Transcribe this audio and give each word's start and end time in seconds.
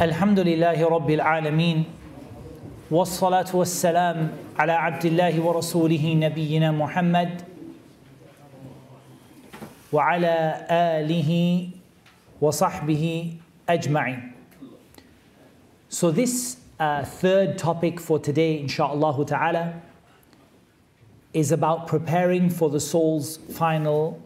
الحمد 0.00 0.38
لله 0.40 0.88
رب 0.88 1.10
العالمين 1.10 1.84
والصلاة 2.90 3.50
والسلام 3.54 4.28
على 4.58 4.72
عبد 4.72 5.04
الله 5.04 5.40
ورسوله 5.40 6.14
نبينا 6.14 6.72
محمد 6.72 7.42
وعلى 9.92 10.66
آله 10.70 11.30
وصحبه 12.40 13.32
أجمعين. 13.68 14.37
So 15.90 16.10
this 16.10 16.58
uh, 16.78 17.04
third 17.04 17.56
topic 17.56 17.98
for 17.98 18.18
today, 18.18 18.62
insha'Allah 18.62 19.26
ta'ala, 19.26 19.82
is 21.32 21.50
about 21.50 21.86
preparing 21.86 22.50
for 22.50 22.68
the 22.68 22.80
soul's 22.80 23.38
final 23.38 24.22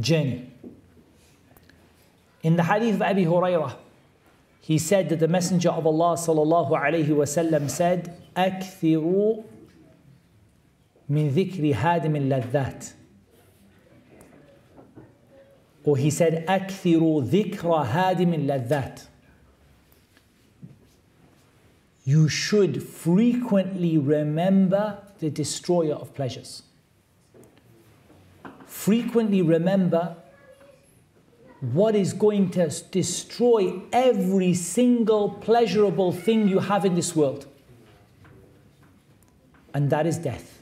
journey. 0.00 0.50
In 2.42 2.56
the 2.56 2.64
hadith 2.64 2.96
of 2.96 3.02
Abi 3.02 3.24
Hurairah, 3.24 3.76
he 4.60 4.78
said 4.78 5.08
that 5.10 5.20
the 5.20 5.28
Messenger 5.28 5.70
of 5.70 5.86
Allah 5.86 6.16
sallallahu 6.16 6.70
alayhi 6.70 7.08
wasallam 7.08 7.70
said, 7.70 8.16
"أكثروا 8.36 9.44
من 11.08 11.30
ذكر 11.30 11.74
هادم 11.74 12.16
al-ladhat." 12.16 12.92
Or 15.84 15.96
he 15.96 16.10
said, 16.10 16.46
"أكثروا 16.46 17.22
ذكر 17.24 17.86
هادم 17.86 18.34
al-ladhat." 18.34 19.06
You 22.09 22.29
should 22.29 22.83
frequently 22.83 23.97
remember 23.97 24.99
the 25.19 25.29
destroyer 25.29 25.95
of 25.95 26.13
pleasures. 26.13 26.63
Frequently 28.65 29.41
remember 29.41 30.15
what 31.61 31.95
is 31.95 32.13
going 32.13 32.51
to 32.51 32.69
destroy 32.91 33.81
every 33.91 34.53
single 34.53 35.29
pleasurable 35.29 36.11
thing 36.11 36.47
you 36.47 36.59
have 36.59 36.85
in 36.85 36.93
this 36.93 37.15
world. 37.15 37.47
And 39.73 39.89
that 39.89 40.05
is 40.05 40.17
death. 40.17 40.61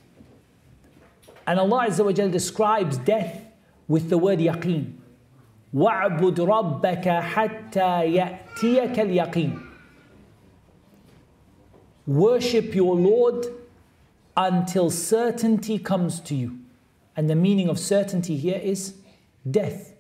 And 1.46 1.60
Allah 1.60 1.88
Azza 1.90 2.06
wa 2.06 2.14
Jal 2.14 2.30
describes 2.30 2.98
death 3.00 3.42
with 3.88 4.10
the 4.10 4.18
word 4.18 4.40
yaqeen. 4.40 4.94
وَاعْبُدْ 5.76 6.36
رَبَّكَ 6.36 7.22
حَتَّى 7.22 8.16
يَأْتِيَكَ 8.16 8.96
الْيَقِينَ 8.96 9.67
Worship 12.08 12.76
your 12.76 12.96
Lord 12.96 13.48
until 14.36 14.90
certainty 14.90 15.80
comes 15.80 16.20
to 16.22 16.36
you. 16.36 16.60
And 17.16 17.30
the 17.30 17.36
meaning 17.36 17.70
of 17.70 17.80
certainty 17.80 18.38
here 18.38 18.60
is 18.62 18.96
death. 19.50 19.94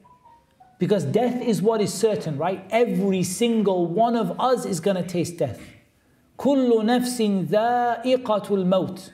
Because 0.79 1.05
death 1.05 1.41
is 1.41 1.61
what 1.61 1.81
is 1.81 1.93
certain, 1.93 2.37
right? 2.37 2.65
Every 2.69 3.23
single 3.23 3.85
one 3.85 4.15
of 4.15 4.39
us 4.39 4.65
is 4.65 4.79
going 4.79 4.97
to 4.97 5.03
taste 5.03 5.37
death. 5.37 5.59
كل 6.37 6.83
نفس 6.83 7.21
ذائقة 7.49 8.49
الموت. 8.49 9.11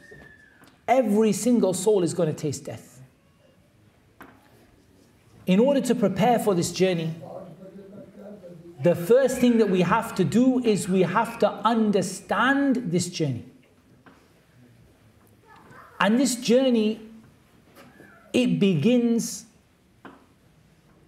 Every 0.87 1.31
single 1.33 1.73
soul 1.73 2.03
is 2.03 2.13
going 2.13 2.33
to 2.33 2.35
taste 2.35 2.65
death. 2.65 3.01
In 5.45 5.59
order 5.59 5.81
to 5.81 5.93
prepare 5.93 6.39
for 6.39 6.55
this 6.55 6.71
journey, 6.71 7.13
the 8.84 8.94
first 8.94 9.38
thing 9.38 9.56
that 9.58 9.70
we 9.70 9.80
have 9.80 10.14
to 10.14 10.24
do 10.24 10.62
is 10.62 10.90
we 10.90 11.00
have 11.00 11.38
to 11.38 11.50
understand 11.50 12.76
this 12.92 13.08
journey. 13.08 13.46
And 15.98 16.20
this 16.20 16.36
journey, 16.36 17.00
it 18.34 18.60
begins 18.60 19.46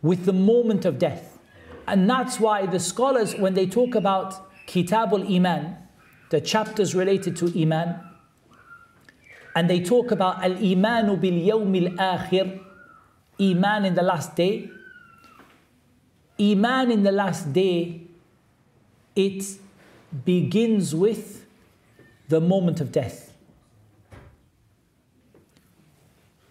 with 0.00 0.25
the 0.25 0.32
moment 0.32 0.87
of 0.87 0.98
death. 0.98 1.38
And 1.87 2.09
that's 2.09 2.41
why 2.41 2.64
the 2.64 2.81
scholars, 2.81 3.34
when 3.37 3.53
they 3.53 3.66
talk 3.66 3.94
about 3.94 4.50
Kitabul 4.66 5.31
Iman, 5.31 5.76
the 6.31 6.41
chapters 6.41 6.94
related 6.94 7.37
to 7.37 7.60
Iman, 7.60 8.00
and 9.54 9.69
they 9.69 9.81
talk 9.81 10.10
about 10.12 10.43
Al 10.43 10.54
Imanu 10.54 11.20
bil 11.20 11.34
Yawmil 11.34 11.94
Akhir, 11.97 12.58
Iman 13.38 13.84
in 13.84 13.94
the 13.94 14.03
last 14.03 14.34
day. 14.34 14.70
Iman 16.39 16.91
in 16.91 17.03
the 17.03 17.12
last 17.12 17.53
day, 17.53 18.01
it 19.16 19.44
begins 20.25 20.95
with 20.95 21.45
the 22.29 22.41
moment 22.41 22.81
of 22.81 22.91
death. 22.91 23.35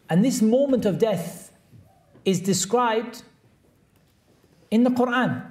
And 0.09 0.25
this 0.25 0.43
moment 0.43 0.85
of 0.85 0.99
death 0.99 1.53
is 2.25 2.41
described 2.41 3.23
in 4.71 4.85
the 4.85 4.91
Quran. 4.91 5.51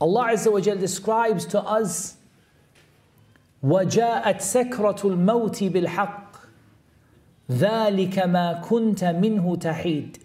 Allah 0.00 0.32
Azza 0.32 0.50
wa 0.50 0.60
Jal 0.60 0.76
describes 0.76 1.44
to 1.46 1.60
us 1.60 2.16
وجاءت 3.62 4.40
سكرة 4.40 5.00
الموت 5.04 5.64
بالحق 5.64 6.36
ذلك 7.50 8.18
ما 8.18 8.52
كنت 8.64 9.04
منه 9.04 9.56
تحيد 9.56 10.18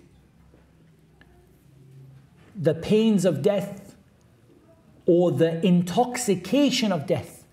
the 2.60 2.75
pains 2.75 3.25
of 3.25 3.43
death 3.43 3.97
or 5.06 5.32
the 5.32 5.65
intoxication 5.66 6.93
of 6.93 7.06
death. 7.06 7.44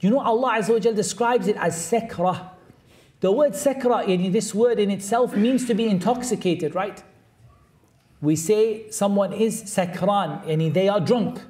You 0.00 0.08
know 0.08 0.20
Allah 0.20 0.60
Azza 0.60 0.94
describes 0.94 1.46
it 1.46 1.56
as 1.56 1.74
sekra. 1.74 2.48
The 3.20 3.30
word 3.30 3.52
sekra, 3.52 4.32
this 4.32 4.54
word 4.54 4.78
in 4.78 4.90
itself 4.90 5.36
means 5.36 5.66
to 5.66 5.74
be 5.74 5.86
intoxicated, 5.86 6.74
right? 6.74 7.02
we 8.22 8.36
say 8.36 8.88
someone 8.90 9.32
is 9.32 9.64
sakran, 9.64 10.48
and 10.48 10.72
they 10.72 10.88
are 10.88 11.00
drunk. 11.00 11.40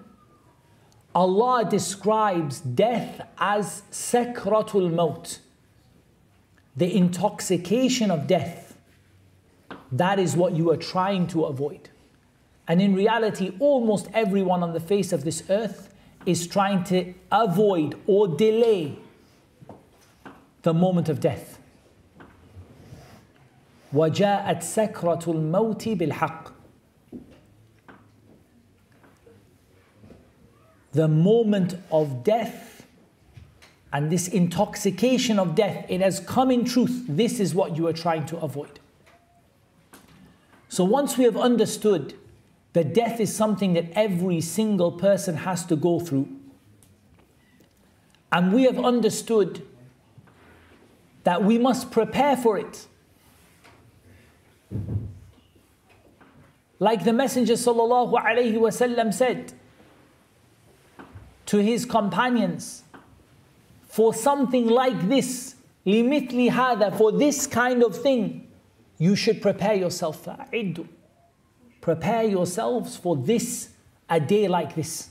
Allah 1.15 1.67
describes 1.69 2.61
death 2.61 3.21
as 3.39 3.83
sakratul 3.93 4.93
maut, 4.93 5.39
the 6.75 6.97
intoxication 6.97 8.11
of 8.11 8.27
death. 8.27 8.75
That 9.93 10.19
is 10.19 10.35
what 10.35 10.55
you 10.55 10.71
are 10.71 10.79
trying 10.79 11.27
to 11.29 11.45
avoid. 11.45 11.91
And 12.68 12.82
in 12.82 12.94
reality, 12.96 13.56
almost 13.60 14.08
everyone 14.14 14.64
on 14.64 14.74
the 14.74 14.80
face 14.80 15.14
of 15.14 15.24
this 15.24 15.44
earth 15.50 15.94
is 16.26 16.48
trying 16.48 16.84
to 16.86 17.14
avoid 17.32 17.96
or 18.06 18.28
delay 18.28 18.98
the 20.64 20.74
moment 20.74 21.08
of 21.10 21.20
death. 21.20 21.60
وجاءت 23.94 24.64
سكرة 24.64 25.24
الموت 25.28 25.98
بالحق 25.98 26.52
the 30.98 31.08
moment 31.08 31.76
of 31.92 32.24
death 32.24 32.86
and 33.94 34.10
this 34.12 34.28
intoxication 34.28 35.38
of 35.40 35.54
death, 35.56 35.86
it 35.90 36.02
has 36.02 36.20
come 36.20 36.50
in 36.52 36.66
truth. 36.66 37.06
This 37.08 37.40
is 37.40 37.54
what 37.54 37.78
you 37.78 37.88
are 37.88 37.94
trying 37.94 38.26
to 38.26 38.38
avoid. 38.38 38.80
So 40.70 40.84
once 40.84 41.18
we 41.18 41.24
have 41.24 41.38
understood 41.38 42.16
that 42.73 42.95
death 42.95 43.21
is 43.21 43.35
something 43.35 43.75
that 43.75 43.91
every 43.93 44.41
single 44.41 44.93
person 44.93 45.37
has 45.37 45.65
to 45.67 45.77
go 45.77 46.01
through, 46.01 46.29
and 48.31 48.53
we 48.53 48.65
have 48.65 48.79
understood 48.79 49.67
that 51.25 51.45
we 51.45 51.59
must 51.59 51.91
prepare 51.91 52.37
for 52.37 52.59
it. 52.59 52.87
Like 56.79 57.05
the 57.05 57.13
Messenger 57.13 57.55
wasallam 57.55 59.15
said, 59.15 59.53
to 61.47 61.59
his 61.59 61.85
companions 61.85 62.83
for 63.85 64.15
something 64.15 64.67
like 64.67 65.09
this, 65.09 65.57
limitli 65.87 66.51
hada, 66.51 66.97
for 66.97 67.13
this 67.13 67.47
kind 67.47 67.85
of 67.85 67.95
thing, 67.97 68.49
you 68.99 69.15
should 69.15 69.43
prepare 69.43 69.75
yourself. 69.75 70.27
Prepare 71.83 72.23
yourselves 72.23 72.97
for 72.97 73.17
this, 73.17 73.69
a 74.09 74.19
day 74.19 74.49
like 74.49 74.75
this. 74.75 75.11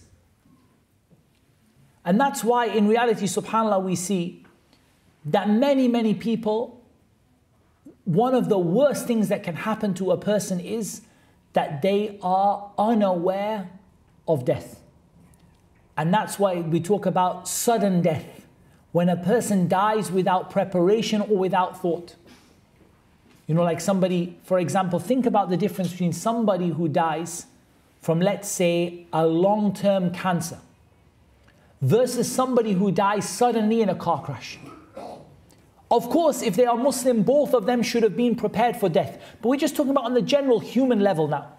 And 2.03 2.19
that's 2.19 2.43
why, 2.43 2.65
in 2.65 2.87
reality, 2.87 3.27
subhanAllah, 3.27 3.83
we 3.83 3.95
see 3.95 4.43
that 5.25 5.49
many, 5.49 5.87
many 5.87 6.15
people, 6.15 6.81
one 8.05 8.33
of 8.33 8.49
the 8.49 8.57
worst 8.57 9.05
things 9.05 9.27
that 9.27 9.43
can 9.43 9.55
happen 9.55 9.93
to 9.95 10.11
a 10.11 10.17
person 10.17 10.59
is 10.59 11.01
that 11.53 11.81
they 11.81 12.17
are 12.23 12.71
unaware 12.77 13.69
of 14.27 14.45
death. 14.45 14.79
And 15.97 16.13
that's 16.13 16.39
why 16.39 16.61
we 16.61 16.79
talk 16.79 17.05
about 17.05 17.47
sudden 17.47 18.01
death, 18.01 18.45
when 18.93 19.09
a 19.09 19.17
person 19.17 19.67
dies 19.67 20.09
without 20.09 20.49
preparation 20.49 21.21
or 21.21 21.37
without 21.37 21.81
thought. 21.81 22.15
You 23.51 23.55
know, 23.55 23.63
like 23.63 23.81
somebody, 23.81 24.37
for 24.43 24.59
example, 24.59 24.97
think 24.97 25.25
about 25.25 25.49
the 25.49 25.57
difference 25.57 25.91
between 25.91 26.13
somebody 26.13 26.69
who 26.69 26.87
dies 26.87 27.47
from, 27.99 28.21
let's 28.21 28.47
say, 28.47 29.07
a 29.11 29.27
long 29.27 29.73
term 29.73 30.11
cancer 30.11 30.57
versus 31.81 32.31
somebody 32.31 32.71
who 32.71 32.93
dies 32.93 33.27
suddenly 33.27 33.81
in 33.81 33.89
a 33.89 33.95
car 33.95 34.23
crash. 34.23 34.57
Of 35.91 36.09
course, 36.09 36.41
if 36.41 36.55
they 36.55 36.65
are 36.65 36.77
Muslim, 36.77 37.23
both 37.23 37.53
of 37.53 37.65
them 37.65 37.83
should 37.83 38.03
have 38.03 38.15
been 38.15 38.37
prepared 38.37 38.77
for 38.77 38.87
death. 38.87 39.21
But 39.41 39.49
we're 39.49 39.57
just 39.57 39.75
talking 39.75 39.91
about 39.91 40.05
on 40.05 40.13
the 40.13 40.21
general 40.21 40.61
human 40.61 41.01
level 41.01 41.27
now. 41.27 41.51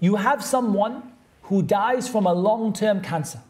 You 0.00 0.16
have 0.16 0.42
someone 0.42 1.12
who 1.42 1.62
dies 1.62 2.08
from 2.08 2.26
a 2.26 2.32
long 2.32 2.72
term 2.72 3.00
cancer. 3.00 3.40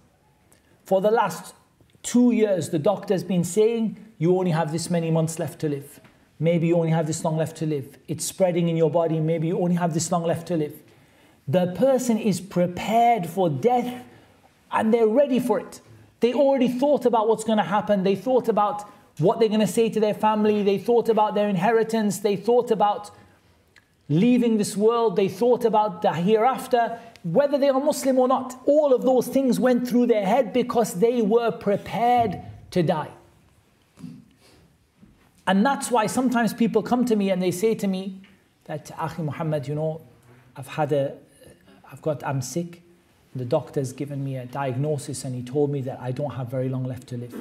For 0.84 1.00
the 1.00 1.10
last 1.10 1.54
two 2.02 2.30
years, 2.32 2.68
the 2.68 2.78
doctor's 2.78 3.24
been 3.24 3.42
saying 3.42 3.96
you 4.18 4.36
only 4.36 4.50
have 4.50 4.70
this 4.70 4.90
many 4.90 5.10
months 5.10 5.38
left 5.38 5.60
to 5.60 5.70
live. 5.70 5.98
Maybe 6.38 6.68
you 6.68 6.76
only 6.76 6.90
have 6.90 7.06
this 7.06 7.24
long 7.24 7.36
left 7.36 7.56
to 7.58 7.66
live. 7.66 7.96
It's 8.08 8.24
spreading 8.24 8.68
in 8.68 8.76
your 8.76 8.90
body. 8.90 9.20
Maybe 9.20 9.48
you 9.48 9.58
only 9.58 9.76
have 9.76 9.94
this 9.94 10.10
long 10.10 10.24
left 10.24 10.48
to 10.48 10.56
live. 10.56 10.74
The 11.46 11.68
person 11.76 12.18
is 12.18 12.40
prepared 12.40 13.26
for 13.26 13.48
death 13.48 14.04
and 14.72 14.92
they're 14.92 15.06
ready 15.06 15.38
for 15.38 15.60
it. 15.60 15.80
They 16.20 16.32
already 16.32 16.68
thought 16.68 17.06
about 17.06 17.28
what's 17.28 17.44
going 17.44 17.58
to 17.58 17.64
happen. 17.64 18.02
They 18.02 18.16
thought 18.16 18.48
about 18.48 18.88
what 19.18 19.38
they're 19.38 19.48
going 19.48 19.60
to 19.60 19.66
say 19.66 19.88
to 19.90 20.00
their 20.00 20.14
family. 20.14 20.62
They 20.62 20.78
thought 20.78 21.08
about 21.08 21.34
their 21.34 21.48
inheritance. 21.48 22.18
They 22.18 22.36
thought 22.36 22.70
about 22.70 23.10
leaving 24.08 24.56
this 24.56 24.76
world. 24.76 25.16
They 25.16 25.28
thought 25.28 25.64
about 25.64 26.02
the 26.02 26.12
hereafter, 26.12 26.98
whether 27.22 27.58
they 27.58 27.68
are 27.68 27.80
Muslim 27.80 28.18
or 28.18 28.26
not. 28.26 28.58
All 28.66 28.92
of 28.92 29.02
those 29.02 29.28
things 29.28 29.60
went 29.60 29.86
through 29.88 30.06
their 30.06 30.26
head 30.26 30.52
because 30.52 30.94
they 30.94 31.22
were 31.22 31.50
prepared 31.50 32.40
to 32.72 32.82
die. 32.82 33.10
And 35.46 35.64
that's 35.64 35.90
why 35.90 36.06
sometimes 36.06 36.54
people 36.54 36.82
come 36.82 37.04
to 37.04 37.16
me 37.16 37.30
and 37.30 37.42
they 37.42 37.50
say 37.50 37.74
to 37.74 37.86
me 37.86 38.20
that, 38.64 38.86
Akhi 38.96 39.24
Muhammad, 39.24 39.68
you 39.68 39.74
know, 39.74 40.00
I've 40.56 40.68
had 40.68 40.92
a, 40.92 41.14
I've 41.90 42.00
got, 42.00 42.24
I'm 42.24 42.40
sick. 42.40 42.82
The 43.34 43.44
doctor's 43.44 43.92
given 43.92 44.24
me 44.24 44.36
a 44.36 44.46
diagnosis 44.46 45.24
and 45.24 45.34
he 45.34 45.42
told 45.42 45.70
me 45.70 45.80
that 45.82 46.00
I 46.00 46.12
don't 46.12 46.34
have 46.34 46.48
very 46.48 46.68
long 46.68 46.84
left 46.84 47.08
to 47.08 47.16
live. 47.16 47.34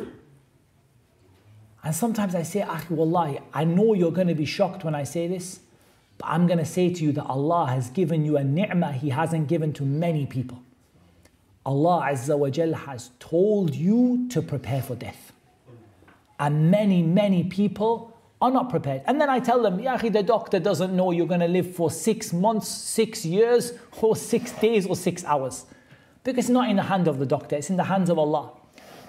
And 1.83 1.94
sometimes 1.94 2.33
I 2.33 2.44
say, 2.44 2.61
Akhi, 2.61 2.91
Wallahi, 2.91 3.39
I 3.53 3.65
know 3.65 3.94
you're 3.94 4.11
going 4.11 4.27
to 4.27 4.35
be 4.35 4.45
shocked 4.45 4.83
when 4.83 4.95
I 4.95 5.03
say 5.03 5.27
this, 5.27 5.59
but 6.17 6.27
I'm 6.27 6.47
going 6.47 6.59
to 6.59 6.65
say 6.65 6.94
to 6.94 7.03
you 7.03 7.11
that 7.13 7.25
Allah 7.25 7.67
has 7.67 7.89
given 7.89 8.25
you 8.25 8.38
a 8.38 8.44
ni'mah 8.44 8.94
He 8.94 9.09
hasn't 9.09 9.47
given 9.47 9.73
to 9.73 9.83
many 9.83 10.25
people. 10.25 10.63
Allah 11.65 12.09
Azza 12.11 12.38
wa 12.38 12.77
has 12.85 13.11
told 13.19 13.75
you 13.75 14.27
to 14.29 14.41
prepare 14.41 14.81
for 14.81 14.95
death. 14.95 15.32
And 16.44 16.69
many, 16.69 17.01
many 17.01 17.45
people 17.45 18.13
are 18.42 18.51
not 18.51 18.69
prepared. 18.69 19.01
And 19.06 19.22
then 19.22 19.30
I 19.30 19.40
tell 19.40 19.62
them, 19.62 19.80
Yahi, 19.80 20.10
the 20.10 20.22
doctor 20.22 20.60
doesn't 20.60 20.94
know 20.94 21.12
you're 21.12 21.25
going 21.25 21.40
to 21.40 21.48
live 21.48 21.74
for 21.74 21.90
six 21.90 22.34
months, 22.34 22.68
six 22.68 23.24
years, 23.24 23.72
or 24.01 24.18
six 24.18 24.51
days, 24.51 24.86
or 24.86 24.98
six 24.98 25.24
hours. 25.24 25.66
Because 26.25 26.45
it's 26.45 26.50
not 26.50 26.69
in 26.69 26.75
the 26.75 26.84
hand 26.84 27.07
of 27.07 27.18
the 27.18 27.25
doctor, 27.25 27.56
it's 27.56 27.69
in 27.69 27.78
the 27.78 27.86
hands 27.86 28.10
of 28.10 28.19
Allah. 28.19 28.51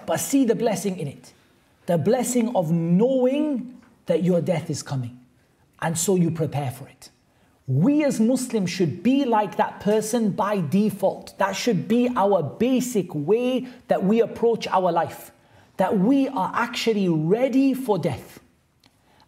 But 0.05 0.21
see 0.21 0.45
the 0.45 0.55
blessing 0.55 0.97
in 0.97 1.09
it 1.09 1.33
the 1.87 1.97
blessing 1.97 2.55
of 2.55 2.71
knowing 2.71 3.79
that 4.05 4.23
your 4.23 4.41
death 4.41 4.69
is 4.69 4.81
coming. 4.81 5.19
And 5.81 5.95
so 5.95 6.15
you 6.15 6.31
prepare 6.31 6.71
for 6.71 6.87
it. 6.87 7.09
We 7.67 8.03
as 8.03 8.19
Muslims 8.19 8.71
should 8.71 9.03
be 9.03 9.25
like 9.25 9.57
that 9.57 9.81
person 9.81 10.31
by 10.31 10.61
default. 10.61 11.37
That 11.37 11.51
should 11.51 11.87
be 11.87 12.09
our 12.15 12.41
basic 12.41 13.13
way 13.13 13.67
that 13.87 14.03
we 14.03 14.21
approach 14.21 14.65
our 14.67 14.91
life. 14.91 15.31
That 15.77 15.99
we 15.99 16.27
are 16.27 16.51
actually 16.53 17.09
ready 17.09 17.73
for 17.73 17.97
death. 17.97 18.39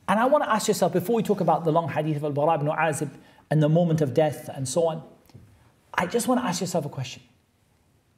And 0.07 0.19
I 0.19 0.25
want 0.25 0.43
to 0.45 0.49
ask 0.49 0.67
yourself, 0.67 0.93
before 0.93 1.15
we 1.17 1.23
talk 1.23 1.41
about 1.41 1.65
the 1.65 1.71
long 1.71 1.89
hadith 1.89 2.17
of 2.17 2.23
Al-Bara 2.23 2.55
ibn 2.55 2.67
Azib 2.67 3.09
and 3.49 3.61
the 3.61 3.69
moment 3.69 4.01
of 4.01 4.13
death 4.13 4.49
and 4.53 4.67
so 4.67 4.87
on, 4.87 5.03
I 5.93 6.05
just 6.05 6.27
want 6.27 6.39
to 6.41 6.47
ask 6.47 6.61
yourself 6.61 6.85
a 6.85 6.89
question. 6.89 7.23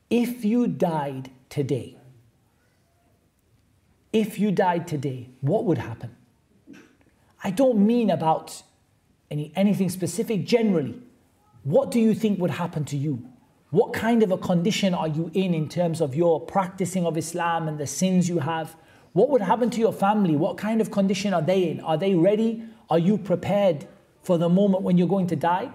If 0.09 0.45
you 0.45 0.67
died 0.67 1.31
today, 1.49 1.97
if 4.11 4.39
you 4.39 4.51
died 4.51 4.87
today, 4.87 5.29
what 5.41 5.65
would 5.65 5.77
happen? 5.77 6.15
I 7.43 7.51
don't 7.51 7.85
mean 7.85 8.09
about 8.09 8.61
any, 9.31 9.51
anything 9.55 9.89
specific, 9.89 10.45
generally. 10.45 10.99
What 11.63 11.91
do 11.91 11.99
you 11.99 12.13
think 12.13 12.39
would 12.39 12.51
happen 12.51 12.85
to 12.85 12.97
you? 12.97 13.27
What 13.71 13.93
kind 13.93 14.23
of 14.23 14.31
a 14.31 14.37
condition 14.37 14.93
are 14.93 15.07
you 15.07 15.29
in 15.33 15.53
in 15.53 15.69
terms 15.69 16.01
of 16.01 16.15
your 16.15 16.41
practicing 16.41 17.05
of 17.05 17.17
Islam 17.17 17.67
and 17.67 17.77
the 17.77 17.85
sins 17.85 18.27
you 18.27 18.39
have? 18.39 18.75
What 19.13 19.29
would 19.29 19.41
happen 19.41 19.69
to 19.71 19.79
your 19.79 19.93
family? 19.93 20.35
What 20.35 20.57
kind 20.57 20.81
of 20.81 20.89
condition 20.89 21.33
are 21.33 21.41
they 21.41 21.69
in? 21.69 21.79
Are 21.81 21.97
they 21.97 22.15
ready? 22.15 22.63
Are 22.89 22.99
you 22.99 23.17
prepared 23.17 23.87
for 24.23 24.37
the 24.37 24.49
moment 24.49 24.83
when 24.83 24.97
you're 24.97 25.07
going 25.07 25.27
to 25.27 25.35
die? 25.35 25.69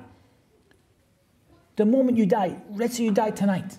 The 1.77 1.85
moment 1.85 2.17
you 2.17 2.27
die, 2.27 2.61
let's 2.71 2.97
say 2.97 3.05
you 3.05 3.11
die 3.11 3.31
tonight, 3.31 3.79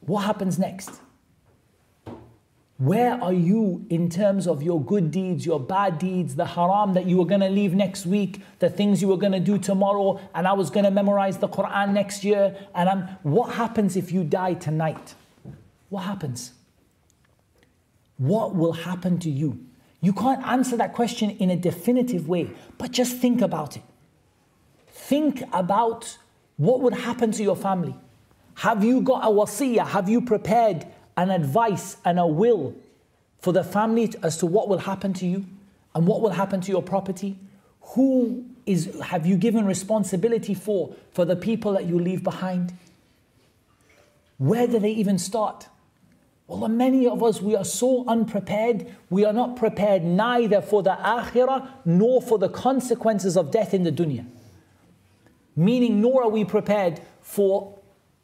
what 0.00 0.20
happens 0.20 0.58
next? 0.58 0.90
Where 2.78 3.20
are 3.20 3.32
you 3.32 3.84
in 3.90 4.08
terms 4.08 4.46
of 4.46 4.62
your 4.62 4.80
good 4.80 5.10
deeds, 5.10 5.44
your 5.44 5.58
bad 5.58 5.98
deeds, 5.98 6.36
the 6.36 6.46
haram 6.46 6.94
that 6.94 7.06
you 7.06 7.16
were 7.16 7.24
going 7.24 7.40
to 7.40 7.48
leave 7.48 7.74
next 7.74 8.06
week, 8.06 8.40
the 8.60 8.70
things 8.70 9.02
you 9.02 9.08
were 9.08 9.16
going 9.16 9.32
to 9.32 9.40
do 9.40 9.58
tomorrow, 9.58 10.20
and 10.32 10.46
I 10.46 10.52
was 10.52 10.70
going 10.70 10.84
to 10.84 10.92
memorize 10.92 11.38
the 11.38 11.48
Quran 11.48 11.92
next 11.92 12.22
year? 12.22 12.56
And 12.76 12.88
I'm, 12.88 13.02
what 13.24 13.54
happens 13.54 13.96
if 13.96 14.12
you 14.12 14.22
die 14.22 14.54
tonight? 14.54 15.16
What 15.88 16.02
happens? 16.02 16.52
What 18.16 18.54
will 18.54 18.74
happen 18.74 19.18
to 19.20 19.30
you? 19.30 19.58
You 20.00 20.12
can't 20.12 20.46
answer 20.46 20.76
that 20.76 20.92
question 20.92 21.30
in 21.30 21.50
a 21.50 21.56
definitive 21.56 22.28
way, 22.28 22.48
but 22.78 22.92
just 22.92 23.16
think 23.16 23.40
about 23.40 23.76
it. 23.76 23.82
Think 24.86 25.42
about 25.52 26.16
what 26.58 26.80
would 26.80 26.94
happen 26.94 27.32
to 27.32 27.42
your 27.42 27.56
family. 27.56 27.96
Have 28.54 28.84
you 28.84 29.00
got 29.00 29.24
a 29.24 29.28
wasiyah? 29.28 29.88
Have 29.88 30.08
you 30.08 30.20
prepared 30.20 30.86
an 31.18 31.30
advice 31.30 31.96
and 32.04 32.18
a 32.18 32.26
will 32.26 32.74
for 33.40 33.52
the 33.52 33.64
family 33.64 34.12
as 34.22 34.38
to 34.38 34.46
what 34.46 34.68
will 34.68 34.78
happen 34.78 35.12
to 35.12 35.26
you 35.26 35.44
and 35.94 36.06
what 36.06 36.20
will 36.20 36.30
happen 36.30 36.60
to 36.60 36.70
your 36.70 36.82
property? 36.82 37.36
Who 37.94 38.44
is 38.64 38.98
have 39.02 39.26
you 39.26 39.36
given 39.36 39.66
responsibility 39.66 40.54
for 40.54 40.94
for 41.12 41.24
the 41.24 41.34
people 41.34 41.72
that 41.72 41.86
you 41.86 41.98
leave 41.98 42.22
behind? 42.22 42.72
Where 44.38 44.68
do 44.68 44.78
they 44.78 44.92
even 44.92 45.18
start? 45.18 45.66
Well, 46.46 46.66
many 46.68 47.06
of 47.06 47.22
us, 47.22 47.42
we 47.42 47.56
are 47.56 47.64
so 47.64 48.06
unprepared. 48.06 48.86
We 49.10 49.24
are 49.24 49.34
not 49.34 49.56
prepared 49.56 50.04
neither 50.04 50.62
for 50.62 50.82
the 50.82 50.96
akhirah 50.96 51.68
nor 51.84 52.22
for 52.22 52.38
the 52.38 52.48
consequences 52.48 53.36
of 53.36 53.50
death 53.50 53.74
in 53.74 53.82
the 53.82 53.92
dunya. 53.92 54.24
Meaning, 55.56 56.00
nor 56.00 56.22
are 56.22 56.30
we 56.30 56.44
prepared 56.44 57.02
for 57.20 57.76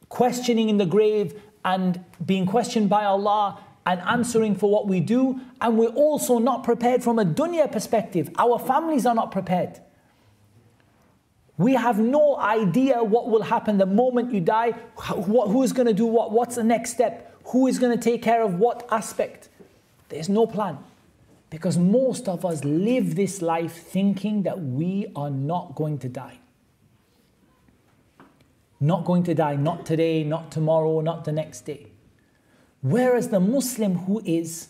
questioning 0.08 0.68
in 0.68 0.78
the 0.78 0.86
grave 0.86 1.38
and 1.64 2.04
being 2.24 2.46
questioned 2.46 2.88
by 2.88 3.04
Allah 3.04 3.58
and 3.86 4.00
answering 4.00 4.54
for 4.54 4.70
what 4.70 4.86
we 4.86 5.00
do. 5.00 5.40
And 5.60 5.78
we're 5.78 5.88
also 5.88 6.38
not 6.38 6.64
prepared 6.64 7.02
from 7.02 7.18
a 7.18 7.24
dunya 7.24 7.70
perspective. 7.70 8.30
Our 8.38 8.58
families 8.58 9.06
are 9.06 9.14
not 9.14 9.30
prepared. 9.30 9.80
We 11.56 11.74
have 11.74 11.98
no 11.98 12.36
idea 12.36 13.02
what 13.02 13.28
will 13.28 13.42
happen 13.42 13.78
the 13.78 13.86
moment 13.86 14.32
you 14.32 14.40
die, 14.40 14.72
who's 14.96 15.72
going 15.72 15.86
to 15.86 15.94
do 15.94 16.06
what, 16.06 16.32
what's 16.32 16.56
the 16.56 16.64
next 16.64 16.92
step, 16.92 17.36
who 17.46 17.68
is 17.68 17.78
going 17.78 17.96
to 17.96 18.02
take 18.02 18.22
care 18.22 18.42
of 18.42 18.54
what 18.54 18.86
aspect. 18.90 19.48
There's 20.08 20.28
no 20.28 20.46
plan. 20.46 20.78
Because 21.50 21.78
most 21.78 22.28
of 22.28 22.44
us 22.44 22.64
live 22.64 23.14
this 23.14 23.40
life 23.40 23.74
thinking 23.74 24.42
that 24.42 24.60
we 24.60 25.06
are 25.14 25.30
not 25.30 25.76
going 25.76 25.98
to 25.98 26.08
die 26.08 26.40
not 28.84 29.04
going 29.04 29.22
to 29.24 29.34
die, 29.34 29.56
not 29.56 29.86
today, 29.86 30.22
not 30.24 30.50
tomorrow, 30.50 31.00
not 31.00 31.24
the 31.24 31.32
next 31.32 31.62
day. 31.62 31.86
Whereas 32.82 33.30
the 33.30 33.40
Muslim 33.40 33.94
who 34.00 34.20
is 34.24 34.68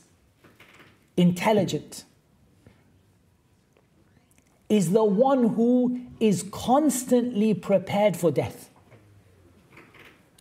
intelligent 1.16 2.04
is 4.68 4.92
the 4.92 5.04
one 5.04 5.54
who 5.54 6.00
is 6.20 6.44
constantly 6.52 7.54
prepared 7.54 8.16
for 8.16 8.30
death. 8.30 8.70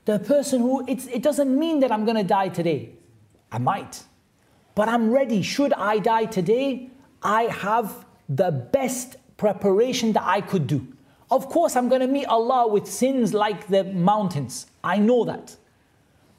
The 0.05 0.19
person 0.19 0.61
who, 0.61 0.85
it 0.87 1.23
doesn't 1.23 1.57
mean 1.57 1.79
that 1.79 1.91
I'm 1.91 2.05
going 2.05 2.17
to 2.17 2.23
die 2.23 2.49
today. 2.49 2.91
I 3.51 3.57
might. 3.57 4.03
But 4.75 4.89
I'm 4.89 5.11
ready. 5.11 5.41
Should 5.41 5.73
I 5.73 5.99
die 5.99 6.25
today, 6.25 6.89
I 7.21 7.43
have 7.43 8.05
the 8.29 8.51
best 8.51 9.15
preparation 9.37 10.13
that 10.13 10.23
I 10.23 10.41
could 10.41 10.67
do. 10.67 10.92
Of 11.33 11.49
course, 11.49 11.75
I'm 11.75 11.89
going 11.89 12.01
to 12.01 12.07
meet 12.07 12.27
Allah 12.27 12.67
with 12.67 12.85
sins 12.85 13.33
like 13.33 13.65
the 13.67 13.83
mountains. 13.85 14.67
I 14.83 14.99
know 14.99 15.25
that. 15.25 15.55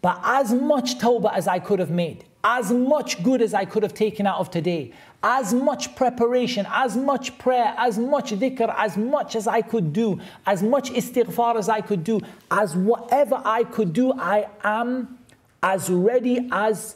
But 0.01 0.21
as 0.23 0.53
much 0.53 0.99
tawbah 0.99 1.35
as 1.35 1.49
I 1.49 1.59
could 1.59 1.81
have 1.81 1.91
made, 1.91 2.27
as 2.45 2.71
much 2.71 3.21
good 3.25 3.43
as 3.43 3.55
I 3.55 3.65
could 3.65 3.83
have 3.83 3.93
taken 3.93 4.25
out 4.25 4.39
of 4.39 4.53
today, 4.53 4.93
as 5.21 5.53
much 5.53 5.97
preparation, 5.97 6.65
as 6.71 6.97
much 6.97 7.37
prayer, 7.39 7.75
as 7.77 7.99
much 7.99 8.31
dhikr, 8.31 8.73
as 8.79 8.97
much 8.97 9.35
as 9.35 9.49
I 9.49 9.63
could 9.63 9.93
do, 9.93 10.21
as 10.47 10.63
much 10.63 10.93
istighfar 10.93 11.57
as 11.57 11.69
I 11.69 11.81
could 11.81 12.05
do, 12.05 12.21
as 12.53 12.77
whatever 12.77 13.43
I 13.45 13.65
could 13.65 13.93
do, 13.93 14.13
I 14.13 14.47
am 14.63 15.19
as 15.61 15.91
ready 15.91 16.49
as 16.53 16.95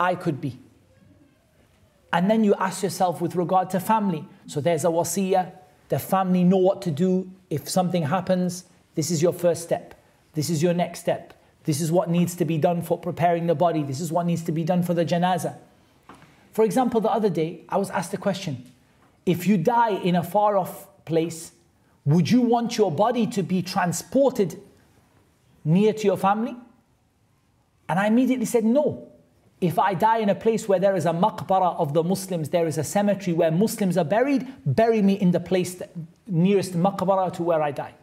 I 0.00 0.14
could 0.14 0.40
be. 0.40 0.58
And 2.10 2.30
then 2.30 2.42
you 2.42 2.54
ask 2.54 2.82
yourself 2.82 3.20
with 3.20 3.36
regard 3.36 3.68
to 3.70 3.80
family. 3.80 4.26
So 4.46 4.62
there's 4.62 4.86
a 4.86 4.88
wasiyah, 4.88 5.52
the 5.94 6.00
family 6.00 6.42
know 6.42 6.56
what 6.56 6.82
to 6.82 6.90
do 6.90 7.30
if 7.50 7.68
something 7.68 8.02
happens. 8.02 8.64
This 8.96 9.12
is 9.12 9.22
your 9.22 9.32
first 9.32 9.62
step. 9.62 9.94
This 10.32 10.50
is 10.50 10.60
your 10.60 10.74
next 10.74 10.98
step. 10.98 11.34
This 11.62 11.80
is 11.80 11.92
what 11.92 12.10
needs 12.10 12.34
to 12.34 12.44
be 12.44 12.58
done 12.58 12.82
for 12.82 12.98
preparing 12.98 13.46
the 13.46 13.54
body. 13.54 13.84
This 13.84 14.00
is 14.00 14.10
what 14.10 14.26
needs 14.26 14.42
to 14.42 14.50
be 14.50 14.64
done 14.64 14.82
for 14.82 14.92
the 14.92 15.04
janaza. 15.04 15.54
For 16.50 16.64
example, 16.64 17.00
the 17.00 17.12
other 17.12 17.30
day, 17.30 17.60
I 17.68 17.76
was 17.76 17.90
asked 17.90 18.12
a 18.12 18.16
question. 18.16 18.72
If 19.24 19.46
you 19.46 19.56
die 19.56 19.90
in 19.90 20.16
a 20.16 20.24
far 20.24 20.56
off 20.56 20.88
place, 21.04 21.52
would 22.04 22.28
you 22.28 22.40
want 22.40 22.76
your 22.76 22.90
body 22.90 23.28
to 23.28 23.44
be 23.44 23.62
transported 23.62 24.60
near 25.64 25.92
to 25.92 26.04
your 26.04 26.16
family? 26.16 26.56
And 27.88 28.00
I 28.00 28.08
immediately 28.08 28.46
said, 28.46 28.64
no. 28.64 29.12
If 29.64 29.78
I 29.78 29.94
die 29.94 30.18
in 30.18 30.28
a 30.28 30.34
place 30.34 30.68
where 30.68 30.78
there 30.78 30.94
is 30.94 31.06
a 31.06 31.12
maqbara 31.12 31.74
of 31.76 31.94
the 31.94 32.04
Muslims, 32.04 32.50
there 32.50 32.66
is 32.66 32.76
a 32.76 32.84
cemetery 32.84 33.32
where 33.32 33.50
Muslims 33.50 33.96
are 33.96 34.04
buried, 34.04 34.46
bury 34.66 35.00
me 35.00 35.14
in 35.14 35.30
the 35.30 35.40
place 35.40 35.80
nearest 36.26 36.74
maqbara 36.74 37.32
to 37.32 37.42
where 37.42 37.62
I 37.62 37.70
die. 37.70 37.94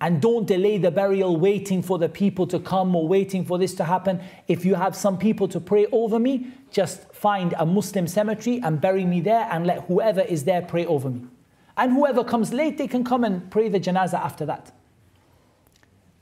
And 0.00 0.20
don't 0.20 0.48
delay 0.48 0.76
the 0.78 0.90
burial 0.90 1.36
waiting 1.36 1.82
for 1.82 2.00
the 2.00 2.08
people 2.08 2.48
to 2.48 2.58
come 2.58 2.96
or 2.96 3.06
waiting 3.06 3.44
for 3.44 3.58
this 3.58 3.74
to 3.74 3.84
happen. 3.84 4.20
If 4.48 4.64
you 4.64 4.74
have 4.74 4.96
some 4.96 5.18
people 5.18 5.46
to 5.46 5.60
pray 5.60 5.86
over 5.92 6.18
me, 6.18 6.48
just 6.72 7.12
find 7.14 7.54
a 7.56 7.64
Muslim 7.64 8.08
cemetery 8.08 8.60
and 8.60 8.80
bury 8.80 9.04
me 9.04 9.20
there 9.20 9.46
and 9.52 9.64
let 9.68 9.82
whoever 9.82 10.22
is 10.22 10.42
there 10.42 10.62
pray 10.62 10.84
over 10.84 11.10
me. 11.10 11.28
And 11.76 11.92
whoever 11.92 12.24
comes 12.24 12.52
late, 12.52 12.76
they 12.76 12.88
can 12.88 13.04
come 13.04 13.22
and 13.22 13.48
pray 13.52 13.68
the 13.68 13.78
janazah 13.78 14.14
after 14.14 14.44
that. 14.46 14.72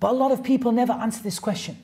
But 0.00 0.10
a 0.10 0.14
lot 0.14 0.32
of 0.32 0.44
people 0.44 0.70
never 0.70 0.92
answer 0.92 1.22
this 1.22 1.38
question. 1.38 1.82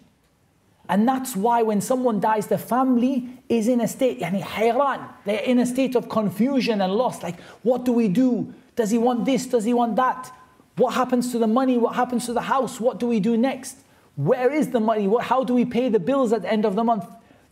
And 0.88 1.08
that's 1.08 1.34
why 1.34 1.62
when 1.62 1.80
someone 1.80 2.20
dies, 2.20 2.46
the 2.46 2.58
family 2.58 3.28
is 3.48 3.68
in 3.68 3.80
a 3.80 3.88
state, 3.88 4.20
yani 4.20 4.42
hayran. 4.42 5.08
They're 5.24 5.40
in 5.40 5.58
a 5.58 5.66
state 5.66 5.94
of 5.94 6.08
confusion 6.08 6.80
and 6.82 6.92
loss. 6.92 7.22
Like, 7.22 7.40
what 7.62 7.84
do 7.84 7.92
we 7.92 8.08
do? 8.08 8.52
Does 8.76 8.90
he 8.90 8.98
want 8.98 9.24
this? 9.24 9.46
Does 9.46 9.64
he 9.64 9.72
want 9.72 9.96
that? 9.96 10.30
What 10.76 10.94
happens 10.94 11.30
to 11.32 11.38
the 11.38 11.46
money? 11.46 11.78
What 11.78 11.94
happens 11.94 12.26
to 12.26 12.32
the 12.32 12.42
house? 12.42 12.80
What 12.80 12.98
do 13.00 13.06
we 13.06 13.20
do 13.20 13.36
next? 13.36 13.78
Where 14.16 14.52
is 14.52 14.70
the 14.70 14.80
money? 14.80 15.08
What, 15.08 15.24
how 15.24 15.42
do 15.44 15.54
we 15.54 15.64
pay 15.64 15.88
the 15.88 16.00
bills 16.00 16.32
at 16.32 16.42
the 16.42 16.52
end 16.52 16.64
of 16.64 16.74
the 16.74 16.84
month? 16.84 17.06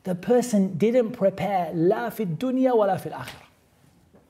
The 0.04 0.14
person 0.14 0.76
didn't 0.76 1.12
prepare 1.12 1.70
la 1.72 2.10
fi 2.10 2.26
dunya 2.26 2.76
wa 2.76 2.86
la 2.86 2.96
fil 2.96 3.12
akhirah. 3.12 3.48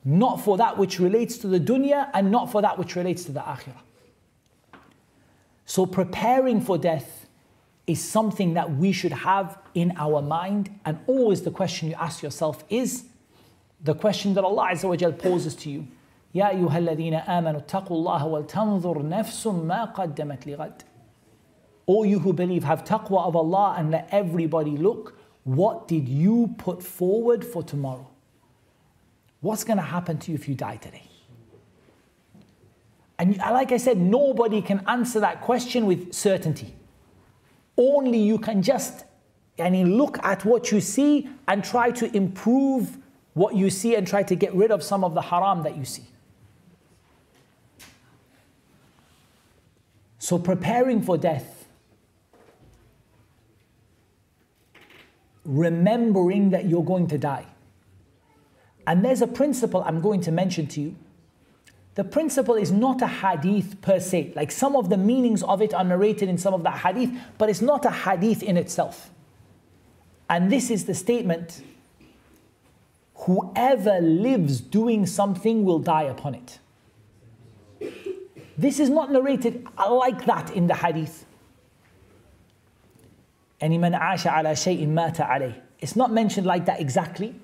Not 0.05 0.41
for 0.41 0.57
that 0.57 0.77
which 0.77 0.99
relates 0.99 1.37
to 1.39 1.47
the 1.47 1.59
dunya 1.59 2.09
and 2.13 2.31
not 2.31 2.51
for 2.51 2.61
that 2.61 2.77
which 2.77 2.95
relates 2.95 3.25
to 3.25 3.31
the 3.31 3.39
akhirah. 3.39 3.81
So 5.65 5.85
preparing 5.85 6.61
for 6.61 6.77
death 6.77 7.22
is 7.86 8.02
something 8.02 8.54
that 8.54 8.76
we 8.76 8.92
should 8.92 9.12
have 9.12 9.58
in 9.74 9.94
our 9.96 10.20
mind. 10.20 10.70
And 10.84 10.98
always 11.06 11.42
the 11.42 11.50
question 11.50 11.88
you 11.88 11.94
ask 11.94 12.22
yourself 12.22 12.64
is 12.68 13.04
the 13.82 13.94
question 13.94 14.34
that 14.34 14.44
Allah 14.44 14.68
Azza 14.72 14.88
wa 14.88 15.10
poses 15.12 15.54
to 15.56 15.70
you. 15.70 15.86
يا 16.34 16.50
أيها 16.50 16.78
الذين 16.78 17.14
آمنوا 17.26 17.60
اتقوا 17.60 17.96
الله 17.96 18.26
ولتنظر 18.26 19.08
نفس 19.08 19.46
ما 19.46 19.84
قدمت 19.94 20.46
لغد. 20.46 20.82
All 21.86 22.04
you 22.04 22.18
who 22.18 22.34
believe 22.34 22.64
have 22.64 22.84
taqwa 22.84 23.26
of 23.26 23.34
Allah 23.34 23.76
and 23.78 23.90
let 23.90 24.08
everybody 24.12 24.76
look, 24.76 25.18
what 25.44 25.88
did 25.88 26.06
you 26.06 26.54
put 26.58 26.82
forward 26.82 27.42
for 27.42 27.62
tomorrow? 27.62 28.10
What's 29.40 29.64
going 29.64 29.78
to 29.78 29.82
happen 29.82 30.18
to 30.18 30.30
you 30.30 30.34
if 30.34 30.48
you 30.48 30.54
die 30.54 30.76
today? 30.76 31.04
And 33.18 33.38
like 33.38 33.72
I 33.72 33.78
said, 33.78 33.96
nobody 33.96 34.60
can 34.60 34.84
answer 34.86 35.20
that 35.20 35.40
question 35.40 35.86
with 35.86 36.12
certainty. 36.12 36.74
Only 37.77 38.19
you 38.19 38.37
can 38.37 38.61
just 38.61 39.05
and 39.57 39.97
look 39.97 40.17
at 40.23 40.45
what 40.45 40.71
you 40.71 40.81
see 40.81 41.29
and 41.47 41.63
try 41.63 41.91
to 41.91 42.15
improve 42.15 42.97
what 43.33 43.55
you 43.55 43.69
see 43.69 43.95
and 43.95 44.07
try 44.07 44.23
to 44.23 44.35
get 44.35 44.53
rid 44.53 44.71
of 44.71 44.83
some 44.83 45.03
of 45.03 45.13
the 45.13 45.21
haram 45.21 45.63
that 45.63 45.77
you 45.77 45.85
see. 45.85 46.05
So, 50.19 50.39
preparing 50.39 51.01
for 51.01 51.17
death, 51.17 51.65
remembering 55.43 56.51
that 56.51 56.65
you're 56.65 56.83
going 56.83 57.07
to 57.07 57.17
die. 57.17 57.45
And 58.87 59.03
there's 59.03 59.21
a 59.21 59.27
principle 59.27 59.83
I'm 59.85 60.01
going 60.01 60.21
to 60.21 60.31
mention 60.31 60.67
to 60.67 60.81
you 60.81 60.95
the 61.95 62.03
principle 62.03 62.55
is 62.55 62.71
not 62.71 63.01
a 63.01 63.07
hadith 63.07 63.79
per 63.81 63.99
se. 63.99 64.33
Like 64.35 64.51
some 64.51 64.75
of 64.75 64.89
the 64.89 64.97
meanings 64.97 65.43
of 65.43 65.61
it 65.61 65.73
are 65.73 65.83
narrated 65.83 66.27
in 66.27 66.37
some 66.37 66.53
of 66.53 66.63
the 66.63 66.71
hadith, 66.71 67.11
but 67.37 67.49
it's 67.49 67.61
not 67.61 67.85
a 67.85 67.91
hadith 67.91 68.41
in 68.41 68.57
itself. 68.57 69.11
And 70.29 70.51
this 70.51 70.71
is 70.71 70.85
the 70.85 70.95
statement 70.95 71.61
whoever 73.15 74.01
lives 74.01 74.59
doing 74.59 75.05
something 75.05 75.63
will 75.63 75.79
die 75.79 76.03
upon 76.03 76.35
it. 76.35 76.59
This 78.57 78.79
is 78.79 78.89
not 78.89 79.11
narrated 79.11 79.67
like 79.77 80.25
that 80.25 80.51
in 80.51 80.67
the 80.67 80.75
hadith. 80.75 81.25
Any 83.61 83.77
man 83.77 83.93
asha 83.93 84.37
ala 84.37 84.87
mata. 84.87 85.55
It's 85.79 85.95
not 85.95 86.11
mentioned 86.11 86.45
like 86.47 86.65
that 86.65 86.81
exactly, 86.81 87.35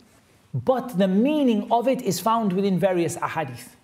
but 0.54 0.98
the 0.98 1.08
meaning 1.08 1.72
of 1.72 1.88
it 1.88 2.02
is 2.02 2.20
found 2.20 2.54
within 2.54 2.80
various 2.80 3.16
ahadith. 3.18 3.76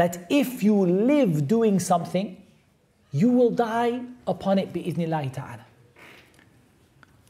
That 0.00 0.16
if 0.30 0.62
you 0.62 0.74
live 0.86 1.46
doing 1.46 1.78
something, 1.78 2.42
you 3.12 3.28
will 3.30 3.50
die 3.50 4.00
upon 4.26 4.58
it 4.58 4.72
bi'idhnillahi 4.72 5.30
ta'ala. 5.30 5.66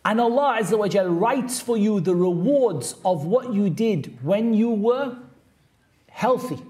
And 0.05 0.21
Allah 0.21 0.59
Azza 0.61 0.79
wa 0.79 0.87
Jal 0.87 1.09
writes 1.09 1.59
for 1.61 1.77
you 1.77 1.99
the 1.99 2.15
rewards 2.15 2.95
of 3.05 3.25
what 3.25 3.53
you 3.53 3.71
did 3.71 4.17
when 4.23 4.55
you 4.55 4.71
were 4.71 5.19
healthy. 6.11 6.63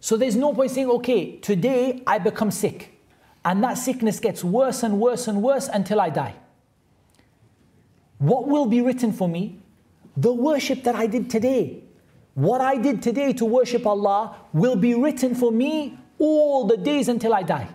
So 0.00 0.18
there's 0.18 0.36
no 0.36 0.52
point 0.52 0.72
saying, 0.72 0.90
okay, 0.90 1.38
today 1.38 2.02
I 2.06 2.18
become 2.18 2.50
sick. 2.50 3.00
And 3.46 3.64
that 3.64 3.78
sickness 3.78 4.20
gets 4.20 4.44
worse 4.44 4.82
and 4.82 5.00
worse 5.00 5.26
and 5.26 5.42
worse 5.42 5.68
until 5.68 6.02
I 6.02 6.10
die. 6.10 6.34
What 8.18 8.46
will 8.46 8.66
be 8.66 8.82
written 8.82 9.14
for 9.14 9.26
me? 9.26 9.58
The 10.18 10.34
worship 10.34 10.82
that 10.82 10.96
I 10.96 11.06
did 11.06 11.30
today. 11.30 11.84
What 12.34 12.60
I 12.60 12.76
did 12.76 13.02
today 13.02 13.32
to 13.34 13.44
worship 13.44 13.86
Allah 13.86 14.36
will 14.52 14.76
be 14.76 14.94
written 14.94 15.34
for 15.34 15.50
me 15.50 15.98
all 16.18 16.66
the 16.66 16.76
days 16.76 17.08
until 17.08 17.34
I 17.34 17.42
die. 17.42 17.68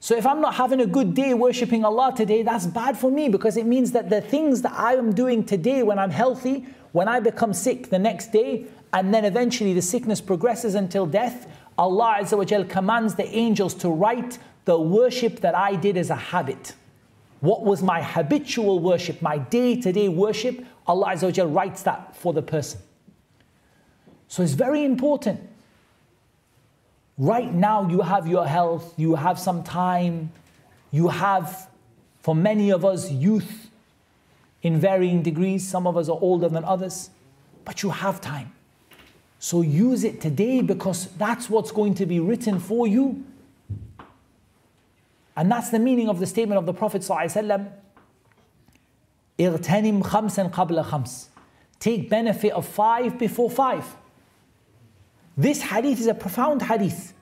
So 0.00 0.16
if 0.16 0.26
I'm 0.26 0.40
not 0.40 0.54
having 0.54 0.80
a 0.80 0.86
good 0.86 1.14
day 1.14 1.32
worshiping 1.32 1.84
Allah 1.84 2.12
today, 2.16 2.42
that's 2.42 2.66
bad 2.66 2.98
for 2.98 3.10
me 3.10 3.28
because 3.28 3.56
it 3.56 3.66
means 3.66 3.92
that 3.92 4.10
the 4.10 4.20
things 4.20 4.62
that 4.62 4.72
I 4.72 4.94
am 4.94 5.12
doing 5.12 5.44
today 5.44 5.84
when 5.84 5.98
I'm 5.98 6.10
healthy, 6.10 6.66
when 6.90 7.06
I 7.06 7.20
become 7.20 7.52
sick 7.52 7.88
the 7.88 8.00
next 8.00 8.32
day, 8.32 8.66
and 8.92 9.14
then 9.14 9.24
eventually 9.24 9.74
the 9.74 9.82
sickness 9.82 10.20
progresses 10.20 10.74
until 10.74 11.06
death, 11.06 11.46
Allah 11.78 12.16
Azza 12.20 12.68
commands 12.68 13.14
the 13.14 13.28
angels 13.28 13.74
to 13.74 13.90
write 13.90 14.38
the 14.64 14.78
worship 14.78 15.40
that 15.40 15.54
I 15.54 15.76
did 15.76 15.96
as 15.96 16.10
a 16.10 16.16
habit. 16.16 16.74
What 17.40 17.62
was 17.64 17.82
my 17.82 18.02
habitual 18.02 18.80
worship, 18.80 19.22
my 19.22 19.38
day 19.38 19.80
to 19.80 19.92
day 19.92 20.08
worship? 20.08 20.64
Allah 20.86 21.12
Azza 21.12 21.54
writes 21.54 21.82
that 21.84 22.16
for 22.16 22.32
the 22.32 22.42
person. 22.42 22.80
So 24.32 24.42
it's 24.42 24.54
very 24.54 24.82
important. 24.82 25.40
Right 27.18 27.52
now, 27.52 27.86
you 27.90 28.00
have 28.00 28.26
your 28.26 28.46
health, 28.46 28.94
you 28.96 29.14
have 29.14 29.38
some 29.38 29.62
time, 29.62 30.32
you 30.90 31.08
have, 31.08 31.68
for 32.22 32.34
many 32.34 32.70
of 32.72 32.82
us, 32.82 33.10
youth 33.10 33.68
in 34.62 34.80
varying 34.80 35.22
degrees. 35.22 35.68
Some 35.68 35.86
of 35.86 35.98
us 35.98 36.08
are 36.08 36.16
older 36.18 36.48
than 36.48 36.64
others, 36.64 37.10
but 37.66 37.82
you 37.82 37.90
have 37.90 38.22
time. 38.22 38.50
So 39.38 39.60
use 39.60 40.02
it 40.02 40.22
today 40.22 40.62
because 40.62 41.08
that's 41.18 41.50
what's 41.50 41.70
going 41.70 41.92
to 41.96 42.06
be 42.06 42.18
written 42.18 42.58
for 42.58 42.86
you. 42.86 43.22
And 45.36 45.52
that's 45.52 45.68
the 45.68 45.78
meaning 45.78 46.08
of 46.08 46.20
the 46.20 46.26
statement 46.26 46.58
of 46.58 46.64
the 46.64 46.72
Prophet 46.72 47.02
Take 51.78 52.08
benefit 52.08 52.52
of 52.52 52.66
five 52.66 53.18
before 53.18 53.50
five. 53.50 53.96
This 55.35 55.61
hadith 55.61 55.99
is 55.99 56.07
a 56.07 56.13
profound 56.13 56.63
hadith. 56.63 57.13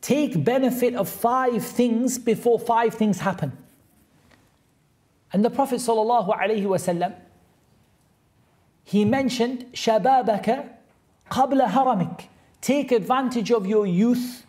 Take 0.00 0.44
benefit 0.44 0.94
of 0.94 1.08
five 1.08 1.64
things 1.64 2.18
before 2.18 2.58
five 2.58 2.94
things 2.94 3.20
happen. 3.20 3.56
And 5.32 5.44
the 5.44 5.50
Prophet 5.50 5.76
ﷺ, 5.76 7.14
he 8.84 9.04
mentioned 9.04 9.66
شبابك 9.72 10.68
قبل 11.30 11.68
هرمك. 11.68 12.24
Take 12.60 12.92
advantage 12.92 13.50
of 13.50 13.66
your 13.66 13.86
youth 13.86 14.44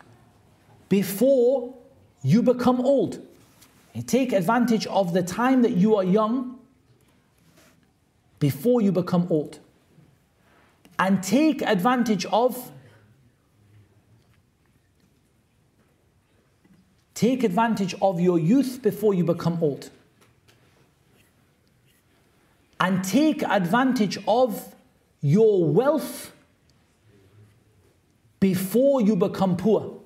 before 0.88 1.74
you 2.22 2.42
become 2.42 2.80
old. 2.80 3.20
And 3.94 4.06
take 4.06 4.32
advantage 4.32 4.86
of 4.88 5.12
the 5.12 5.22
time 5.22 5.62
that 5.62 5.72
you 5.72 5.96
are 5.96 6.04
young 6.04 6.58
before 8.38 8.80
you 8.82 8.92
become 8.92 9.26
old. 9.30 9.58
And 10.98 11.22
take 11.22 11.62
advantage 11.62 12.26
of 12.26 12.70
Take 17.20 17.44
advantage 17.44 17.94
of 18.02 18.20
your 18.20 18.38
youth 18.38 18.80
before 18.82 19.14
you 19.14 19.24
become 19.24 19.58
old. 19.62 19.90
And 22.78 23.02
take 23.02 23.42
advantage 23.42 24.18
of 24.28 24.74
your 25.22 25.64
wealth 25.64 26.32
before 28.38 29.00
you 29.00 29.16
become 29.16 29.56
poor. 29.56 29.98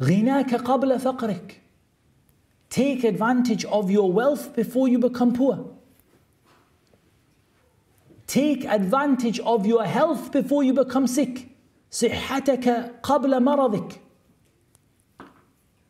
غناك 0.00 0.54
قبل 0.64 0.98
فقرك. 0.98 1.60
Take 2.68 3.04
advantage 3.04 3.64
of 3.66 3.90
your 3.90 4.10
wealth 4.10 4.56
before 4.56 4.88
you 4.88 4.98
become 4.98 5.32
poor. 5.32 5.70
Take 8.26 8.64
advantage 8.64 9.38
of 9.40 9.66
your 9.66 9.84
health 9.84 10.32
before 10.32 10.64
you 10.64 10.72
become 10.72 11.06
sick. 11.06 11.50
صحتك 11.90 13.00
قبل 13.02 13.42
مرضك. 13.42 13.98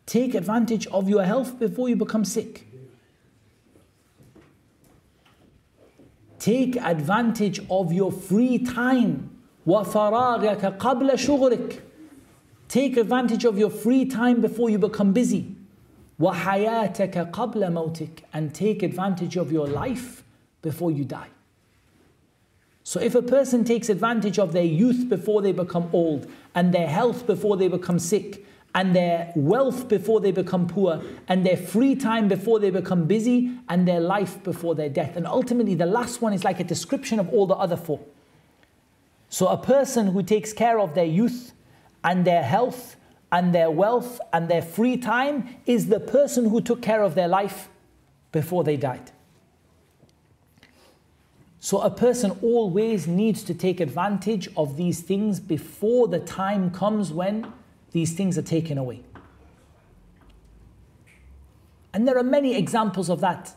Take 0.06 0.34
advantage 0.34 0.86
of 0.88 1.08
your 1.08 1.22
health 1.22 1.58
before 1.58 1.88
you 1.88 1.96
become 1.96 2.24
sick. 2.24 2.66
Take 6.38 6.76
advantage 6.76 7.60
of 7.70 7.92
your 7.92 8.10
free 8.10 8.58
time. 8.58 9.30
وفراغك 9.66 10.78
قبل 10.78 11.16
شغلك. 11.16 11.80
Take 12.68 12.96
advantage 12.96 13.44
of 13.44 13.56
your 13.56 13.70
free 13.70 14.04
time 14.04 14.40
before 14.40 14.68
you 14.68 14.78
become 14.78 15.12
busy. 15.12 15.54
وحياتك 16.18 17.30
قبل 17.30 17.72
موتك. 17.72 18.24
And 18.34 18.52
take 18.52 18.82
advantage 18.82 19.36
of 19.36 19.52
your 19.52 19.68
life 19.68 20.24
before 20.62 20.90
you 20.90 21.04
die. 21.04 21.28
So 22.87 23.01
if 23.01 23.15
a 23.15 23.21
person 23.21 23.65
takes 23.65 23.89
advantage 23.89 24.39
of 24.39 24.53
their 24.53 24.63
youth 24.63 25.09
before 25.09 25.41
they 25.41 25.51
become 25.51 25.89
old, 25.91 26.25
and 26.55 26.73
their 26.73 26.87
health 26.87 27.27
before 27.27 27.57
they 27.57 27.67
become 27.67 27.99
sick, 27.99 28.45
and 28.73 28.95
their 28.95 29.33
wealth 29.35 29.89
before 29.89 30.21
they 30.21 30.31
become 30.31 30.67
poor, 30.67 31.01
and 31.27 31.45
their 31.45 31.57
free 31.57 31.95
time 31.95 32.29
before 32.29 32.61
they 32.61 32.69
become 32.69 33.03
busy, 33.03 33.51
and 33.67 33.85
their 33.85 33.99
life 33.99 34.41
before 34.41 34.73
their 34.73 34.87
death. 34.87 35.17
And 35.17 35.27
ultimately, 35.27 35.75
the 35.75 35.85
last 35.85 36.21
one 36.21 36.31
is 36.31 36.45
like 36.45 36.61
a 36.61 36.63
description 36.63 37.19
of 37.19 37.27
all 37.33 37.45
the 37.45 37.55
other 37.55 37.75
four. 37.75 37.99
So 39.27 39.47
a 39.47 39.57
person 39.57 40.07
who 40.07 40.23
takes 40.23 40.53
care 40.53 40.79
of 40.79 40.95
their 40.95 41.03
youth 41.03 41.51
and 42.05 42.23
their 42.23 42.43
health 42.43 42.95
and 43.33 43.53
their 43.53 43.69
wealth 43.69 44.21
and 44.31 44.47
their 44.47 44.61
free 44.61 44.95
time 44.95 45.57
is 45.65 45.87
the 45.87 45.99
person 45.99 46.49
who 46.49 46.61
took 46.61 46.81
care 46.81 47.03
of 47.03 47.15
their 47.15 47.27
life 47.27 47.67
before 48.31 48.63
they 48.63 48.77
died. 48.77 49.11
So 51.60 51.80
a 51.80 51.90
person 51.90 52.32
always 52.42 53.06
needs 53.06 53.44
to 53.44 53.54
take 53.54 53.80
advantage 53.80 54.48
of 54.56 54.76
these 54.76 55.00
things 55.00 55.38
before 55.38 56.08
the 56.08 56.18
time 56.18 56.70
comes 56.70 57.12
when 57.12 57.52
these 57.92 58.14
things 58.14 58.36
are 58.36 58.42
taken 58.42 58.78
away. 58.78 59.02
And 61.94 62.08
there 62.08 62.18
are 62.18 62.24
many 62.24 62.56
examples 62.56 63.08
of 63.08 63.20
that 63.20 63.54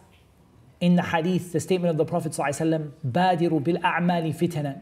in 0.79 0.95
the 0.95 1.01
hadith, 1.01 1.51
the 1.51 1.59
statement 1.59 1.89
of 1.89 1.97
the 1.97 2.05
Prophet 2.05 2.33
ﷺ, 2.33 2.91
بَادِرُ 3.07 3.63
بِالْأَعْمَالِ 3.63 4.35
فِتَنًا 4.35 4.81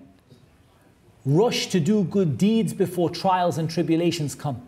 Rush 1.26 1.68
to 1.68 1.80
do 1.80 2.04
good 2.04 2.38
deeds 2.38 2.74
before 2.74 3.10
trials 3.10 3.58
and 3.58 3.70
tribulations 3.70 4.36
come. 4.36 4.62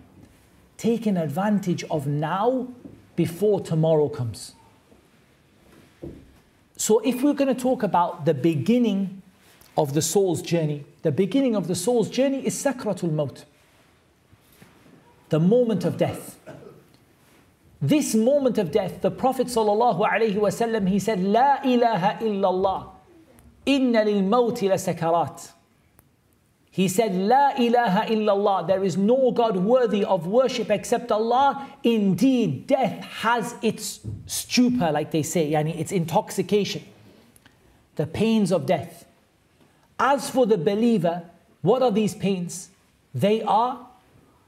Taking 0.77 1.17
advantage 1.17 1.83
of 1.85 2.07
now 2.07 2.69
before 3.15 3.59
tomorrow 3.59 4.07
comes. 4.07 4.53
So, 6.80 7.00
if 7.00 7.22
we're 7.22 7.34
going 7.34 7.54
to 7.54 7.60
talk 7.60 7.82
about 7.82 8.24
the 8.24 8.32
beginning 8.32 9.20
of 9.76 9.92
the 9.92 10.00
soul's 10.00 10.40
journey, 10.40 10.86
the 11.02 11.12
beginning 11.12 11.54
of 11.54 11.68
the 11.68 11.74
soul's 11.74 12.08
journey 12.08 12.46
is 12.46 12.54
sakratul 12.54 13.12
maut, 13.12 13.44
the 15.28 15.38
moment 15.38 15.84
of 15.84 15.98
death. 15.98 16.40
This 17.82 18.14
moment 18.14 18.56
of 18.56 18.72
death, 18.72 19.02
the 19.02 19.10
Prophet 19.10 19.48
ﷺ, 19.48 20.88
he 20.88 20.98
said, 20.98 21.22
La 21.22 21.58
ilaha 21.62 22.16
illallah, 22.24 22.88
inna 23.66 24.02
lil 24.02 24.22
mawti 24.22 24.70
la 24.70 24.76
sakarat. 24.76 25.52
He 26.70 26.86
said, 26.86 27.14
La 27.14 27.50
ilaha 27.58 28.06
illallah, 28.06 28.66
there 28.66 28.84
is 28.84 28.96
no 28.96 29.32
God 29.32 29.56
worthy 29.56 30.04
of 30.04 30.26
worship 30.26 30.70
except 30.70 31.10
Allah. 31.10 31.68
Indeed, 31.82 32.68
death 32.68 33.02
has 33.04 33.56
its 33.60 34.00
stupor, 34.26 34.92
like 34.92 35.10
they 35.10 35.24
say, 35.24 35.50
yani 35.50 35.76
its 35.78 35.90
intoxication, 35.90 36.84
the 37.96 38.06
pains 38.06 38.52
of 38.52 38.66
death. 38.66 39.04
As 39.98 40.30
for 40.30 40.46
the 40.46 40.56
believer, 40.56 41.24
what 41.60 41.82
are 41.82 41.90
these 41.90 42.14
pains? 42.14 42.70
They 43.14 43.42
are 43.42 43.86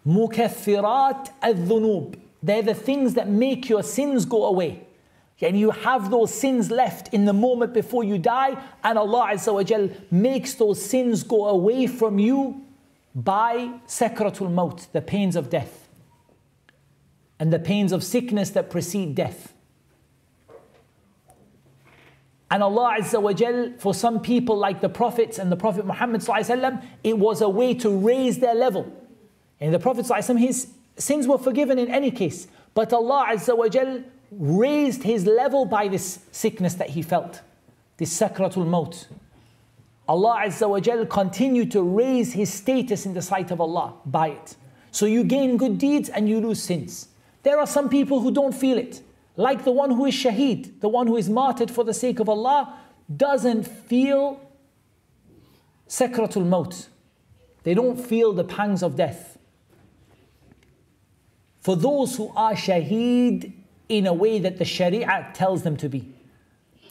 mukaffirat 0.07 1.31
al-dhunub. 1.43 2.19
They're 2.43 2.63
the 2.63 2.75
things 2.75 3.15
that 3.15 3.29
make 3.29 3.69
your 3.69 3.83
sins 3.83 4.25
go 4.25 4.45
away 4.47 4.87
and 5.43 5.59
you 5.59 5.71
have 5.71 6.11
those 6.11 6.33
sins 6.33 6.71
left 6.71 7.13
in 7.13 7.25
the 7.25 7.33
moment 7.33 7.75
before 7.75 8.05
you 8.05 8.19
die, 8.19 8.63
and 8.85 8.99
Allah 8.99 9.31
Azza 9.33 9.53
wa 9.53 9.95
makes 10.11 10.55
those 10.55 10.85
sins 10.85 11.23
go 11.25 11.47
away 11.47 11.87
from 11.87 12.19
you 12.19 12.65
by 13.15 13.73
sakratul 13.87 14.51
maut, 14.51 14.87
the 14.93 15.03
pains 15.03 15.37
of 15.37 15.51
death, 15.51 15.89
and 17.39 17.53
the 17.53 17.59
pains 17.59 17.93
of 17.93 18.05
sickness 18.05 18.51
that 18.51 18.71
precede 18.71 19.15
death. 19.15 19.53
And 22.51 22.63
Allah 22.63 22.99
Azza 23.01 23.21
wa 23.21 23.79
for 23.79 23.95
some 23.95 24.21
people 24.21 24.57
like 24.57 24.81
the 24.83 24.89
Prophets 24.89 25.39
and 25.39 25.51
the 25.51 25.57
Prophet 25.57 25.87
Muhammad 25.87 26.23
it 27.03 27.19
was 27.19 27.41
a 27.41 27.49
way 27.49 27.73
to 27.75 27.91
raise 27.91 28.39
their 28.41 28.55
level. 28.55 28.93
And 29.59 29.73
the 29.73 29.79
Prophet 29.79 30.07
his 30.37 30.69
sins 30.99 31.27
were 31.27 31.39
forgiven 31.39 31.79
in 31.79 31.89
any 31.89 32.11
case. 32.11 32.47
But 32.75 32.93
Allah 32.93 33.29
Azza 33.31 33.57
wa 33.57 33.69
raised 34.39 35.03
his 35.03 35.27
level 35.27 35.65
by 35.65 35.89
this 35.89 36.21
sickness 36.33 36.75
that 36.75 36.91
he 36.91 37.03
felt, 37.03 37.41
this 37.99 38.19
sakratul 38.19 38.67
maut. 38.67 39.07
Allah 40.09 40.43
Azza 40.47 40.69
wa 40.69 40.81
Jal 40.81 41.07
continued 41.07 41.71
to 41.73 41.83
raise 41.83 42.33
his 42.33 42.53
status 42.53 43.07
in 43.07 43.15
the 43.15 43.23
sight 43.23 43.51
of 43.51 43.61
Allah 43.61 43.95
by 44.05 44.29
it. 44.29 44.57
So 44.91 45.07
you 45.07 45.25
gain 45.25 45.57
good 45.57 45.79
deeds 45.79 46.09
and 46.09 46.29
you 46.29 46.41
lose 46.41 46.63
sins. 46.63 47.09
There 47.43 47.59
are 47.59 47.67
some 47.67 47.89
people 47.89 48.21
who 48.21 48.31
don't 48.31 48.55
feel 48.55 48.79
it, 48.79 49.03
like 49.37 49.65
the 49.65 49.73
one 49.73 49.91
who 49.91 50.07
is 50.07 50.15
shaheed, 50.15 50.81
the 50.81 50.89
one 50.89 51.07
who 51.07 51.17
is 51.17 51.29
martyred 51.29 51.71
for 51.71 51.85
the 51.85 51.95
sake 51.95 52.21
of 52.21 52.29
Allah, 52.29 52.79
doesn't 53.15 53.65
feel 53.65 54.41
sakratul 55.89 56.47
maut. 56.47 56.89
They 57.65 57.75
don't 57.75 57.97
feel 57.97 58.33
the 58.33 58.45
pangs 58.45 58.83
of 58.83 58.97
death. 58.97 59.39
For 61.61 61.77
those 61.77 62.17
who 62.17 62.33
are 62.35 62.55
shaheed, 62.55 63.53
in 63.90 64.08
a 64.08 64.14
way 64.14 64.40
that 64.40 64.58
the 64.58 64.66
Sharia 64.66 65.30
tells 65.34 65.64
them 65.64 65.78
to 65.78 65.90
be. 65.90 66.14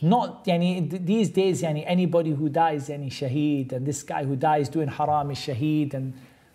Not 0.03 0.45
yani, 0.45 1.05
these 1.05 1.31
days, 1.31 1.63
yani, 1.63 1.85
anybody 1.87 2.31
who 2.31 2.49
dies, 2.49 2.89
yani, 2.89 3.11
shaheed, 3.11 3.73
and 3.73 3.87
this 3.87 4.03
guy 4.03 4.25
who 4.25 4.37
dies 4.37 4.69
doing 4.69 4.89
haram 4.89 5.31
is 5.31 5.39
shaheed, 5.39 5.95
and 5.95 6.15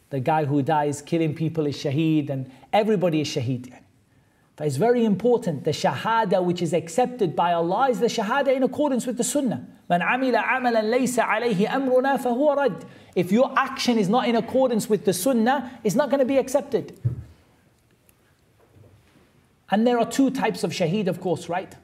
the 0.09 0.19
guy 0.19 0.45
who 0.45 0.61
dies 0.61 1.01
killing 1.01 1.33
people 1.33 1.65
is 1.65 1.75
shaheed, 1.75 2.29
and 2.29 2.51
everybody 2.71 3.21
is 3.21 3.27
shaheed. 3.27 3.73
But 4.55 4.67
it's 4.67 4.75
very 4.75 5.05
important. 5.05 5.63
The 5.63 5.71
shahada 5.71 6.43
which 6.43 6.61
is 6.61 6.73
accepted 6.73 7.35
by 7.35 7.53
Allah 7.53 7.89
is 7.89 7.99
the 7.99 8.05
shahada 8.07 8.55
in 8.55 8.61
accordance 8.61 9.07
with 9.07 9.17
the 9.17 9.23
sunnah. 9.23 9.65
من 9.89 10.01
عمل 10.01 10.35
عملا 10.35 10.81
ليس 10.81 11.19
عليه 11.19 11.67
أمرنا 11.67 12.17
فهو 12.17 12.55
رد. 12.57 12.83
If 13.15 13.31
your 13.31 13.51
action 13.57 13.97
is 13.97 14.07
not 14.07 14.27
in 14.27 14.35
accordance 14.35 14.87
with 14.87 15.05
the 15.05 15.13
sunnah, 15.13 15.79
it's 15.83 15.95
not 15.95 16.09
going 16.09 16.19
to 16.19 16.25
be 16.25 16.37
accepted. 16.37 16.97
And 19.70 19.86
there 19.86 19.98
are 19.98 20.08
two 20.08 20.30
types 20.30 20.62
of 20.64 20.70
shaheed, 20.70 21.08
of 21.08 21.20
course, 21.20 21.48
right? 21.48 21.74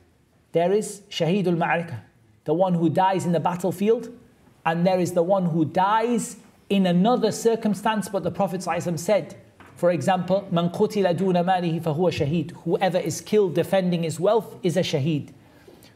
There 0.52 0.72
is 0.72 1.02
shaheedul 1.10 1.56
ma'rika, 1.56 2.00
the 2.44 2.54
one 2.54 2.74
who 2.74 2.88
dies 2.88 3.24
in 3.24 3.32
the 3.32 3.40
battlefield, 3.40 4.08
and 4.64 4.86
there 4.86 5.00
is 5.00 5.12
the 5.12 5.22
one 5.22 5.46
who 5.46 5.64
dies 5.64 6.36
in 6.68 6.86
another 6.86 7.32
circumstance, 7.32 8.08
but 8.08 8.22
the 8.22 8.30
Prophet 8.30 8.60
ﷺ 8.60 8.98
said, 8.98 9.36
for 9.74 9.90
example, 9.90 10.46
man 10.50 10.70
qutila 10.70 11.14
malihi 11.16 11.82
fahuwa 11.82 12.12
shaheed. 12.12 12.52
Whoever 12.64 12.98
is 12.98 13.20
killed 13.20 13.54
defending 13.54 14.04
his 14.04 14.20
wealth 14.20 14.54
is 14.62 14.76
a 14.76 14.80
shaheed. 14.80 15.30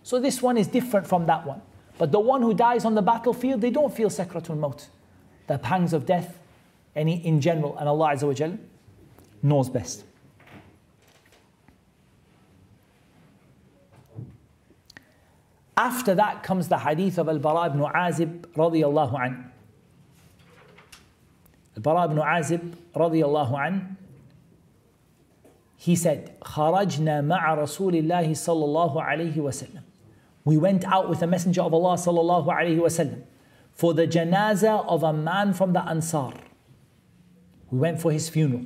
So 0.02 0.18
this 0.18 0.42
one 0.42 0.56
is 0.56 0.66
different 0.66 1.06
from 1.06 1.26
that 1.26 1.46
one. 1.46 1.62
But 1.98 2.12
the 2.12 2.20
one 2.20 2.42
who 2.42 2.52
dies 2.52 2.84
on 2.84 2.94
the 2.94 3.02
battlefield, 3.02 3.60
they 3.60 3.70
don't 3.70 3.94
feel 3.94 4.08
sakratul 4.08 4.58
maut, 4.58 4.88
the 5.46 5.58
pangs 5.58 5.92
of 5.92 6.04
death, 6.04 6.38
any 6.94 7.24
in 7.24 7.40
general, 7.40 7.76
and 7.78 7.88
Allah 7.88 8.16
knows 9.42 9.70
best. 9.70 10.04
After 15.77 16.13
that 16.15 16.43
comes 16.43 16.67
the 16.67 16.79
hadith 16.79 17.17
of 17.17 17.29
Al-Bara 17.29 17.67
ibn 17.67 17.79
Azib 17.81 18.41
radiyallahu 18.55 19.25
an. 19.25 19.51
Al-Bara 21.77 22.05
ibn 22.05 22.17
Azib 22.17 22.75
radiyallahu 22.95 23.67
an. 23.67 23.97
He 25.77 25.95
said, 25.95 26.39
خرجنا 26.41 27.21
مع 27.21 27.55
رسول 27.55 27.95
الله 27.95 28.31
صلى 28.31 28.65
الله 28.65 29.03
عليه 29.03 29.37
وسلم. 29.37 29.81
We 30.43 30.57
went 30.57 30.85
out 30.85 31.09
with 31.09 31.19
the 31.19 31.27
Messenger 31.27 31.61
of 31.61 31.73
Allah 31.73 31.95
صلى 31.95 32.19
الله 32.19 32.47
عليه 32.47 32.79
وسلم 32.79 33.23
for 33.73 33.93
the 33.93 34.05
janazah 34.05 34.85
of 34.87 35.03
a 35.03 35.13
man 35.13 35.53
from 35.53 35.73
the 35.73 35.81
Ansar. 35.87 36.33
We 37.71 37.79
went 37.79 38.01
for 38.01 38.11
his 38.11 38.29
funeral. 38.29 38.65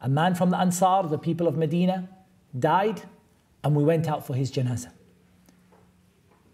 A 0.00 0.08
man 0.08 0.34
from 0.34 0.50
the 0.50 0.58
Ansar, 0.58 1.08
the 1.08 1.18
people 1.18 1.48
of 1.48 1.56
Medina, 1.56 2.08
died, 2.56 3.02
and 3.64 3.74
we 3.74 3.82
went 3.82 4.06
out 4.06 4.26
for 4.26 4.34
his 4.34 4.52
janazah. 4.52 4.90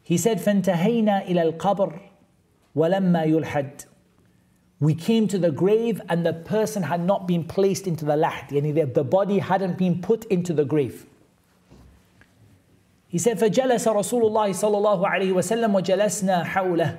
He 0.06 0.20
said, 0.20 0.40
فَانْتَهَيْنَا 0.40 1.28
إِلَى 1.28 1.58
الْقَبْرِ 1.58 2.00
وَلَمَّا 2.76 3.26
يُلْحَدْ 3.26 3.86
We 4.80 4.94
came 4.94 5.28
to 5.28 5.40
the 5.40 5.52
grave 5.52 6.00
and 6.08 6.24
the 6.24 6.32
person 6.32 6.84
had 6.84 7.04
not 7.04 7.28
been 7.28 7.44
placed 7.44 7.88
into 7.88 8.06
the 8.06 8.14
lahd. 8.14 8.50
Yani 8.50 8.94
the 8.94 9.04
body 9.04 9.40
hadn't 9.40 9.80
been 9.80 10.02
put 10.04 10.24
into 10.26 10.54
the 10.54 10.64
grave. 10.64 11.08
He 13.08 13.18
said, 13.18 13.40
فَجَلَسَ 13.40 13.88
رَسُولُ 13.88 14.30
اللَّهِ 14.30 14.50
صَلَّى 14.50 14.78
اللَّهُ 14.78 15.10
عَلَيْهِ 15.10 15.32
وَسَلَّمَ 15.34 15.82
وَجَلَسْنَا 15.82 16.46
حَوْلَهُ 16.46 16.98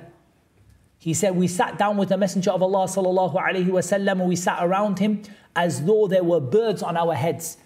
He 0.99 1.13
said, 1.13 1.33
we 1.33 1.47
sat 1.47 1.77
down 1.77 1.95
with 1.95 2.09
the 2.09 2.17
Messenger 2.17 2.51
of 2.51 2.61
Allah 2.61 2.87
sallallahu 2.87 3.35
alayhi 3.35 3.67
wasallam, 3.67 4.27
we 4.27 4.35
sat 4.35 4.61
around 4.61 4.99
him 4.99 5.21
as 5.55 5.85
though 5.85 6.07
there 6.07 6.25
were 6.25 6.41
birds 6.41 6.83
on 6.83 6.97
our 6.97 7.13
heads. 7.13 7.57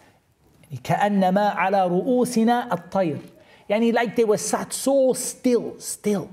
كأنما 0.72 1.56
على 1.56 1.88
رؤوسنا 1.90 2.72
الطير 2.72 3.20
Yani 3.71 3.93
like 3.93 4.17
they 4.17 4.25
were 4.25 4.39
sat 4.39 4.73
so 4.73 5.13
still, 5.13 5.75
still. 5.79 6.31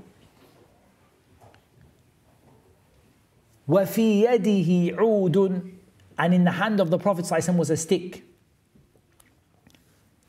وفي 3.68 4.22
يده 4.22 4.96
عود 4.98 5.72
and 6.18 6.32
in 6.32 6.44
the 6.44 6.52
hand 6.52 6.80
of 6.80 6.90
the 6.90 6.98
Prophet 6.98 7.24
ﷺ 7.24 7.56
was 7.56 7.70
a 7.70 7.76
stick. 7.76 8.22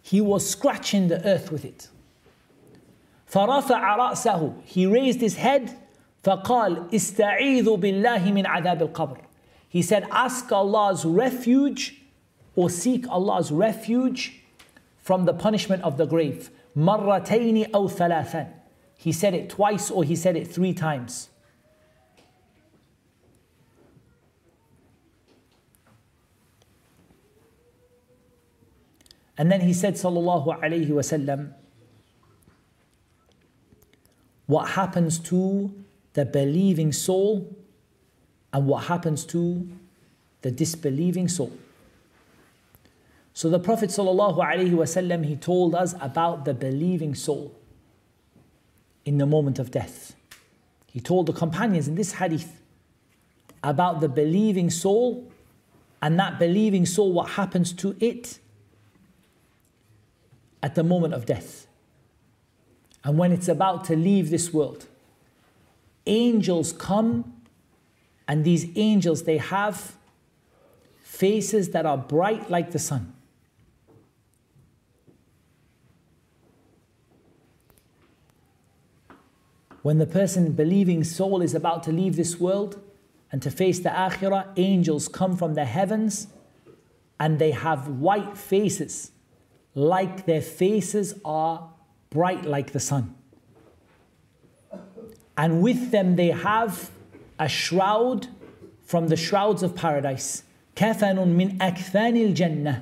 He 0.02 0.20
was 0.20 0.50
scratching 0.50 1.10
the 1.10 1.24
earth 1.26 1.52
with 1.52 1.64
it. 1.66 1.90
فرفع 3.28 3.96
رأسه 3.98 4.64
he 4.66 4.86
raised 4.86 5.20
his 5.20 5.36
head 5.36 5.78
فقال 6.24 6.90
استعيذ 6.94 7.78
بالله 7.78 8.32
من 8.32 8.46
عذاب 8.46 8.82
القبر 8.82 9.18
He 9.68 9.82
said 9.82 10.08
ask 10.10 10.52
Allah's 10.52 11.04
refuge 11.06 12.02
or 12.56 12.70
seek 12.70 13.08
Allah's 13.10 13.52
refuge 13.52 14.42
from 14.98 15.26
the 15.26 15.34
punishment 15.34 15.84
of 15.84 15.98
the 15.98 16.06
grave 16.06 16.50
مرتين 16.76 17.74
أو 17.76 17.88
ثلاثا 17.88 18.54
He 18.98 19.12
said 19.12 19.34
it 19.34 19.50
twice 19.50 19.92
or 19.92 20.04
he 20.04 20.16
said 20.16 20.36
it 20.36 20.48
three 20.48 20.74
times 20.74 21.30
And 29.38 29.52
then 29.52 29.62
he 29.62 29.74
said, 29.74 29.96
Sallallahu 29.96 30.62
Alaihi 30.62 30.88
Wasallam, 30.90 31.54
what 34.46 34.70
happens 34.70 35.20
to 35.20 35.74
the 36.14 36.24
believing 36.26 36.92
soul 36.94 37.56
and 38.54 38.68
what 38.68 38.86
happens 38.86 39.26
to 39.26 39.68
the 40.42 40.52
disbelieving 40.52 41.28
soul. 41.28 41.52
So 43.33 43.49
the 43.49 43.59
Prophet 43.59 43.91
wasallam 43.91 45.25
he 45.25 45.37
told 45.37 45.75
us 45.75 45.95
about 46.01 46.45
the 46.45 46.55
believing 46.55 47.15
soul 47.15 47.55
in 49.05 49.19
the 49.19 49.27
moment 49.27 49.59
of 49.59 49.71
death. 49.71 50.15
He 50.87 51.01
told 51.01 51.27
the 51.27 51.33
companions 51.33 51.89
in 51.89 51.95
this 51.95 52.13
hadith 52.15 52.61
about 53.63 54.01
the 54.01 54.09
believing 54.09 54.71
soul 54.71 55.31
and 56.03 56.19
that 56.19 56.39
believing 56.39 56.87
soul 56.87 57.13
what 57.13 57.31
happens 57.31 57.73
to 57.75 57.97
it 58.01 58.39
at 60.63 60.75
the 60.75 60.83
moment 60.83 61.15
of 61.15 61.27
death. 61.27 61.67
And 63.05 63.17
when 63.17 63.33
it's 63.33 63.49
about 63.49 63.85
to 63.85 63.97
leave 63.97 64.31
this 64.31 64.53
world, 64.53 64.87
angels 66.07 66.73
come, 66.73 67.35
and 68.29 68.45
these 68.45 68.67
angels, 68.77 69.25
they 69.25 69.39
have 69.39 69.97
faces 71.03 71.71
that 71.71 71.87
are 71.87 71.99
bright 71.99 72.51
like 72.51 72.71
the 72.71 72.79
sun. 72.79 73.13
When 79.82 80.00
the 80.00 80.08
person 80.08 80.54
believing 80.54 81.04
soul 81.04 81.42
is 81.42 81.54
about 81.54 81.84
to 81.84 81.92
leave 81.92 82.16
this 82.16 82.40
world 82.40 82.82
and 83.32 83.42
to 83.42 83.52
face 83.52 83.80
the 83.80 83.90
akhirah, 83.90 84.48
angels 84.58 85.08
come 85.08 85.38
from 85.38 85.54
the 85.54 85.66
heavens 85.66 86.28
and 87.20 87.40
they 87.40 87.52
have 87.52 87.88
white 87.88 88.38
faces 88.38 89.12
like 89.76 90.26
their 90.26 90.42
faces 90.42 91.14
are 91.24 91.70
bright 92.10 92.46
like 92.46 92.72
the 92.72 92.80
sun. 92.80 93.14
And 95.38 95.62
with 95.62 95.92
them 95.92 96.16
they 96.16 96.30
have 96.30 96.90
a 97.38 97.50
shroud 97.50 98.28
from 98.84 99.10
the 99.10 99.18
shrouds 99.18 99.64
of 99.64 99.76
paradise. 99.76 100.44
كَفَنٌ 100.76 101.28
min 101.28 101.58
أَكْفَانِ 101.60 102.34
الْجَنَّةِ 102.34 102.82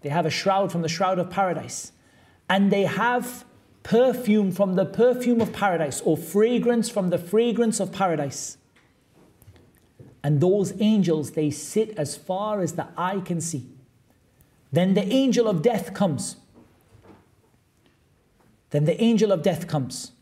They 0.00 0.08
have 0.08 0.26
a 0.26 0.30
shroud 0.30 0.72
from 0.72 0.82
the 0.82 0.88
shroud 0.88 1.18
of 1.18 1.30
paradise. 1.30 1.92
And 2.48 2.72
they 2.72 2.82
have 2.84 3.44
perfume 3.82 4.52
from 4.52 4.74
the 4.74 4.84
perfume 4.84 5.40
of 5.40 5.52
paradise 5.52 6.00
or 6.02 6.16
fragrance 6.16 6.90
from 6.90 7.10
the 7.10 7.18
fragrance 7.18 7.80
of 7.80 7.92
paradise. 7.92 8.58
And 10.22 10.40
those 10.40 10.74
angels, 10.80 11.32
they 11.32 11.50
sit 11.50 11.96
as 11.96 12.16
far 12.16 12.60
as 12.60 12.72
the 12.72 12.88
eye 12.96 13.20
can 13.24 13.40
see. 13.40 13.66
Then 14.72 14.94
the 14.94 15.04
angel 15.04 15.48
of 15.48 15.62
death 15.62 15.94
comes. 15.94 16.36
Then 18.70 18.84
the 18.84 19.00
angel 19.02 19.32
of 19.32 19.42
death 19.42 19.66
comes 19.66 20.12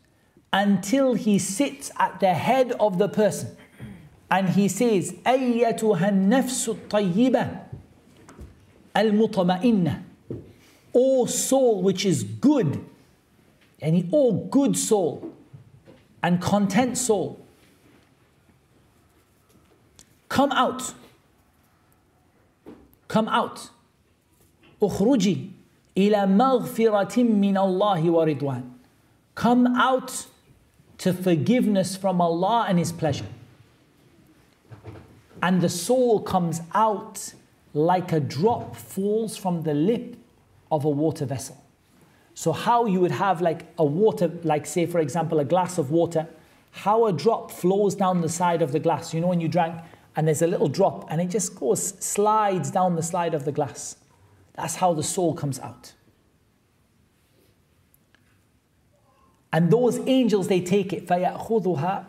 until 0.53 1.15
he 1.15 1.39
sits 1.39 1.91
at 1.99 2.21
the 2.21 2.35
head 2.35 2.73
of 2.73 2.99
the 2.99 3.09
person 3.09 3.57
and 4.31 4.51
he 4.51 4.69
says, 4.69 5.13
أيتها 5.27 6.09
النفس 6.09 6.69
الطيبة 6.69 7.61
المطمئنة 8.97 10.03
O 10.95 11.27
soul 11.27 11.83
which 11.83 12.07
is 12.07 12.25
good, 12.25 12.83
and 13.81 14.09
all 14.13 14.47
good 14.51 14.77
soul 14.77 15.33
and 16.23 16.41
content 16.41 16.99
soul, 16.99 17.41
come 20.29 20.53
out. 20.53 20.95
Come 23.09 23.29
out. 23.29 23.71
اخرجي 24.83 25.51
إلى 25.97 26.27
مغفرة 26.27 27.23
من 27.23 27.57
الله 27.57 28.11
ورضوان. 28.11 28.63
Come 29.35 29.67
out 29.77 30.27
to 30.99 31.13
forgiveness 31.13 31.97
from 31.97 32.21
Allah 32.21 32.67
and 32.69 32.79
His 32.79 32.93
pleasure. 32.93 33.27
And 35.43 35.61
the 35.61 35.69
soul 35.69 36.21
comes 36.21 36.61
out 36.75 37.35
like 37.75 38.13
a 38.13 38.21
drop 38.21 38.75
falls 38.75 39.37
from 39.37 39.63
the 39.63 39.75
lip 39.75 40.17
of 40.71 40.85
a 40.85 40.91
water 40.91 41.27
vessel. 41.27 41.63
So, 42.35 42.53
how 42.53 42.85
you 42.87 43.01
would 43.01 43.13
have 43.13 43.41
like 43.41 43.67
a 43.79 43.85
water, 43.85 44.31
like 44.45 44.67
say, 44.67 44.87
for 44.87 45.01
example, 45.01 45.39
a 45.39 45.45
glass 45.45 45.79
of 45.79 45.91
water, 45.91 46.29
how 46.71 47.07
a 47.07 47.13
drop 47.13 47.51
flows 47.51 47.95
down 47.95 48.21
the 48.21 48.29
side 48.29 48.61
of 48.61 48.73
the 48.73 48.79
glass. 48.79 49.15
You 49.15 49.21
know, 49.23 49.29
when 49.29 49.41
you 49.41 49.49
drank 49.49 49.81
and 50.15 50.27
there's 50.27 50.43
a 50.43 50.47
little 50.47 50.69
drop 50.69 51.07
and 51.11 51.21
it 51.21 51.31
just 51.31 51.55
goes, 51.55 51.95
slides 52.05 52.71
down 52.71 52.97
the 52.97 53.03
slide 53.03 53.33
of 53.33 53.45
the 53.45 53.53
glass. 53.53 53.97
That's 54.55 54.77
how 54.77 54.93
the 54.93 55.03
soul 55.03 55.35
comes 55.35 55.59
out. 55.61 55.95
And 59.53 59.71
those 59.71 59.99
angels, 60.01 60.49
they 60.49 60.61
take 60.61 60.93
it. 60.93 61.07
فَيَأْخُذُهَا 61.07 62.05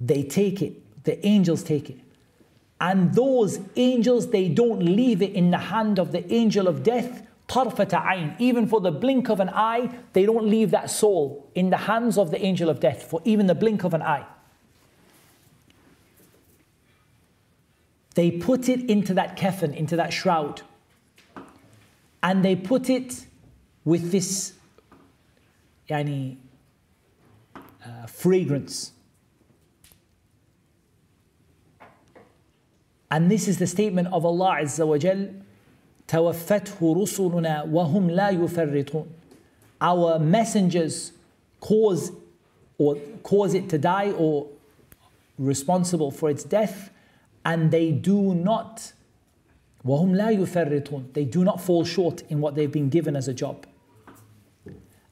They 0.00 0.22
take 0.22 0.60
it. 0.60 1.04
The 1.04 1.26
angels 1.26 1.62
take 1.62 1.88
it. 1.88 1.98
And 2.83 3.13
those 3.13 3.61
angels, 3.77 4.31
they 4.31 4.49
don't 4.49 4.83
leave 4.83 5.21
it 5.21 5.31
in 5.31 5.51
the 5.51 5.57
hand 5.57 5.99
of 5.99 6.11
the 6.11 6.31
angel 6.33 6.67
of 6.67 6.83
death. 6.83 7.25
Even 8.39 8.67
for 8.67 8.81
the 8.81 8.91
blink 8.91 9.29
of 9.29 9.39
an 9.39 9.49
eye, 9.49 9.89
they 10.11 10.25
don't 10.25 10.45
leave 10.49 10.71
that 10.71 10.89
soul 10.89 11.49
in 11.55 11.69
the 11.69 11.77
hands 11.77 12.17
of 12.17 12.29
the 12.29 12.43
angel 12.43 12.69
of 12.69 12.81
death 12.81 13.03
for 13.03 13.21
even 13.23 13.47
the 13.47 13.55
blink 13.55 13.85
of 13.85 13.93
an 13.93 14.01
eye. 14.01 14.25
They 18.15 18.31
put 18.31 18.67
it 18.67 18.89
into 18.89 19.13
that 19.13 19.37
kefan, 19.37 19.73
into 19.73 19.95
that 19.95 20.11
shroud. 20.11 20.61
And 22.21 22.43
they 22.43 22.57
put 22.57 22.89
it 22.89 23.25
with 23.85 24.11
this 24.11 24.55
yani, 25.89 26.35
uh, 27.55 28.07
fragrance 28.07 28.92
And 33.12 33.30
this 33.30 33.48
is 33.48 33.58
the 33.58 33.66
statement 33.66 34.08
of 34.08 34.24
Allah 34.24 34.58
Azza 34.60 34.86
wa 34.86 34.98
Jal, 34.98 35.30
توفته 36.08 36.80
رسلنا 36.80 37.70
وهم 37.70 38.10
لا 38.10 38.30
يفرطون. 38.30 39.06
Our 39.80 40.18
messengers 40.18 41.12
cause 41.60 42.12
or 42.78 42.96
cause 43.22 43.54
it 43.54 43.68
to 43.68 43.78
die 43.78 44.12
or 44.12 44.46
responsible 45.38 46.10
for 46.10 46.30
its 46.30 46.44
death 46.44 46.90
and 47.44 47.70
they 47.70 47.92
do 47.92 48.34
not 48.34 48.92
وهم 49.84 50.16
لا 50.16 50.30
يفرطون 50.30 51.12
they 51.12 51.24
do 51.24 51.44
not 51.44 51.60
fall 51.60 51.84
short 51.84 52.22
in 52.28 52.40
what 52.40 52.54
they've 52.54 52.72
been 52.72 52.88
given 52.88 53.14
as 53.14 53.28
a 53.28 53.34
job 53.34 53.66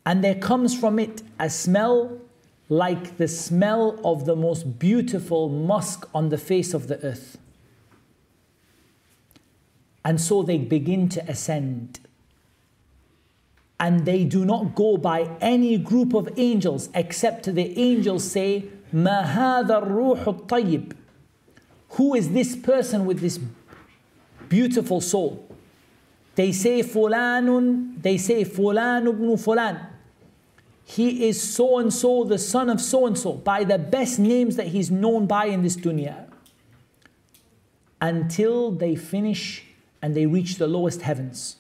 and 0.05 0.23
there 0.23 0.35
comes 0.35 0.79
from 0.79 0.99
it 0.99 1.23
a 1.39 1.49
smell 1.49 2.19
like 2.69 3.17
the 3.19 3.29
smell 3.29 4.01
of 4.05 4.25
the 4.25 4.35
most 4.35 4.79
beautiful 4.79 5.49
musk 5.49 6.09
on 6.13 6.29
the 6.31 6.39
face 6.39 6.75
of 6.75 6.89
the 6.89 6.99
earth 7.05 7.39
And 10.04 10.20
so 10.20 10.44
they 10.44 10.58
begin 10.58 11.10
to 11.10 11.30
ascend. 11.30 12.00
And 13.80 14.06
they 14.06 14.24
do 14.24 14.46
not 14.46 14.76
go 14.76 14.98
by 14.98 15.30
any 15.42 15.78
group 15.78 16.14
of 16.14 16.30
angels 16.38 16.90
except 16.94 17.46
the 17.54 17.80
angels 17.80 18.30
say, 18.30 18.66
Ma. 18.92 19.24
Who 21.90 22.16
is 22.16 22.32
this 22.32 22.56
person 22.56 23.06
with 23.06 23.20
this 23.20 23.40
beautiful 24.50 25.02
soul? 25.02 25.48
They 26.36 26.52
say 26.52 26.82
fulanun, 26.82 28.02
they 28.02 28.18
say 28.18 28.46
fulan 28.46 29.08
ibn 29.08 29.36
fulan. 29.36 29.88
He 30.86 31.28
is 31.28 31.42
so 31.42 31.80
and 31.80 31.94
so, 31.94 32.24
the 32.24 32.38
son 32.38 32.70
of 32.70 32.82
so 32.82 33.06
and 33.06 33.18
so, 33.18 33.34
by 33.34 33.64
the 33.64 33.78
best 33.78 34.20
names 34.20 34.56
that 34.58 34.68
he's 34.68 34.92
known 34.92 35.26
by 35.26 35.46
in 35.46 35.64
this 35.64 35.78
dunya. 35.78 36.28
Until 38.02 38.72
they 38.72 38.96
finish 38.96 39.66
and 40.03 40.15
they 40.15 40.27
reach 40.27 40.57
the 40.57 40.67
lowest 40.67 41.03
heavens. 41.03 41.57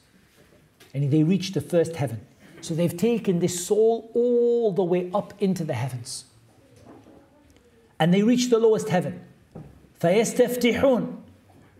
And 0.94 1.10
they 1.10 1.22
reach 1.22 1.52
the 1.52 1.60
first 1.60 1.96
heaven. 1.96 2.20
So 2.60 2.74
they've 2.74 2.96
taken 2.96 3.38
this 3.38 3.66
soul 3.66 4.10
all 4.14 4.72
the 4.72 4.84
way 4.84 5.10
up 5.12 5.34
into 5.40 5.64
the 5.64 5.74
heavens. 5.74 6.24
And 7.98 8.12
they 8.12 8.22
reach 8.22 8.50
the 8.50 8.58
lowest 8.58 8.88
heaven. 8.88 9.24
فَيَسْتَفْتِحُونَ 10.00 11.16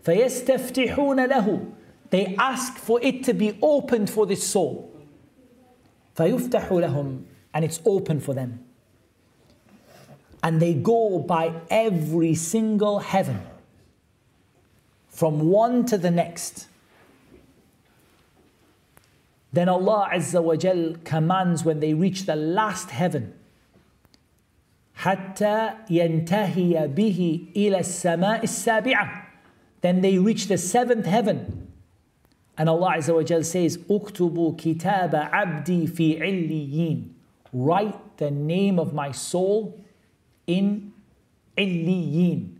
فَيَسْتَفْتِحُونَ 0.03 1.29
لَهُ 1.29 1.71
They 2.09 2.35
ask 2.37 2.77
for 2.77 2.99
it 3.01 3.23
to 3.25 3.33
be 3.33 3.57
opened 3.61 4.09
for 4.09 4.25
this 4.25 4.47
soul. 4.47 4.91
فَيُفْتَحُ 6.15 6.69
لَهُمْ 6.69 7.23
And 7.53 7.65
it's 7.65 7.81
open 7.85 8.19
for 8.19 8.33
them. 8.33 8.63
And 10.41 10.61
they 10.61 10.73
go 10.73 11.19
by 11.19 11.53
every 11.69 12.35
single 12.35 12.99
heaven. 12.99 13.41
From 15.11 15.49
one 15.49 15.85
to 15.85 15.97
the 15.97 16.11
next. 16.11 16.67
Then 19.53 19.69
Allah 19.69 20.09
Azza 20.13 20.43
wa 20.43 20.55
Jal 20.55 20.95
commands 21.03 21.63
when 21.65 21.79
they 21.79 21.93
reach 21.93 22.25
the 22.25 22.35
last 22.35 22.91
heaven. 22.91 23.33
حتى 24.97 25.73
ينتهي 25.89 26.87
به 26.87 27.47
إلى 27.55 27.79
السماء 27.79 28.43
السابعة. 28.43 29.25
Then 29.81 30.01
they 30.01 30.17
reach 30.17 30.47
the 30.47 30.57
seventh 30.57 31.05
heaven. 31.05 31.67
And 32.57 32.67
Allah 32.67 32.95
Azza 32.97 33.13
wa 33.13 33.23
Jal 33.23 33.43
says, 33.43 33.77
اكتبوا 33.77 34.55
كتاب 34.57 35.15
عبدي 35.15 35.87
في 35.87 36.19
عليين. 36.19 37.13
Write 37.53 38.17
the 38.17 38.31
name 38.31 38.79
of 38.79 38.93
my 38.93 39.11
soul 39.11 39.79
in 40.47 40.91
Illiyin. 41.57 42.57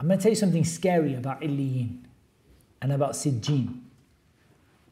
I'm 0.00 0.06
going 0.06 0.18
to 0.18 0.22
tell 0.22 0.32
you 0.32 0.36
something 0.36 0.64
scary 0.64 1.14
about 1.14 1.42
Illiyin 1.42 1.98
and 2.80 2.90
about 2.90 3.12
Sijjin. 3.12 3.80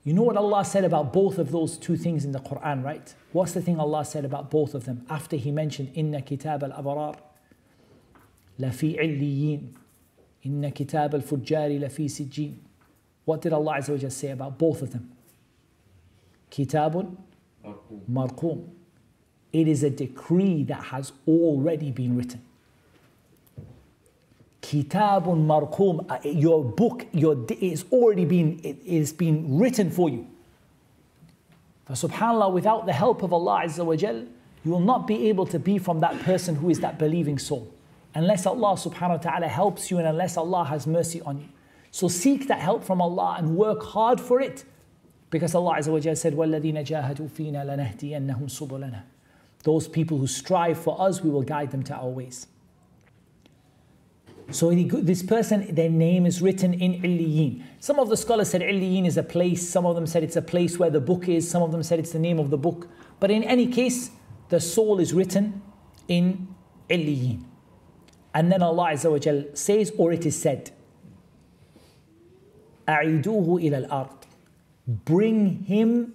You 0.05 0.13
know 0.13 0.21
what 0.23 0.37
Allah 0.37 0.67
said 0.67 0.85
about 0.85 1.15
both 1.15 1.39
of 1.39 1.51
those 1.51 1.79
two 1.79 1.97
things 1.97 2.27
in 2.27 2.33
the 2.33 2.41
Quran, 2.41 2.85
right? 2.85 3.15
What's 3.33 3.53
the 3.53 3.63
thing 3.63 3.81
Allah 3.81 4.05
said 4.05 4.27
about 4.27 4.51
both 4.51 4.75
of 4.75 4.85
them 4.85 5.07
after 5.09 5.37
He 5.37 5.51
mentioned 5.51 5.93
Inna 5.95 6.21
Kitab 6.21 6.63
al 6.63 6.73
Abrar 6.73 7.17
lafi 8.61 8.99
illiyin, 8.99 9.71
Inna 10.43 10.71
Kitab 10.71 11.15
al 11.15 11.23
Fujjari 11.23 11.81
lafi 11.81 12.05
sijjin. 12.05 12.57
What 13.25 13.41
did 13.41 13.55
Allah 13.55 13.79
Azza 13.79 14.03
wa 14.03 14.09
say 14.11 14.31
about 14.31 14.59
both 14.59 14.83
of 14.83 14.93
them? 14.93 15.11
Kitabun 16.51 17.17
marqum. 18.11 18.69
It 19.55 19.69
is 19.69 19.83
a 19.83 19.91
decree 19.91 20.65
that 20.65 20.85
has 20.85 21.13
already 21.27 21.93
been 21.93 22.15
written 22.15 22.43
Kitabun 24.62 25.46
marqum, 25.46 26.10
uh, 26.10 26.20
your 26.28 26.64
book, 26.64 27.06
your 27.12 27.46
is 27.60 27.86
already 27.92 28.26
been 28.26 28.60
it 28.64 28.78
is 28.86 29.12
been 29.12 29.58
written 29.60 29.92
for 29.92 30.10
you. 30.10 30.28
For 31.86 31.94
subhanallah, 31.94 32.54
without 32.54 32.86
the 32.86 32.94
help 32.94 33.24
of 33.24 33.34
Allah 33.34 33.64
Azza 33.66 33.86
wa 33.86 33.96
Jal, 33.96 34.26
you 34.64 34.72
will 34.72 34.80
not 34.80 35.06
be 35.06 35.28
able 35.28 35.46
to 35.48 35.60
be 35.60 35.78
from 35.78 36.00
that 36.00 36.18
person 36.22 36.56
who 36.56 36.70
is 36.70 36.80
that 36.80 36.98
believing 36.98 37.38
soul. 37.38 37.68
Unless 38.16 38.46
Allah 38.46 38.76
subhanahu 38.76 39.10
wa 39.10 39.18
ta'ala 39.18 39.48
helps 39.48 39.92
you 39.92 39.98
and 39.98 40.08
unless 40.08 40.38
Allah 40.38 40.64
has 40.64 40.88
mercy 40.88 41.22
on 41.22 41.40
you. 41.40 41.50
So 41.92 42.08
seek 42.08 42.48
that 42.48 42.60
help 42.60 42.84
from 42.84 43.02
Allah 43.02 43.36
and 43.38 43.58
work 43.58 43.84
hard 43.84 44.22
for 44.22 44.40
it. 44.40 44.64
Because 45.30 45.56
Allah 45.56 45.76
Azza 45.80 45.92
wa 45.92 46.00
Jal 46.00 46.16
said, 46.16 46.34
وَالَّذِينَ 46.34 46.86
جَاهَدُوا 46.86 47.30
فِينَا 47.30 47.66
لَنَهْدِيَنَّهُمْ 47.66 48.46
سُبُلَنَا 48.46 49.02
Those 49.64 49.88
people 49.88 50.20
who 50.20 50.28
strive 50.28 50.80
for 50.80 51.02
us, 51.02 51.22
we 51.22 51.30
will 51.30 51.42
guide 51.42 51.72
them 51.72 51.84
to 51.84 51.96
our 51.96 52.08
ways. 52.08 52.48
So 54.52 54.70
he, 54.70 54.84
this 54.84 55.24
person, 55.24 55.74
their 55.74 55.90
name 55.90 56.26
is 56.26 56.42
written 56.42 56.74
in 56.74 57.02
Illiyin. 57.02 57.64
Some 57.80 58.00
of 58.00 58.10
the 58.10 58.18
scholars 58.18 58.50
said 58.50 58.62
Illiyin 58.62 59.06
is 59.08 59.18
a 59.18 59.24
place, 59.24 59.68
some 59.68 59.86
of 59.86 59.96
them 59.96 60.06
said 60.06 60.24
it's 60.24 60.36
a 60.36 60.42
place 60.42 60.78
where 60.78 60.90
the 60.90 61.00
book 61.00 61.28
is, 61.28 61.50
some 61.50 61.64
of 61.64 61.72
them 61.72 61.82
said 61.82 61.98
it's 62.00 62.12
the 62.12 62.20
name 62.20 62.40
of 62.40 62.50
the 62.50 62.58
book. 62.58 62.88
But 63.20 63.32
in 63.32 63.44
any 63.44 63.68
case, 63.68 64.12
the 64.50 64.60
soul 64.60 65.00
is 65.00 65.14
written 65.14 65.62
in 66.08 66.48
Illiyin. 66.90 67.44
And 68.34 68.52
then 68.52 68.62
Allah 68.62 68.92
Azza 68.92 69.12
wa 69.12 69.18
Jal 69.18 69.46
says, 69.54 69.92
or 69.98 70.12
it 70.12 70.26
is 70.26 70.40
said, 70.40 70.72
أعيدوه 72.88 73.62
إلى 73.62 73.88
الأرض. 73.88 74.24
Bring 74.88 75.64
him 75.64 76.14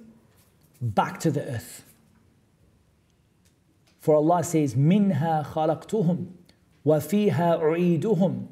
back 0.80 1.18
to 1.20 1.30
the 1.30 1.42
earth. 1.42 1.84
For 3.98 4.16
Allah 4.16 4.44
says, 4.44 4.74
منها 4.74 5.44
خلقتهم 5.52 6.26
وفيها 6.85 7.61
أعيدهم 7.61 8.45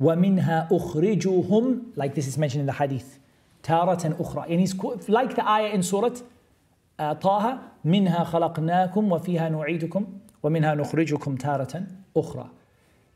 ومنها 0.00 0.68
أخرجهم 0.72 1.82
like 1.96 2.14
this 2.14 2.26
is 2.26 2.38
mentioned 2.38 2.60
in 2.60 2.66
the 2.66 2.72
hadith 2.72 3.18
تارة 3.62 4.16
أخرى 4.20 4.66
he's 4.66 5.08
like 5.08 5.34
the 5.34 5.48
ayah 5.48 5.72
in 5.74 5.82
uh, 5.82 7.12
طه 7.12 7.58
منها 7.84 8.24
خلقناكم 8.24 9.12
وفيها 9.12 9.48
نعيدكم 9.48 10.06
ومنها 10.42 10.74
نخرجكم 10.74 11.36
تارة 11.36 11.86
أخرى 12.16 12.50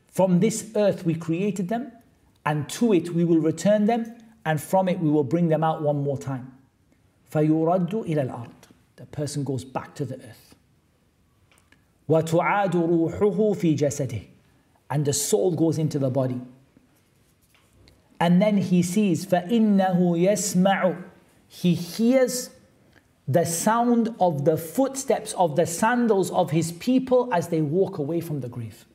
From 0.07 0.39
this 0.39 0.65
earth 0.75 1.05
we 1.05 1.15
created 1.15 1.69
them 1.69 1.91
and 2.45 2.69
to 2.69 2.93
it 2.93 3.09
we 3.09 3.23
will 3.23 3.39
return 3.39 3.85
them 3.85 4.05
and 4.45 4.61
from 4.61 4.87
it 4.87 4.99
we 4.99 5.09
will 5.09 5.23
bring 5.23 5.47
them 5.49 5.63
out 5.63 5.81
one 5.81 6.03
more 6.03 6.17
time 6.17 6.45
فيرد 7.29 7.95
إلى 7.95 8.21
الأرض 8.21 8.53
The 8.95 9.05
person 9.05 9.43
goes 9.43 9.63
back 9.63 9.95
to 9.95 10.05
the 10.05 10.15
earth 10.15 10.55
وتعاد 12.09 12.75
روحه 12.75 13.53
في 13.53 13.73
جسده 13.73 14.32
and 14.90 15.04
the 15.04 15.12
soul 15.12 15.54
goes 15.54 15.78
into 15.78 15.98
the 15.98 16.10
body. 16.10 16.40
And 18.20 18.42
then 18.42 18.56
he 18.56 18.82
sees, 18.82 19.26
فَإِنَّهُ 19.26 19.96
يَسْمَعُ 19.96 21.04
He 21.46 21.74
hears 21.74 22.50
the 23.28 23.44
sound 23.44 24.14
of 24.18 24.44
the 24.44 24.56
footsteps 24.56 25.34
of 25.34 25.54
the 25.54 25.66
sandals 25.66 26.30
of 26.30 26.50
his 26.50 26.72
people 26.72 27.28
as 27.32 27.48
they 27.48 27.60
walk 27.60 27.98
away 27.98 28.20
from 28.20 28.40
the 28.40 28.48
grave. 28.48 28.86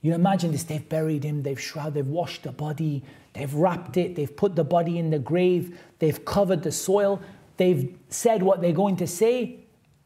You 0.00 0.14
imagine 0.14 0.52
this, 0.52 0.62
they've 0.62 0.88
buried 0.88 1.24
him, 1.24 1.42
they've 1.42 1.60
shrouded, 1.60 1.94
they've 1.94 2.06
washed 2.06 2.44
the 2.44 2.52
body, 2.52 3.02
they've 3.34 3.52
wrapped 3.52 3.96
it, 3.96 4.14
they've 4.14 4.34
put 4.34 4.56
the 4.56 4.64
body 4.64 4.98
in 4.98 5.10
the 5.10 5.18
grave, 5.18 5.78
they've 5.98 6.24
covered 6.24 6.62
the 6.62 6.72
soil, 6.72 7.20
they've 7.58 7.94
said 8.08 8.42
what 8.42 8.62
they're 8.62 8.72
going 8.72 8.96
to 8.96 9.06
say, 9.06 9.58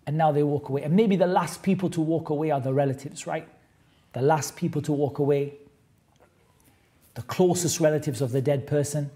and 0.07 0.17
now 0.17 0.33
they 0.33 0.43
walk 0.43 0.69
away. 0.69 0.83
And 0.83 0.97
maybe 0.97 1.15
the 1.15 1.27
last 1.27 1.63
people 1.63 1.89
to 1.91 2.01
walk 2.01 2.31
away 2.31 2.51
are 2.51 2.61
the 2.61 2.73
relatives, 2.73 3.27
right? 3.27 3.47
The 4.14 4.22
last 4.22 4.56
people 4.56 4.82
to 4.84 4.92
walk 4.92 5.20
away, 5.20 5.54
the 7.16 7.22
closest 7.24 7.80
relatives 7.80 8.22
of 8.22 8.32
the 8.32 8.42
dead 8.42 8.66
person. 8.66 9.10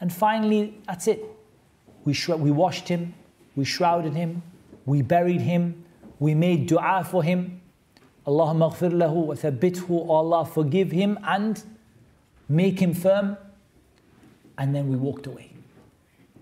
And 0.00 0.12
finally, 0.12 0.78
that's 0.86 1.06
it. 1.06 1.24
We, 2.04 2.16
we 2.36 2.50
washed 2.50 2.88
him, 2.88 3.14
we 3.54 3.64
shrouded 3.64 4.14
him, 4.14 4.42
we 4.84 5.02
buried 5.02 5.40
him, 5.40 5.84
we 6.18 6.34
made 6.34 6.66
dua 6.66 7.06
for 7.08 7.22
him. 7.22 7.60
Allahumma 8.26 8.74
ghfir 8.74 8.92
lahu 8.92 9.26
wa 9.26 9.34
thabbithu, 9.34 10.08
Allah 10.08 10.44
forgive 10.44 10.90
him 10.90 11.18
and 11.24 11.62
make 12.48 12.80
him 12.80 12.94
firm. 12.94 13.36
And 14.58 14.74
then 14.74 14.88
we 14.88 14.96
walked 14.96 15.26
away. 15.26 15.52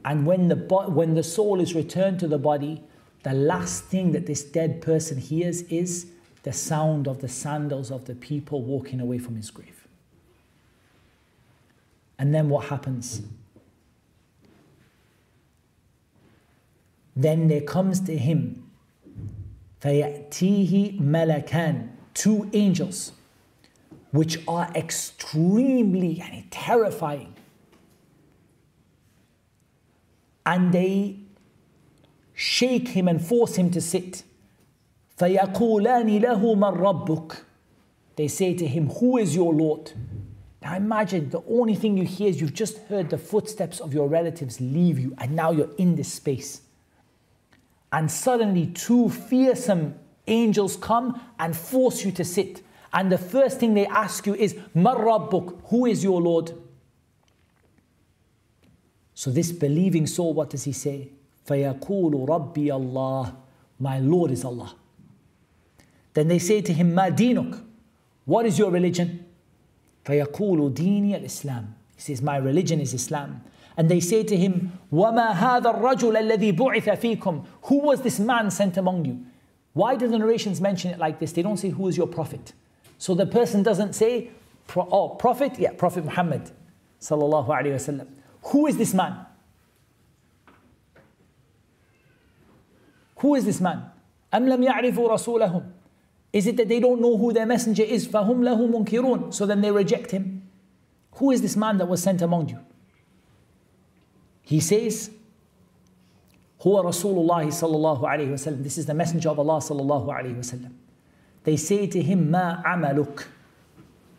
And 0.05 0.27
when 0.27 0.49
the, 0.49 0.57
when 0.57 1.15
the 1.15 1.23
soul 1.23 1.61
is 1.61 1.75
returned 1.75 2.21
to 2.21 2.29
the 2.29 2.39
body, 2.39 2.83
the 3.23 3.33
last 3.33 3.85
thing 3.85 4.13
that 4.13 4.27
this 4.27 4.45
dead 4.45 4.83
person 4.83 5.17
hears 5.17 5.63
is 5.63 6.07
the 6.44 6.54
sound 6.54 7.08
of 7.08 7.22
the 7.22 7.28
sandals 7.28 7.92
of 7.92 8.06
the 8.06 8.16
people 8.16 8.62
walking 8.62 9.00
away 9.00 9.20
from 9.20 9.36
his 9.36 9.52
grave. 9.52 9.88
And 12.18 12.34
then 12.34 12.50
what 12.50 12.66
happens? 12.66 13.22
Then 17.16 17.48
there 17.48 17.62
comes 17.62 18.00
to 18.02 18.18
him 18.18 18.70
فَيَأْتِيهِ 19.82 21.00
مَلَكَانِ 21.00 21.90
Two 22.14 22.50
angels, 22.54 23.14
which 24.12 24.40
are 24.48 24.70
extremely 24.76 26.46
terrifying. 26.52 27.34
And 30.46 30.74
they 30.74 31.20
shake 32.34 32.90
him 32.90 33.08
and 33.08 33.24
force 33.24 33.56
him 33.56 33.72
to 33.72 33.80
sit. 33.80 34.24
فَيَقُولَانِ 35.18 36.22
لَهُ 36.22 36.56
مَنْ 36.56 36.78
رَبُّكَ 36.78 37.42
They 38.16 38.28
say 38.28 38.54
to 38.54 38.66
him, 38.66 38.90
Who 38.90 39.18
is 39.18 39.36
your 39.36 39.54
Lord? 39.54 39.92
Now 40.62 40.76
imagine 40.76 41.30
the 41.30 41.44
only 41.48 41.76
thing 41.76 41.98
you 41.98 42.06
hear 42.06 42.30
is 42.30 42.40
you've 42.40 42.54
just 42.54 42.78
heard 42.88 43.10
the 43.10 43.18
footsteps 43.18 43.80
of 43.80 43.94
your 43.94 44.08
relatives 44.08 44.60
leave 44.60 45.00
you, 45.00 45.16
and 45.18 45.36
now 45.36 45.52
you're 45.52 45.74
in 45.78 45.96
this 45.96 46.14
space. 46.14 46.62
and 47.92 48.12
suddenly 48.12 48.68
two 48.68 49.10
fearsome 49.10 49.96
angels 50.28 50.76
come 50.78 51.20
and 51.40 51.56
force 51.56 52.06
you 52.06 52.12
to 52.12 52.24
sit. 52.24 52.62
And 52.94 53.12
the 53.12 53.18
first 53.18 53.60
thing 53.60 53.74
they 53.74 53.88
ask 53.88 54.26
you 54.26 54.36
is, 54.36 54.54
Marrabbuk, 54.76 55.60
who 55.66 55.86
is 55.86 56.04
your 56.04 56.22
Lord? 56.22 56.54
So 59.14 59.32
this 59.32 59.52
believing 59.52 60.08
soul, 60.08 60.34
what 60.34 60.50
does 60.50 60.64
he 60.64 60.72
say? 60.72 61.10
فَيَقُولُ 61.48 62.28
رَبِّي 62.28 62.72
Allah. 62.72 63.36
My 63.80 64.00
Lord 64.00 64.32
is 64.32 64.44
Allah. 64.44 64.76
Then 66.14 66.28
they 66.28 66.40
say 66.40 66.62
to 66.62 66.74
him, 66.74 66.94
Ma 66.94 67.10
dinuk. 67.10 67.64
What 68.26 68.46
is 68.46 68.60
your 68.60 68.72
religion? 68.72 69.26
فَيَقُولُ 70.06 70.74
دِينِي 70.74 71.20
الْإِسْلام. 71.22 71.68
He 71.96 72.02
says, 72.02 72.22
My 72.22 72.38
religion 72.38 72.80
is 72.80 72.94
Islam. 72.94 73.42
And 73.78 73.90
they 73.90 74.00
say 74.00 74.24
to 74.24 74.36
him, 74.36 74.78
وَمَا 74.92 75.34
هَذَا 75.34 75.80
الرَّجُلَ 75.80 76.16
الَّذِي 76.18 76.58
بُعِثَ 76.58 76.84
فِيكُمْ 77.00 77.46
Who 77.64 77.80
was 77.80 78.02
this 78.02 78.20
man 78.20 78.52
sent 78.52 78.78
among 78.78 79.06
you? 79.06 79.26
Why 79.74 79.96
do 79.96 80.08
the 80.08 80.18
narrations 80.18 80.60
mention 80.60 80.92
it 80.92 81.00
like 81.00 81.20
this? 81.20 81.32
They 81.32 81.42
don't 81.42 81.58
say, 81.58 81.70
Who 81.70 81.88
is 81.88 81.96
your 81.96 82.08
prophet? 82.08 82.54
So 82.98 83.16
the 83.16 83.26
person 83.26 83.64
doesn't 83.64 83.94
say, 83.94 84.32
Oh, 84.76 85.10
prophet? 85.10 85.58
Yeah, 85.58 85.72
Prophet 85.72 86.06
Muhammad. 86.06 86.52
Sallallahu 87.02 87.48
Alaihi 87.48 87.74
Wasallam. 87.74 88.08
Who 88.44 88.68
is 88.68 88.78
this 88.78 88.94
man? 88.94 89.26
Who 93.18 93.36
is 93.36 93.46
this 93.46 93.60
man? 93.60 93.90
أَمْ 94.32 94.46
لَمْ 94.46 94.68
يَعْرِفُوا 94.68 95.10
رَسُولَهُمْ 95.10 95.72
Is 96.34 96.46
it 96.46 96.58
that 96.58 96.68
they 96.70 96.80
don't 96.80 97.02
know 97.02 97.18
who 97.18 97.34
their 97.34 97.46
messenger 97.46 97.84
is? 97.84 98.08
فَهُمْ 98.08 98.40
لَهُ 98.42 98.70
مُنْكِرُونَ 98.70 99.34
So 99.34 99.46
then 99.46 99.62
they 99.62 99.72
reject 99.72 100.12
him. 100.12 100.48
Who 101.14 101.32
is 101.32 101.42
this 101.42 101.56
man 101.56 101.78
that 101.80 101.88
was 101.88 102.04
sent 102.04 102.22
among 102.22 102.50
you? 102.50 102.60
He 104.44 104.60
says, 104.60 105.12
هو 106.62 106.84
رسول 106.84 107.18
الله 107.18 107.48
صلى 107.50 107.76
الله 107.76 108.02
عليه 108.02 108.32
وسلم. 108.32 108.64
This 108.64 108.78
is 108.78 108.86
the 108.86 108.94
messenger 108.94 109.30
of 109.30 109.40
Allah 109.40 109.60
صلى 109.60 109.82
الله 109.82 110.08
عليه 110.08 110.38
وسلم. 110.38 110.72
They 111.44 111.56
say 111.56 111.88
to 111.88 112.02
him, 112.02 112.32
ما 112.32 112.64
عملك? 112.64 113.26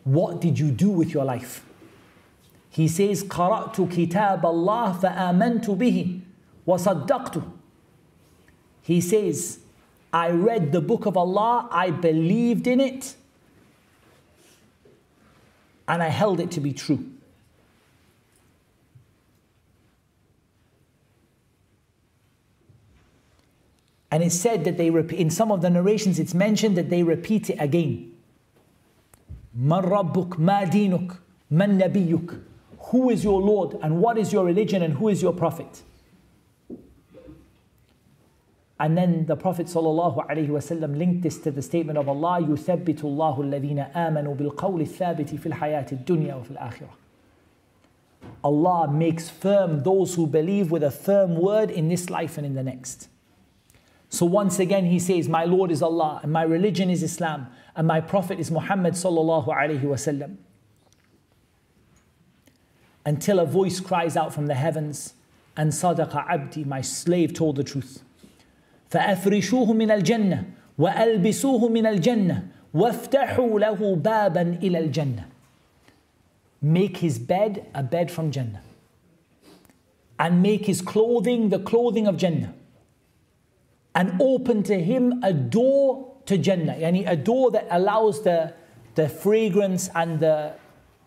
What 0.05 0.41
did 0.41 0.59
you 0.59 0.71
do 0.71 0.91
with 0.91 1.13
your 1.13 1.25
life? 1.25 1.65
He 2.71 2.89
says, 2.89 3.25
قرأت 3.25 3.75
كتاب 3.75 4.43
الله 4.43 5.01
فآمنت 5.01 5.79
به 5.79 6.21
وصدقته. 6.67 7.43
He 8.83 9.01
says, 9.01 9.59
I 10.16 10.30
read 10.30 10.72
the 10.72 10.80
book 10.80 11.06
of 11.06 11.18
Allah, 11.18 11.68
I 11.70 11.92
believed 11.92 12.68
in 12.68 12.80
it, 12.80 13.16
and 15.90 16.02
I 16.02 16.08
held 16.08 16.40
it 16.40 16.52
to 16.52 16.62
be 16.62 16.72
true. 16.72 17.12
And 24.10 24.24
it's 24.24 24.36
said 24.36 24.64
that 24.64 24.78
they 24.78 24.90
repeat, 24.90 25.20
in 25.20 25.30
some 25.30 25.52
of 25.52 25.62
the 25.62 25.70
narrations, 25.70 26.18
it's 26.18 26.34
mentioned 26.34 26.78
that 26.78 26.90
they 26.90 27.04
repeat 27.04 27.50
it 27.50 27.58
again. 27.60 28.14
Who 32.80 33.10
is 33.10 33.24
your 33.26 33.42
Lord 33.42 33.78
and 33.82 34.00
what 34.00 34.18
is 34.18 34.32
your 34.32 34.46
religion 34.46 34.82
and 34.82 34.94
who 34.94 35.10
is 35.10 35.22
your 35.22 35.34
prophet? 35.34 35.82
And 38.81 38.97
then 38.97 39.27
the 39.27 39.37
Prophet 39.37 39.67
ﷺ 39.67 40.97
linked 40.97 41.23
this 41.23 41.39
to 41.41 41.51
the 41.51 41.61
statement 41.61 41.99
of 41.99 42.09
Allah, 42.09 42.41
يُثَبِّتُ 42.41 43.03
اللَّهُ 43.03 43.39
الَّذِينَ 43.39 43.93
آمَنُوا 43.93 44.37
بِالْقَوْلِ 44.37 44.81
الثَّابِتِ 44.81 45.39
فِي 45.39 45.53
الْحَيَاةِ 45.53 45.93
الدُّنْيَا 45.93 46.35
وَفِي 46.35 46.57
الْآخِرَةِ 46.57 46.89
Allah 48.43 48.91
makes 48.91 49.29
firm 49.29 49.83
those 49.83 50.15
who 50.15 50.27
believe 50.27 50.71
with 50.71 50.83
a 50.83 50.91
firm 50.91 51.37
word 51.37 51.71
in 51.71 51.89
this 51.89 52.09
life 52.09 52.39
and 52.39 52.47
in 52.47 52.55
the 52.55 52.63
next. 52.63 53.09
So 54.09 54.25
once 54.25 54.59
again 54.59 54.87
he 54.87 54.99
says, 54.99 55.29
My 55.29 55.45
Lord 55.45 55.71
is 55.71 55.83
Allah, 55.83 56.21
and 56.23 56.33
my 56.33 56.43
religion 56.43 56.89
is 56.89 57.03
Islam, 57.03 57.49
and 57.77 57.87
my 57.87 58.01
Prophet 58.01 58.41
is 58.41 58.51
Muhammad 58.51 58.95
sallallahu 58.95 59.49
alaihi 59.49 59.83
wasallam. 59.83 60.37
Until 63.05 63.39
a 63.41 63.47
voice 63.47 63.79
cries 63.79 64.17
out 64.17 64.33
from 64.33 64.47
the 64.47 64.55
heavens, 64.55 65.15
and 65.57 65.71
Sadaqa 65.71 66.27
abdi, 66.29 66.65
my 66.65 66.81
slave 66.81 67.35
told 67.35 67.57
the 67.57 67.65
truth. 67.65 68.03
فأفرشوه 68.91 69.73
من 69.73 69.91
الجنة 69.91 70.45
وألبسوه 70.79 71.69
من 71.69 71.87
الجنة 71.87 72.47
وافتحوا 72.75 73.61
له 73.61 73.97
بابا 73.97 74.59
إلى 74.63 74.79
الجنة. 74.79 75.25
Make 76.63 76.99
his 76.99 77.19
bed 77.19 77.67
a 77.75 77.83
bed 77.83 78.11
from 78.11 78.31
Jannah. 78.31 78.63
And 80.19 80.43
make 80.43 80.67
his 80.67 80.83
clothing 80.83 81.49
the 81.49 81.59
clothing 81.59 82.07
of 82.07 82.17
Jannah 82.17 82.53
and 83.95 84.21
open 84.21 84.63
to 84.65 84.81
him 84.81 85.23
a 85.23 85.33
door 85.33 86.15
to 86.27 86.39
Jannah, 86.39 86.75
yani 86.75 87.11
a 87.11 87.17
door 87.17 87.51
that 87.51 87.67
allows 87.71 88.23
the, 88.23 88.55
the 88.95 89.09
fragrance 89.09 89.91
and 89.95 90.21
the, 90.21 90.53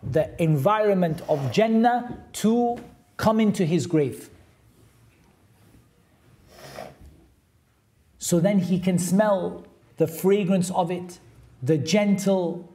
the 0.03 0.29
environment 0.41 1.21
of 1.29 1.51
Jannah 1.51 2.17
to 2.33 2.77
come 3.17 3.39
into 3.39 3.65
his 3.65 3.87
grave. 3.87 4.29
So 8.19 8.39
then 8.39 8.59
he 8.59 8.79
can 8.79 8.97
smell 8.97 9.65
the 9.97 10.07
fragrance 10.07 10.71
of 10.71 10.91
it, 10.91 11.19
the 11.61 11.77
gentle 11.77 12.69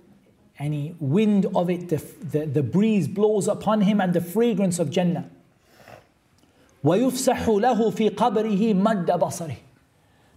any 0.58 0.94
wind 0.98 1.46
of 1.54 1.70
it, 1.70 1.88
the, 1.88 2.02
the, 2.22 2.46
the 2.46 2.62
breeze 2.62 3.06
blows 3.06 3.46
upon 3.48 3.82
him 3.82 4.00
and 4.00 4.12
the 4.12 4.20
fragrance 4.20 4.78
of 4.78 4.90
Jannah. 4.90 5.30
ويفسح 6.84 7.48
له 7.48 7.90
في 7.90 8.08
قبره 8.08 8.74
مد 8.74 9.10
بصره 9.18 9.56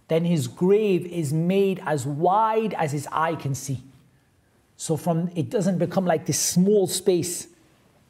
then 0.08 0.24
his 0.24 0.46
grave 0.46 1.06
is 1.06 1.32
made 1.32 1.80
as 1.86 2.04
wide 2.04 2.74
as 2.74 2.92
his 2.92 3.08
eye 3.10 3.34
can 3.34 3.54
see. 3.54 3.82
So 4.76 4.96
from 4.96 5.30
it 5.34 5.48
doesn't 5.48 5.78
become 5.78 6.04
like 6.04 6.26
this 6.26 6.38
small 6.38 6.86
space. 6.86 7.46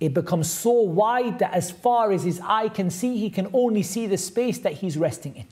It 0.01 0.13
becomes 0.13 0.51
so 0.51 0.73
wide 0.73 1.39
that 1.39 1.53
as 1.53 1.71
far 1.71 2.11
as 2.11 2.25
his 2.25 2.41
eye 2.43 2.71
can 2.71 2.91
see, 2.91 3.19
he 3.19 3.31
can 3.31 3.49
only 3.53 3.85
see 3.85 4.09
the 4.09 4.19
space 4.19 4.59
that 4.61 4.73
he's 4.73 4.97
resting 4.97 5.37
in 5.37 5.47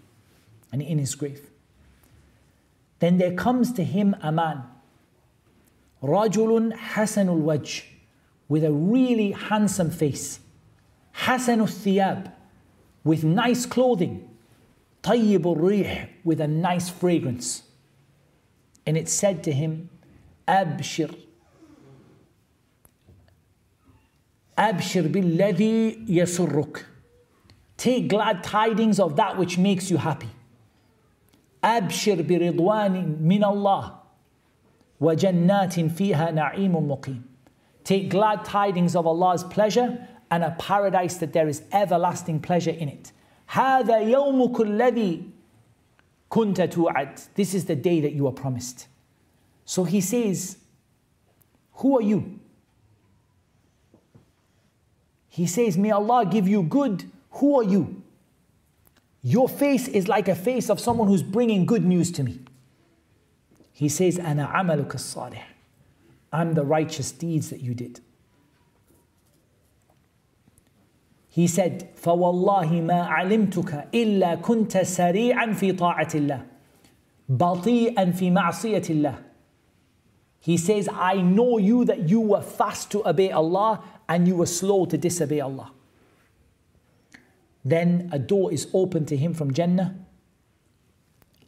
and 0.75 0.81
in 0.81 0.97
his 0.97 1.15
grave. 1.15 1.51
Then 2.99 3.17
there 3.17 3.33
comes 3.33 3.71
to 3.73 3.83
him 3.85 4.13
a 4.21 4.29
man, 4.29 4.63
Rajulun 6.03 6.73
Hasanul 6.73 7.41
Wajh, 7.43 7.85
with 8.49 8.65
a 8.65 8.73
really 8.73 9.31
handsome 9.31 9.89
face, 9.89 10.41
Hasanul 11.19 11.69
Thiyab, 11.69 12.29
with 13.05 13.23
nice 13.23 13.65
clothing, 13.65 14.29
Tayyibul 15.01 15.55
Rih, 15.55 16.09
with 16.25 16.41
a 16.41 16.47
nice 16.47 16.89
fragrance. 16.89 17.63
And 18.85 18.97
it 18.97 19.07
said 19.07 19.45
to 19.45 19.53
him, 19.53 19.89
Abshir. 20.45 21.17
Abshir 24.57 25.09
billadhi 25.09 26.05
yasurruk. 26.05 26.83
Take 27.77 28.09
glad 28.09 28.43
tidings 28.43 28.99
of 28.99 29.15
that 29.15 29.38
which 29.38 29.57
makes 29.57 29.89
you 29.89 29.95
happy. 29.95 30.35
Abshir 31.64 32.22
biridwani 32.24 33.18
min 33.18 33.44
Allah. 33.44 34.00
وجنات 35.00 35.81
فيها 35.81 36.31
نعيم 36.31 36.72
مقيم. 36.88 37.22
Take 37.85 38.11
glad 38.11 38.44
tidings 38.44 38.94
of 38.94 39.07
Allah's 39.07 39.44
pleasure 39.44 40.07
and 40.31 40.44
a 40.44 40.50
paradise 40.59 41.16
that 41.16 41.33
there 41.33 41.48
is 41.48 41.62
everlasting 41.72 42.40
pleasure 42.40 42.70
in 42.70 42.88
it. 42.88 43.12
هذا 43.48 43.98
يومك 43.98 44.61
الذي 44.61 45.22
كنت 46.31 46.61
توعد. 46.70 47.35
This 47.35 47.55
is 47.55 47.64
the 47.64 47.76
day 47.76 48.00
that 48.00 48.12
you 48.12 48.26
are 48.26 48.33
promised. 48.33 48.87
So 49.64 49.85
he 49.85 50.00
says, 50.00 50.59
Who 51.74 51.98
are 51.98 52.03
you? 52.03 52.38
He 55.29 55.46
says, 55.46 55.79
May 55.79 55.90
Allah 55.90 56.26
give 56.26 56.46
you 56.46 56.62
good. 56.62 57.11
Who 57.33 57.61
are 57.61 57.64
you? 57.64 58.03
Your 59.24 59.48
face 59.48 59.87
is 59.88 60.09
like 60.09 60.29
a 60.29 60.35
face 60.35 60.70
of 60.70 60.81
someone 60.81 61.09
who's 61.09 61.22
bringing 61.22 61.66
good 61.66 61.84
news 61.84 62.11
to 62.12 62.22
me. 62.22 62.41
He 63.72 63.88
says, 63.88 64.18
أنا 64.18 64.47
عملك 64.47 64.95
الصالح. 64.95 65.43
I'm 66.32 66.55
the 66.55 66.64
righteous 66.64 67.12
deeds 67.12 67.51
that 67.51 67.61
you 67.61 67.74
did. 67.74 68.01
He 71.28 71.47
said, 71.47 71.95
فَوَاللَّهِ 71.97 72.82
مَا 72.82 73.09
عَلِمْتُكَ 73.09 73.93
إِلَّا 73.93 74.43
كُنْتَ 74.43 74.76
سَرِيعًا 74.76 75.55
فِي 75.55 75.72
طَاعَةِ 75.72 76.14
اللَّهِ 76.14 76.43
بَطِيئًا 77.28 78.12
فِي 78.12 78.32
مَعْصِيَةِ 78.32 78.91
اللَّهِ 78.91 79.16
He 80.41 80.57
says, 80.57 80.88
I 80.93 81.14
know 81.22 81.59
you 81.59 81.84
that 81.84 82.09
you 82.09 82.20
were 82.20 82.43
fast 82.43 82.91
to 82.93 83.07
obey 83.09 83.30
Allah 83.30 83.82
and 84.09 84.26
you 84.26 84.36
were 84.36 84.47
slow 84.47 84.86
to 84.86 84.99
disobey 84.99 85.41
Allah. 85.41 85.70
Then 87.66 88.09
a 88.13 88.20
door 88.20 88.53
is 88.53 88.68
opened 88.74 89.07
to 89.07 89.18
him 89.18 89.34
from 89.34 89.51
Jannah 89.51 89.95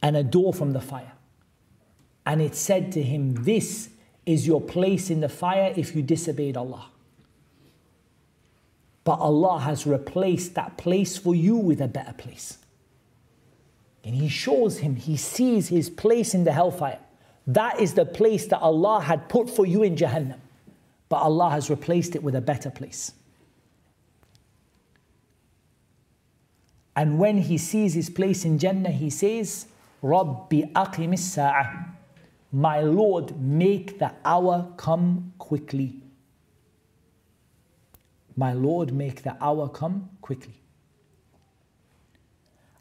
and 0.02 0.16
a 0.16 0.24
door 0.24 0.52
from 0.52 0.72
the 0.72 0.80
fire. 0.80 1.12
And 2.26 2.42
it 2.42 2.56
said 2.56 2.90
to 2.92 3.02
him, 3.02 3.44
This 3.44 3.88
is 4.26 4.46
your 4.46 4.60
place 4.60 5.08
in 5.08 5.20
the 5.20 5.28
fire 5.28 5.72
if 5.76 5.94
you 5.94 6.02
disobeyed 6.02 6.56
Allah. 6.56 6.90
But 9.04 9.20
Allah 9.20 9.60
has 9.60 9.86
replaced 9.86 10.54
that 10.56 10.76
place 10.76 11.16
for 11.16 11.34
you 11.34 11.56
with 11.56 11.80
a 11.80 11.88
better 11.88 12.12
place. 12.12 12.58
And 14.04 14.14
he 14.14 14.28
shows 14.28 14.78
him, 14.78 14.96
he 14.96 15.16
sees 15.16 15.68
his 15.68 15.88
place 15.88 16.34
in 16.34 16.44
the 16.44 16.52
hellfire. 16.52 16.98
That 17.46 17.80
is 17.80 17.94
the 17.94 18.04
place 18.04 18.46
that 18.48 18.58
Allah 18.58 19.00
had 19.00 19.28
put 19.28 19.48
for 19.48 19.64
you 19.64 19.82
in 19.82 19.96
Jahannam. 19.96 20.40
But 21.08 21.18
Allah 21.18 21.50
has 21.50 21.70
replaced 21.70 22.14
it 22.14 22.22
with 22.22 22.34
a 22.34 22.40
better 22.42 22.70
place. 22.70 23.12
And 26.98 27.16
when 27.16 27.38
he 27.38 27.58
sees 27.58 27.94
his 27.94 28.10
place 28.10 28.44
in 28.44 28.58
Jannah, 28.58 28.90
he 28.90 29.08
says, 29.08 29.66
Rabbi 30.02 30.62
aqim 30.74 31.16
sa'ah. 31.16 31.94
My 32.50 32.80
Lord, 32.80 33.40
make 33.40 34.00
the 34.00 34.10
hour 34.24 34.72
come 34.76 35.32
quickly. 35.38 36.02
My 38.34 38.52
Lord, 38.52 38.92
make 38.92 39.22
the 39.22 39.36
hour 39.40 39.68
come 39.68 40.10
quickly. 40.20 40.60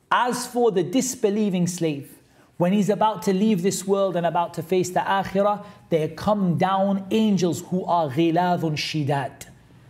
As 0.09 0.47
for 0.47 0.71
the 0.71 0.81
disbelieving 0.81 1.67
slave, 1.67 2.17
when 2.57 2.73
he's 2.73 2.89
about 2.89 3.21
to 3.23 3.33
leave 3.33 3.61
this 3.61 3.85
world 3.85 4.15
and 4.15 4.25
about 4.25 4.55
to 4.55 4.63
face 4.63 4.89
the 4.89 5.01
akhirah, 5.01 5.63
there 5.91 6.07
come 6.07 6.57
down 6.57 7.05
angels 7.11 7.61
who 7.69 7.85
are 7.85 8.09
ghiladun 8.09 8.77
shidad, 8.77 9.45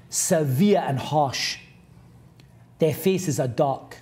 severe 0.10 0.84
and 0.86 1.00
harsh. 1.00 1.60
Their 2.80 2.94
faces 2.94 3.40
are 3.40 3.48
dark. 3.48 4.02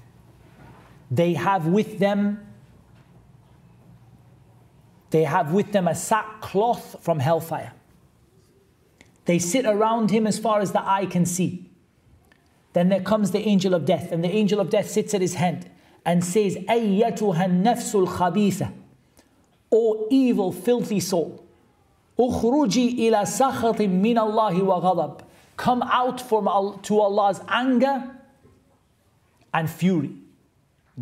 They 1.12 1.34
have 1.34 1.68
with 1.68 2.00
them 2.00 2.46
they 5.16 5.24
have 5.24 5.54
with 5.54 5.72
them 5.72 5.88
a 5.88 5.96
sackcloth 5.96 6.98
from 7.02 7.20
hellfire. 7.20 7.72
They 9.24 9.40
sit 9.40 9.66
around 9.66 10.12
him 10.12 10.28
as 10.28 10.38
far 10.38 10.60
as 10.60 10.74
the 10.74 10.86
eye 10.86 11.06
can 11.06 11.26
see. 11.26 11.70
Then 12.74 12.90
there 12.90 13.00
comes 13.00 13.32
the 13.32 13.40
angel 13.40 13.74
of 13.74 13.86
death, 13.86 14.12
and 14.12 14.22
the 14.22 14.30
angel 14.30 14.60
of 14.60 14.70
death 14.70 14.90
sits 14.90 15.14
at 15.14 15.22
his 15.22 15.36
hand 15.36 15.70
and 16.06 16.22
says, 16.22 16.58
Ayyatuha 16.58 17.48
nafsul 17.64 18.08
khabitha, 18.08 18.74
O 19.72 20.06
evil, 20.12 20.52
filthy 20.52 21.00
soul, 21.00 21.46
ukhruji 22.20 23.00
ila 23.00 23.20
sakhatim 23.20 23.92
min 23.92 24.18
Allahi 24.18 24.62
wa 24.62 24.82
ghadab. 24.82 25.22
Come 25.56 25.82
out 25.84 26.20
from, 26.20 26.44
to 26.82 27.00
Allah's 27.00 27.40
anger 27.48 28.18
and 29.54 29.70
fury. 29.70 30.12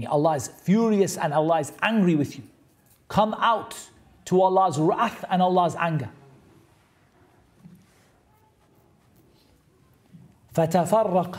Allah 0.08 0.36
is 0.36 0.48
furious 0.48 1.16
and 1.16 1.32
Allah 1.32 1.60
is 1.60 1.72
angry 1.82 2.14
with 2.14 2.36
you. 2.36 2.44
Come 3.08 3.34
out 3.34 3.76
to 4.26 4.40
Allah's 4.42 4.78
wrath 4.78 5.24
and 5.30 5.42
Allah's 5.42 5.76
anger. 5.76 6.10
فتفرق 10.54 11.38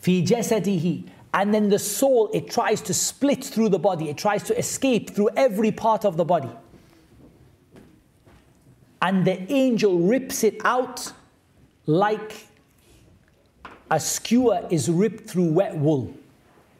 في 0.00 0.24
جسده 0.24 1.04
and 1.34 1.52
then 1.54 1.68
the 1.68 1.78
soul, 1.78 2.30
it 2.32 2.50
tries 2.50 2.80
to 2.82 2.94
split 2.94 3.44
through 3.44 3.68
the 3.68 3.78
body, 3.78 4.08
it 4.08 4.16
tries 4.16 4.42
to 4.44 4.58
escape 4.58 5.10
through 5.10 5.30
every 5.36 5.70
part 5.70 6.04
of 6.04 6.16
the 6.16 6.24
body. 6.24 6.50
And 9.02 9.24
the 9.24 9.50
angel 9.52 9.98
rips 9.98 10.42
it 10.42 10.60
out 10.64 11.12
like 11.86 12.46
a 13.90 14.00
skewer 14.00 14.66
is 14.70 14.90
ripped 14.90 15.28
through 15.28 15.52
wet 15.52 15.76
wool. 15.76 16.14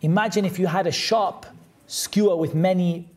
Imagine 0.02 0.44
if 0.44 0.58
you 0.58 0.66
had 0.66 0.86
a 0.86 0.92
sharp 0.92 1.46
skewer 1.86 2.36
with 2.36 2.54
many 2.54 3.08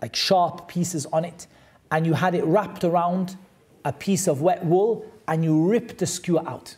like 0.00 0.14
sharp 0.14 0.68
pieces 0.68 1.06
on 1.06 1.24
it, 1.24 1.46
and 1.90 2.06
you 2.06 2.14
had 2.14 2.34
it 2.34 2.44
wrapped 2.44 2.84
around 2.84 3.36
a 3.84 3.92
piece 3.92 4.28
of 4.28 4.42
wet 4.42 4.64
wool, 4.64 5.04
and 5.26 5.44
you 5.44 5.68
ripped 5.68 5.98
the 5.98 6.06
skewer 6.06 6.46
out 6.48 6.76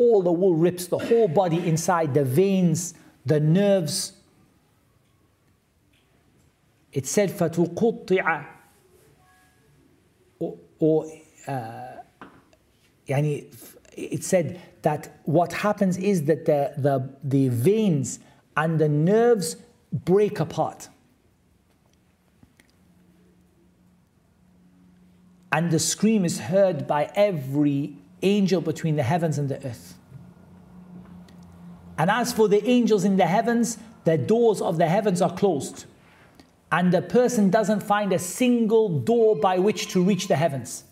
all 0.00 0.22
the 0.22 0.32
wool 0.32 0.54
rips, 0.54 0.86
the 0.86 0.98
whole 0.98 1.28
body 1.28 1.68
inside, 1.68 2.14
the 2.14 2.24
veins, 2.24 2.94
the 3.26 3.38
nerves. 3.38 4.14
It 6.90 7.06
said, 7.06 7.30
فَتُقُطِّعَ 7.30 8.46
or, 10.78 11.06
uh, 11.46 11.96
it 13.06 14.24
said 14.24 14.58
that 14.85 15.19
what 15.23 15.51
happens 15.51 15.97
is 15.97 16.25
that 16.25 16.45
the, 16.45 16.71
the, 16.77 17.09
the 17.23 17.49
veins 17.49 18.19
and 18.55 18.79
the 18.79 18.87
nerves 18.87 19.57
break 19.91 20.39
apart. 20.39 20.89
And 25.51 25.71
the 25.71 25.79
scream 25.79 26.23
is 26.23 26.39
heard 26.39 26.85
by 26.85 27.09
every 27.15 27.97
angel 28.21 28.61
between 28.61 28.95
the 28.95 29.01
heavens 29.01 29.39
and 29.39 29.49
the 29.49 29.57
earth. 29.65 29.97
And 31.97 32.11
as 32.11 32.31
for 32.31 32.47
the 32.47 32.63
angels 32.69 33.05
in 33.05 33.17
the 33.17 33.25
heavens, 33.25 33.79
the 34.03 34.19
doors 34.19 34.61
of 34.61 34.77
the 34.77 34.87
heavens 34.87 35.19
are 35.19 35.33
closed. 35.33 35.85
And 36.71 36.91
the 36.91 37.01
person 37.01 37.49
doesn't 37.49 37.81
find 37.81 38.13
a 38.13 38.19
single 38.19 38.99
door 38.99 39.35
by 39.35 39.57
which 39.57 39.87
to 39.93 40.03
reach 40.03 40.27
the 40.27 40.35
heavens. 40.35 40.83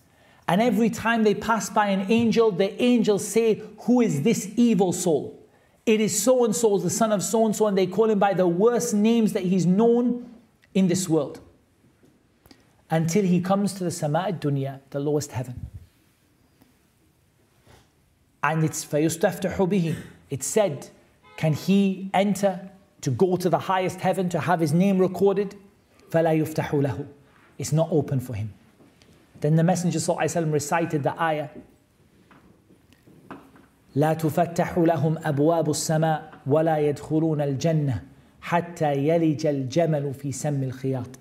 And 0.53 0.63
every 0.63 0.91
time 0.91 1.25
they 1.25 1.35
pass 1.35 1.69
by 1.69 1.89
an 1.89 2.11
angel, 2.11 2.51
the 2.51 2.81
angels 2.83 3.27
say, 3.27 3.63
Who 3.83 4.01
is 4.01 4.23
this 4.23 4.51
evil 4.57 4.93
soul? 4.93 5.35
It 5.85 6.01
is 6.01 6.23
so 6.23 6.45
and 6.45 6.55
so, 6.55 6.79
the 6.79 6.91
son 6.91 7.13
of 7.13 7.23
so 7.23 7.47
and 7.47 7.55
so, 7.55 7.67
and 7.67 7.77
they 7.77 7.87
call 7.87 8.11
him 8.11 8.19
by 8.19 8.35
the 8.35 8.47
worst 8.47 8.95
names 8.95 9.33
that 9.35 9.45
he's 9.45 9.67
known 9.67 10.29
in 10.75 10.89
this 10.89 11.09
world. 11.09 11.41
Until 12.91 13.25
he 13.25 13.41
comes 13.41 13.75
to 13.75 13.85
the 13.85 13.91
Sama'at 13.91 14.41
Dunya, 14.41 14.81
the 14.91 15.01
lowest 15.01 15.33
heaven 15.33 15.69
and 18.43 18.65
it's 18.65 18.85
فَيُسْتَفْتَحُ 18.85 19.57
بِهِ 19.57 19.97
It 20.31 20.43
said, 20.43 20.89
can 21.37 21.53
he 21.53 22.11
enter 22.15 22.71
to 23.01 23.11
go 23.11 23.37
to 23.37 23.49
the 23.49 23.59
highest 23.59 24.01
heaven 24.01 24.29
to 24.31 24.41
have 24.41 24.61
his 24.61 24.73
name 24.73 24.99
recorded? 24.99 25.55
فَلَا 26.11 26.37
يُفْتَحُ 26.43 26.71
لَهُ 26.71 27.07
It's 27.59 27.73
not 27.73 27.89
open 27.91 28.21
for 28.21 28.35
him. 28.35 28.53
Then 29.41 29.57
the 29.57 29.63
Messenger 29.63 29.99
ﷺ 29.99 30.53
recited 30.53 31.03
the 31.03 31.21
ayah 31.21 31.49
لا 33.97 34.15
تفتح 34.15 34.79
لهم 34.79 35.19
أبواب 35.25 35.71
السماء 35.71 36.31
ولا 36.47 36.79
يدخلون 36.79 37.41
الجنة 37.41 38.03
حتى 38.41 38.95
يلج 38.95 39.47
الجمل 39.47 40.15
في 40.15 40.33
سم 40.33 40.63
الخياط 40.63 41.19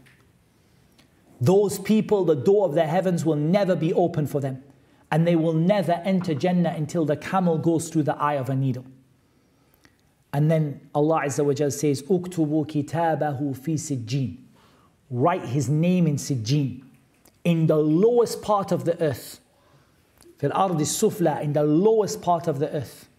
Those 1.40 1.80
people, 1.80 2.26
the 2.26 2.36
door 2.36 2.66
of 2.66 2.74
the 2.74 2.86
heavens 2.86 3.24
will 3.24 3.36
never 3.36 3.76
be 3.76 3.94
open 3.94 4.26
for 4.26 4.40
them 4.40 4.64
and 5.12 5.26
they 5.28 5.36
will 5.36 5.54
never 5.54 5.94
enter 6.04 6.34
Jannah 6.34 6.74
until 6.76 7.06
the 7.06 7.16
camel 7.16 7.58
goes 7.58 7.90
through 7.90 8.04
the 8.04 8.16
eye 8.16 8.34
of 8.34 8.50
a 8.50 8.56
needle. 8.56 8.86
And 10.34 10.52
then 10.52 10.82
Allah 10.94 11.22
Azza 11.26 11.46
wa 11.46 11.70
says, 11.70 12.02
Uktubu 12.04 12.68
kitabahu 12.68 13.56
fi 13.56 13.76
sijjin. 13.76 14.38
Write 15.10 15.46
his 15.46 15.70
name 15.70 16.08
in 16.08 16.16
sijjin, 16.18 16.81
in 17.44 17.68
the 17.68 17.78
lowest 17.78 18.42
part 18.42 18.72
of 18.72 18.86
the 18.86 19.02
earth. 19.02 19.40
Fil 20.38 20.52
ardi 20.54 20.84
sufla, 20.84 21.42
in 21.42 21.54
the 21.54 21.64
lowest 21.64 22.22
part 22.22 22.48
of 22.48 22.60
the 22.60 22.70
earth. 22.74 23.10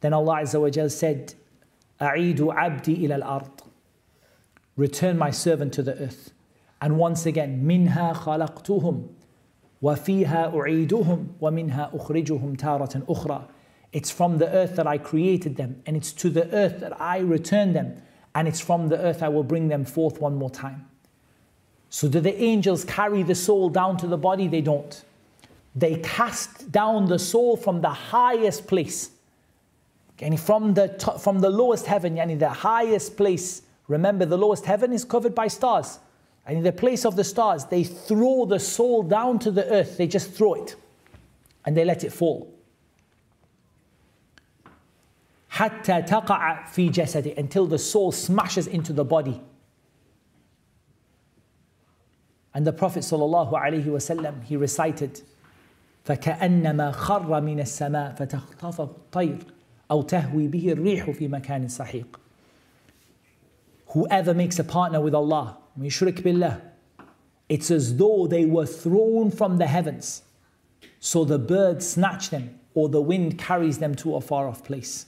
Then 0.00 0.12
Allah 0.12 0.42
Azza 0.42 0.60
wa 0.60 0.88
said, 0.88 1.34
A'idu 2.00 2.54
abdi 2.54 3.04
ila 3.04 3.16
al-ard. 3.16 3.62
Return 4.76 5.16
my 5.16 5.30
servant 5.30 5.72
to 5.74 5.82
the 5.82 5.94
earth. 5.98 6.32
And 6.80 6.98
once 6.98 7.26
again, 7.26 7.66
minha 7.66 8.12
khalaqtuhum 8.14 9.08
وَفِيهَا 9.84 10.54
أُعِيدُهُمْ 10.54 11.26
وَمِنْهَا 11.42 11.94
أُخْرِجُهُمْ 11.94 12.56
تَارَةً 12.56 13.06
أُخْرَى 13.06 13.48
It's 13.92 14.10
from 14.10 14.38
the 14.38 14.48
earth 14.48 14.76
that 14.76 14.86
I 14.86 14.96
created 14.96 15.56
them, 15.56 15.82
and 15.84 15.94
it's 15.94 16.10
to 16.14 16.30
the 16.30 16.50
earth 16.54 16.80
that 16.80 16.98
I 16.98 17.18
return 17.18 17.74
them, 17.74 18.00
and 18.34 18.48
it's 18.48 18.60
from 18.60 18.88
the 18.88 18.98
earth 18.98 19.22
I 19.22 19.28
will 19.28 19.44
bring 19.44 19.68
them 19.68 19.84
forth 19.84 20.22
one 20.22 20.36
more 20.36 20.48
time. 20.48 20.87
So 21.90 22.08
do 22.08 22.20
the 22.20 22.34
angels 22.42 22.84
carry 22.84 23.22
the 23.22 23.34
soul 23.34 23.68
down 23.68 23.96
to 23.98 24.06
the 24.06 24.16
body? 24.16 24.48
They 24.48 24.60
don't. 24.60 25.04
They 25.76 25.96
cast 26.00 26.70
down 26.70 27.06
the 27.06 27.18
soul 27.18 27.56
from 27.56 27.80
the 27.80 27.90
highest 27.90 28.66
place. 28.66 29.10
And 30.20 30.38
from 30.38 30.74
the, 30.74 30.88
from 31.20 31.40
the 31.40 31.50
lowest 31.50 31.86
heaven, 31.86 32.16
yani 32.16 32.38
the 32.38 32.48
highest 32.48 33.16
place. 33.16 33.62
Remember, 33.88 34.24
the 34.24 34.38
lowest 34.38 34.64
heaven 34.64 34.92
is 34.92 35.04
covered 35.04 35.34
by 35.34 35.48
stars. 35.48 35.98
And 36.46 36.58
in 36.58 36.64
the 36.64 36.72
place 36.72 37.04
of 37.04 37.16
the 37.16 37.24
stars, 37.24 37.64
they 37.64 37.84
throw 37.84 38.44
the 38.44 38.60
soul 38.60 39.02
down 39.02 39.38
to 39.40 39.50
the 39.50 39.66
earth. 39.70 39.96
They 39.96 40.06
just 40.06 40.32
throw 40.32 40.54
it 40.54 40.76
and 41.64 41.76
they 41.76 41.84
let 41.84 42.04
it 42.04 42.12
fall. 42.12 42.50
حتى 45.50 46.02
تقع 46.02 46.66
في 46.66 46.90
جسده 46.90 47.36
until 47.38 47.66
the 47.66 47.78
soul 47.78 48.10
smashes 48.10 48.66
into 48.66 48.92
the 48.92 49.04
body. 49.04 49.40
And 52.54 52.66
the 52.66 52.72
Prophet 52.72 53.00
sallallahu 53.00 53.52
alaihi 53.52 53.84
wasallam 53.86 54.44
he 54.44 54.56
recited 54.56 55.22
فكأنما 56.04 56.92
خر 56.92 57.40
من 57.40 57.60
السماء 57.60 58.14
فتخطفه 58.14 58.84
الطير 58.84 59.38
أو 59.90 60.02
تهوي 60.02 60.48
به 60.48 60.72
الريح 60.72 61.10
في 61.10 61.28
مكان 61.28 61.68
سحيق. 61.68 62.06
Whoever 63.88 64.34
makes 64.34 64.58
a 64.58 64.64
partner 64.64 65.00
with 65.00 65.14
Allah 65.14 65.58
Yushrik 65.78 66.22
billah. 66.22 66.60
It's 67.48 67.70
as 67.70 67.96
though 67.96 68.26
they 68.26 68.44
were 68.44 68.66
thrown 68.66 69.30
from 69.30 69.58
the 69.58 69.66
heavens. 69.66 70.22
So 71.00 71.24
the 71.24 71.38
birds 71.38 71.88
snatch 71.88 72.30
them, 72.30 72.58
or 72.74 72.88
the 72.88 73.00
wind 73.00 73.38
carries 73.38 73.78
them 73.78 73.94
to 73.96 74.16
a 74.16 74.20
far 74.20 74.48
off 74.48 74.64
place. 74.64 75.06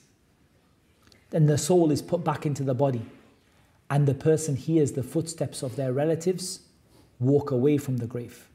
Then 1.31 1.47
the 1.47 1.59
soul 1.59 1.91
is 1.91 2.03
put 2.03 2.25
back 2.25 2.45
into 2.45 2.63
the 2.63 2.75
body. 2.75 3.07
and 3.91 4.07
the 4.07 4.15
person 4.15 4.57
hears 4.57 4.93
the 4.93 5.03
footsteps 5.03 5.63
of 5.63 5.77
their 5.77 5.93
relatives 5.93 6.61
walk 7.21 7.51
away 7.51 7.79
from 7.79 7.97
the 7.99 8.07
grave. 8.07 8.49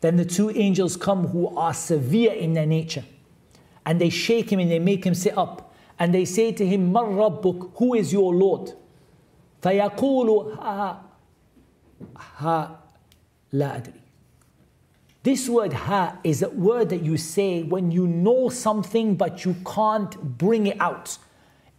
Then 0.00 0.16
the 0.16 0.24
two 0.24 0.50
angels 0.50 0.96
come 0.96 1.28
who 1.28 1.48
are 1.56 1.72
severe 1.72 2.32
in 2.32 2.52
their 2.52 2.66
nature 2.66 3.04
and 3.86 4.00
they 4.00 4.10
shake 4.10 4.50
him 4.50 4.58
and 4.58 4.70
they 4.70 4.78
make 4.78 5.04
him 5.04 5.14
sit 5.14 5.36
up 5.36 5.74
and 5.98 6.12
they 6.12 6.24
say 6.24 6.52
to 6.52 6.66
him, 6.66 6.92
Mar 6.92 7.04
Rabbuk, 7.04 7.72
who 7.76 7.94
is 7.94 8.12
your 8.12 8.34
Lord? 8.34 8.72
فيقول 9.62 10.58
ها 10.58 11.00
ها 12.38 12.76
لا 13.52 13.76
أدري 13.76 14.04
this 15.24 15.48
word 15.48 15.72
ha 15.72 16.18
is 16.22 16.42
a 16.42 16.50
word 16.50 16.90
that 16.90 17.02
you 17.02 17.16
say 17.16 17.62
when 17.62 17.90
you 17.90 18.06
know 18.06 18.50
something 18.50 19.14
but 19.14 19.42
you 19.46 19.56
can't 19.64 20.36
bring 20.36 20.66
it 20.66 20.78
out. 20.78 21.16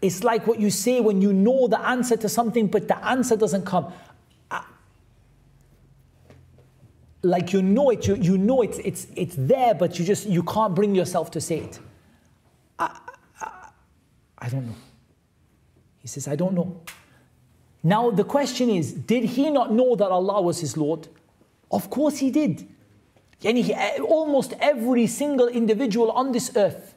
It's 0.01 0.23
like 0.23 0.47
what 0.47 0.59
you 0.59 0.71
say 0.71 0.99
when 0.99 1.21
you 1.21 1.31
know 1.31 1.67
the 1.67 1.79
answer 1.79 2.17
to 2.17 2.27
something 2.27 2.65
but 2.65 2.87
the 2.87 2.97
answer 3.05 3.35
doesn't 3.35 3.63
come. 3.63 3.93
Like 7.22 7.52
you 7.52 7.62
know 7.62 7.90
it, 7.90 8.06
you, 8.06 8.16
you 8.16 8.38
know 8.38 8.62
it's, 8.62 8.78
it's, 8.78 9.06
it's 9.14 9.34
there, 9.36 9.74
but 9.74 9.98
you 9.98 10.04
just 10.04 10.26
you 10.26 10.42
can't 10.42 10.74
bring 10.74 10.94
yourself 10.94 11.30
to 11.32 11.40
say 11.40 11.58
it. 11.58 11.78
I, 12.78 12.98
I, 13.40 13.68
I 14.38 14.48
don't 14.48 14.66
know. 14.66 14.76
He 15.98 16.08
says, 16.08 16.26
I 16.26 16.36
don't 16.36 16.54
know. 16.54 16.80
Now 17.82 18.10
the 18.10 18.24
question 18.24 18.70
is, 18.70 18.92
did 18.92 19.24
he 19.24 19.50
not 19.50 19.72
know 19.72 19.96
that 19.96 20.10
Allah 20.10 20.40
was 20.40 20.60
his 20.60 20.76
Lord? 20.76 21.08
Of 21.70 21.90
course 21.90 22.18
he 22.18 22.30
did. 22.30 22.66
Yani 23.42 24.00
almost 24.00 24.54
every 24.60 25.06
single 25.06 25.48
individual 25.48 26.10
on 26.10 26.32
this 26.32 26.54
earth, 26.56 26.94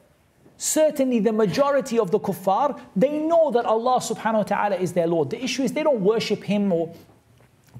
certainly 0.58 1.20
the 1.20 1.32
majority 1.32 1.98
of 1.98 2.10
the 2.10 2.20
kuffar, 2.20 2.78
they 2.94 3.18
know 3.18 3.50
that 3.50 3.64
Allah 3.64 3.98
subhanahu 3.98 4.34
wa 4.34 4.42
ta'ala 4.42 4.76
is 4.76 4.92
their 4.92 5.06
Lord. 5.06 5.30
The 5.30 5.42
issue 5.42 5.62
is 5.62 5.72
they 5.72 5.82
don't 5.82 6.00
worship 6.00 6.44
Him 6.44 6.72
or 6.72 6.94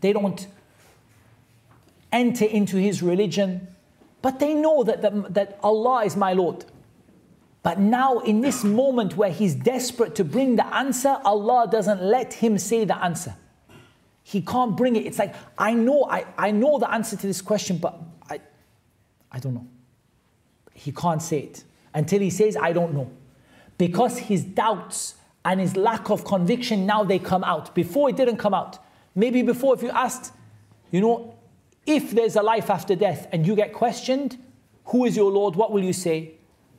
they 0.00 0.12
don't 0.12 0.46
enter 2.14 2.46
into 2.46 2.78
His 2.78 3.02
religion, 3.02 3.68
but 4.22 4.38
they 4.38 4.54
know 4.54 4.82
that, 4.84 5.02
that, 5.02 5.34
that 5.34 5.58
Allah 5.62 6.04
is 6.04 6.16
my 6.16 6.32
Lord. 6.32 6.64
But 7.62 7.78
now, 7.78 8.18
in 8.20 8.40
this 8.40 8.62
moment 8.62 9.16
where 9.16 9.30
he's 9.30 9.54
desperate 9.54 10.14
to 10.16 10.24
bring 10.24 10.56
the 10.56 10.66
answer, 10.74 11.16
Allah 11.24 11.66
doesn't 11.70 12.02
let 12.02 12.34
him 12.34 12.58
say 12.58 12.84
the 12.84 13.02
answer. 13.02 13.34
He 14.22 14.42
can't 14.42 14.76
bring 14.76 14.96
it. 14.96 15.06
It's 15.06 15.18
like, 15.18 15.34
I 15.56 15.72
know, 15.72 16.04
I, 16.04 16.26
I 16.36 16.50
know 16.50 16.78
the 16.78 16.90
answer 16.92 17.16
to 17.16 17.26
this 17.26 17.40
question, 17.40 17.78
but 17.78 17.98
I 19.34 19.40
don't 19.40 19.54
know. 19.54 19.66
He 20.72 20.92
can't 20.92 21.20
say 21.20 21.40
it 21.40 21.64
until 21.92 22.20
he 22.20 22.30
says, 22.30 22.56
I 22.56 22.72
don't 22.72 22.94
know. 22.94 23.10
Because 23.76 24.16
his 24.18 24.44
doubts 24.44 25.16
and 25.44 25.58
his 25.58 25.76
lack 25.76 26.08
of 26.08 26.24
conviction, 26.24 26.86
now 26.86 27.02
they 27.02 27.18
come 27.18 27.42
out. 27.42 27.74
Before 27.74 28.08
it 28.08 28.16
didn't 28.16 28.36
come 28.36 28.54
out. 28.54 28.78
Maybe 29.16 29.42
before, 29.42 29.74
if 29.74 29.82
you 29.82 29.90
asked, 29.90 30.32
you 30.92 31.00
know, 31.00 31.33
if 31.85 32.11
there's 32.11 32.35
a 32.35 32.41
life 32.41 32.69
after 32.69 32.95
death 32.95 33.27
and 33.31 33.45
you 33.45 33.55
get 33.55 33.73
questioned, 33.73 34.37
who 34.85 35.05
is 35.05 35.15
your 35.15 35.31
Lord? 35.31 35.55
What 35.55 35.71
will 35.71 35.83
you 35.83 35.93
say? 35.93 36.33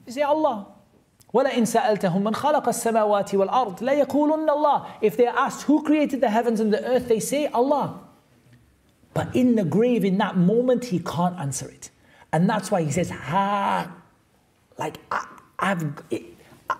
You 0.06 0.12
say, 0.12 0.22
Allah. 0.22 0.66
وَلَئِن 1.32 1.62
سَأَلْتَهُم 1.62 2.22
مَّنْ 2.22 2.34
خَلَقَ 2.34 2.64
السَّمَاوَاتِ 2.64 3.30
وَالْأَرْضِ 3.30 3.78
لَيَقُولُنَّ 3.78 4.48
اللَّهِ 4.48 4.86
If 5.00 5.16
they're 5.16 5.28
asked 5.30 5.62
who 5.62 5.82
created 5.84 6.20
the 6.20 6.30
heavens 6.30 6.58
and 6.58 6.72
the 6.72 6.84
earth, 6.84 7.06
they 7.06 7.20
say 7.20 7.46
Allah. 7.46 8.00
But 9.14 9.34
in 9.34 9.54
the 9.54 9.64
grave, 9.64 10.04
in 10.04 10.18
that 10.18 10.36
moment, 10.36 10.86
he 10.86 10.98
can't 10.98 11.38
answer 11.38 11.68
it. 11.68 11.90
And 12.32 12.48
that's 12.48 12.70
why 12.70 12.82
he 12.82 12.90
says, 12.90 13.10
ha, 13.10 13.92
like 14.76 14.98
I, 15.10 15.26
I've, 15.58 16.02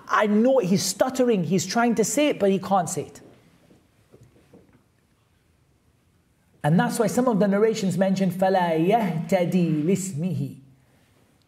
I 0.09 0.27
know 0.27 0.59
he's 0.59 0.83
stuttering, 0.83 1.45
he's 1.45 1.67
trying 1.67 1.95
to 1.97 2.05
say 2.05 2.29
it, 2.29 2.39
but 2.39 2.51
he 2.51 2.59
can't 2.59 2.89
say 2.89 3.03
it. 3.03 3.21
And 6.65 6.79
that's 6.79 6.99
why 6.99 7.07
some 7.07 7.27
of 7.27 7.41
the 7.41 7.49
narrations 7.49 7.97
mention, 7.97 8.31
فَلَا 8.31 8.87
يَهْتَدِي 8.87 9.85
لِسْمِهِ 9.85 10.57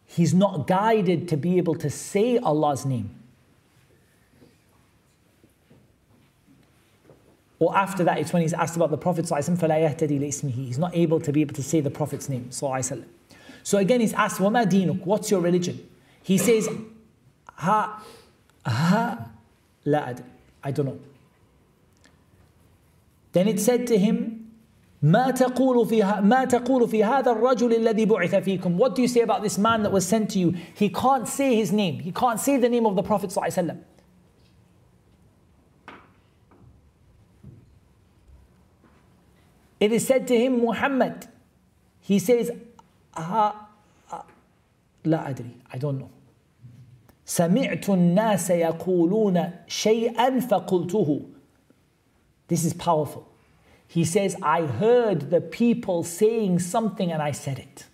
He's 0.05 0.33
not 0.33 0.67
guided 0.67 1.27
to 1.29 1.37
be 1.37 1.57
able 1.57 1.75
to 1.75 1.89
say 1.89 2.37
Allah's 2.37 2.85
name. 2.85 3.15
Or 7.59 7.75
after 7.77 8.03
that, 8.03 8.17
it's 8.17 8.33
when 8.33 8.41
he's 8.41 8.53
asked 8.53 8.75
about 8.75 8.91
the 8.91 8.97
Prophet 8.97 9.25
فَلَا 9.25 9.57
يَهْتَدِي 9.57 10.19
لِسْمِهِ 10.19 10.51
He's 10.51 10.79
not 10.79 10.95
able 10.95 11.19
to 11.21 11.31
be 11.31 11.41
able 11.41 11.55
to 11.55 11.63
say 11.63 11.79
the 11.79 11.91
Prophet's 11.91 12.27
name. 12.27 12.51
So 12.51 13.77
again, 13.77 14.01
he's 14.01 14.13
asked, 14.13 14.39
وَمَا 14.39 14.65
دِينُك 14.65 15.05
What's 15.05 15.31
your 15.31 15.41
religion? 15.41 15.87
He 16.23 16.37
says, 16.37 16.67
ha, 17.55 18.03
ha, 18.65 19.29
la 19.85 19.99
ad. 19.99 20.23
I 20.63 20.71
don't 20.71 20.85
know. 20.85 20.99
Then 23.33 23.47
it 23.47 23.59
said 23.59 23.87
to 23.87 23.97
him, 23.97 24.36
ما 25.01 25.31
تقول 25.31 25.87
في 25.87 26.21
ما 26.21 26.45
تقول 26.45 26.87
في 26.87 27.03
هذا 27.03 27.31
الرجل 27.31 27.73
الذي 27.73 28.05
بعث 28.05 28.35
فيكم 28.35 28.77
What 28.77 28.95
do 28.95 29.01
you 29.01 29.07
say 29.07 29.21
about 29.21 29.43
this 29.43 29.57
man 29.57 29.83
that 29.83 29.91
was 29.91 30.05
sent 30.05 30.31
to 30.31 30.39
you? 30.39 30.53
He 30.73 30.89
can't 30.89 31.27
say 31.27 31.55
his 31.55 31.71
name. 31.71 31.99
He 31.99 32.11
can't 32.11 32.39
say 32.39 32.57
the 32.57 32.69
name 32.69 32.85
of 32.85 32.95
the 32.95 33.03
Prophet 33.03 33.29
صلى 33.29 33.37
الله 33.37 33.43
عليه 33.43 33.53
وسلم. 33.53 33.77
It 39.79 39.91
is 39.91 40.07
said 40.07 40.25
to 40.29 40.37
him, 40.37 40.61
Muhammad. 40.61 41.27
He 41.99 42.17
says, 42.17 42.51
لا 45.05 45.29
أدري 45.29 45.51
I 45.73 45.77
don't 45.77 45.99
know 45.99 46.09
سمعت 47.25 47.89
الناس 47.89 48.49
يقولون 48.49 49.51
شيئا 49.67 50.39
فقلته 50.39 51.21
This 52.47 52.65
is 52.65 52.73
powerful. 52.73 53.26
He 53.88 54.04
says, 54.04 54.36
I 54.42 54.66
heard 54.66 55.30
the 55.30 55.40
people 55.40 56.04
saying 56.04 56.58
something 56.58 57.10
and 57.10 57.22
I 57.22 57.32
said 57.32 57.58
it. 57.58 57.86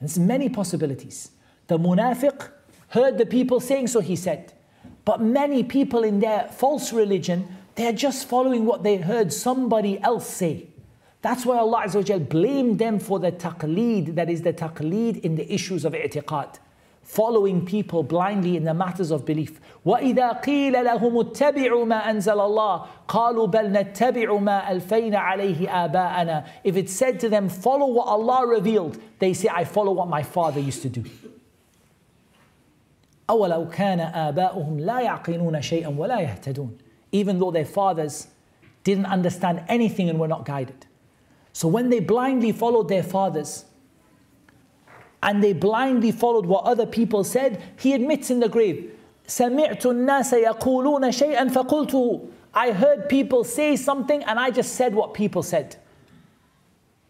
There's 0.00 0.18
many 0.18 0.48
possibilities. 0.48 1.32
The 1.66 1.78
munafiq 1.78 2.48
heard 2.88 3.18
the 3.18 3.26
people 3.26 3.58
saying 3.58 3.88
so, 3.88 4.00
he 4.00 4.14
said. 4.14 4.52
But 5.04 5.20
many 5.20 5.64
people 5.64 6.04
in 6.04 6.20
their 6.20 6.48
false 6.48 6.92
religion, 6.92 7.48
they're 7.74 7.92
just 7.92 8.28
following 8.28 8.64
what 8.64 8.84
they 8.84 8.98
heard 8.98 9.32
somebody 9.32 10.00
else 10.00 10.28
say. 10.28 10.68
That's 11.22 11.44
why 11.44 11.58
Allah 11.58 11.84
Azza 11.86 12.28
blamed 12.28 12.78
them 12.78 12.98
for 13.00 13.18
the 13.18 13.32
taqleed, 13.32 14.14
that 14.14 14.30
is 14.30 14.42
the 14.42 14.52
taqleed 14.52 15.20
in 15.22 15.34
the 15.34 15.52
issues 15.52 15.84
of 15.84 15.94
i'tiqad 15.94 16.58
Following 17.03 17.65
people 17.65 18.03
blindly 18.03 18.55
in 18.55 18.65
the 18.65 18.73
matters 18.73 19.09
of 19.09 19.25
belief. 19.25 19.59
وَإِذَا 19.83 20.43
قِيلَ 20.43 20.73
لَهُمُ 20.73 21.33
اتَّبِعُوا 21.33 21.85
مَا 21.85 22.05
أَنزَلَ 22.05 22.37
اللَّهِ 22.37 22.87
قَالُوا 23.07 23.47
بَلْ 23.47 23.71
نَتَّبِعُ 23.71 24.39
مَا 24.39 24.69
أَلْفَيْنَ 24.69 25.15
عَلَيْهِ 25.15 25.67
آبَاءَنَا 25.67 26.47
If 26.63 26.77
it's 26.77 26.93
said 26.93 27.19
to 27.21 27.29
them, 27.29 27.49
follow 27.49 27.87
what 27.87 28.07
Allah 28.07 28.45
revealed, 28.45 29.01
they 29.17 29.33
say, 29.33 29.49
I 29.51 29.63
follow 29.65 29.91
what 29.91 30.07
my 30.07 30.21
father 30.21 30.59
used 30.59 30.83
to 30.83 30.89
do. 30.89 31.03
أَوَلَوْ 33.27 33.73
كَانَ 33.73 34.13
آبَاؤُهُمْ 34.13 34.81
لَا 34.81 35.01
يَعْقِلُونَ 35.01 35.61
شَيْئًا 35.61 35.95
وَلَا 35.95 36.19
يَهْتَدُونَ 36.19 36.77
Even 37.11 37.39
though 37.39 37.51
their 37.51 37.65
fathers 37.65 38.27
didn't 38.83 39.07
understand 39.07 39.63
anything 39.67 40.09
and 40.09 40.19
were 40.19 40.27
not 40.27 40.45
guided. 40.45 40.85
So 41.53 41.67
when 41.67 41.89
they 41.89 41.99
blindly 41.99 42.51
followed 42.51 42.89
their 42.89 43.03
fathers 43.03 43.65
and 45.23 45.43
they 45.43 45.53
blindly 45.53 46.11
followed 46.11 46.45
what 46.45 46.63
other 46.65 46.85
people 46.85 47.23
said, 47.23 47.61
he 47.77 47.93
admits 47.93 48.29
in 48.29 48.39
the 48.39 48.49
grave, 48.49 48.91
سمعت 49.27 49.85
الناس 49.85 50.33
يقولون 50.33 51.11
شيئا 51.11 51.49
فقلته 51.49 52.27
I 52.53 52.71
heard 52.71 53.09
people 53.09 53.43
say 53.43 53.75
something 53.75 54.23
and 54.23 54.39
I 54.39 54.49
just 54.49 54.73
said 54.73 54.95
what 54.95 55.13
people 55.13 55.43
said. 55.43 55.75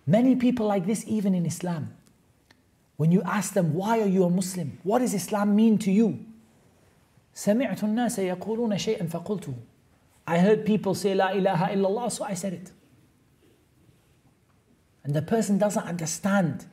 Many 0.05 0.35
people 0.35 0.65
like 0.65 0.85
this 0.85 1.05
even 1.07 1.33
in 1.33 1.45
Islam. 1.45 1.93
When 2.97 3.11
you 3.11 3.21
ask 3.21 3.53
them, 3.53 3.73
why 3.73 4.01
are 4.01 4.07
you 4.07 4.25
a 4.25 4.29
Muslim? 4.29 4.79
What 4.83 4.99
does 4.99 5.13
Islam 5.13 5.55
mean 5.55 5.77
to 5.79 5.91
you? 5.91 6.25
سمعت 7.35 7.83
الناس 7.83 8.19
يقولون 8.19 8.77
شيئا 8.77 9.07
فقلته 9.07 9.53
I 10.27 10.39
heard 10.39 10.65
people 10.65 10.93
say 10.93 11.15
La 11.15 11.29
ilaha 11.29 11.73
illallah, 11.73 12.11
so 12.11 12.23
I 12.25 12.33
said 12.33 12.53
it 12.53 12.71
and 15.09 15.15
the 15.15 15.21
person 15.21 15.57
doesn't 15.57 15.85
understand. 15.85 16.67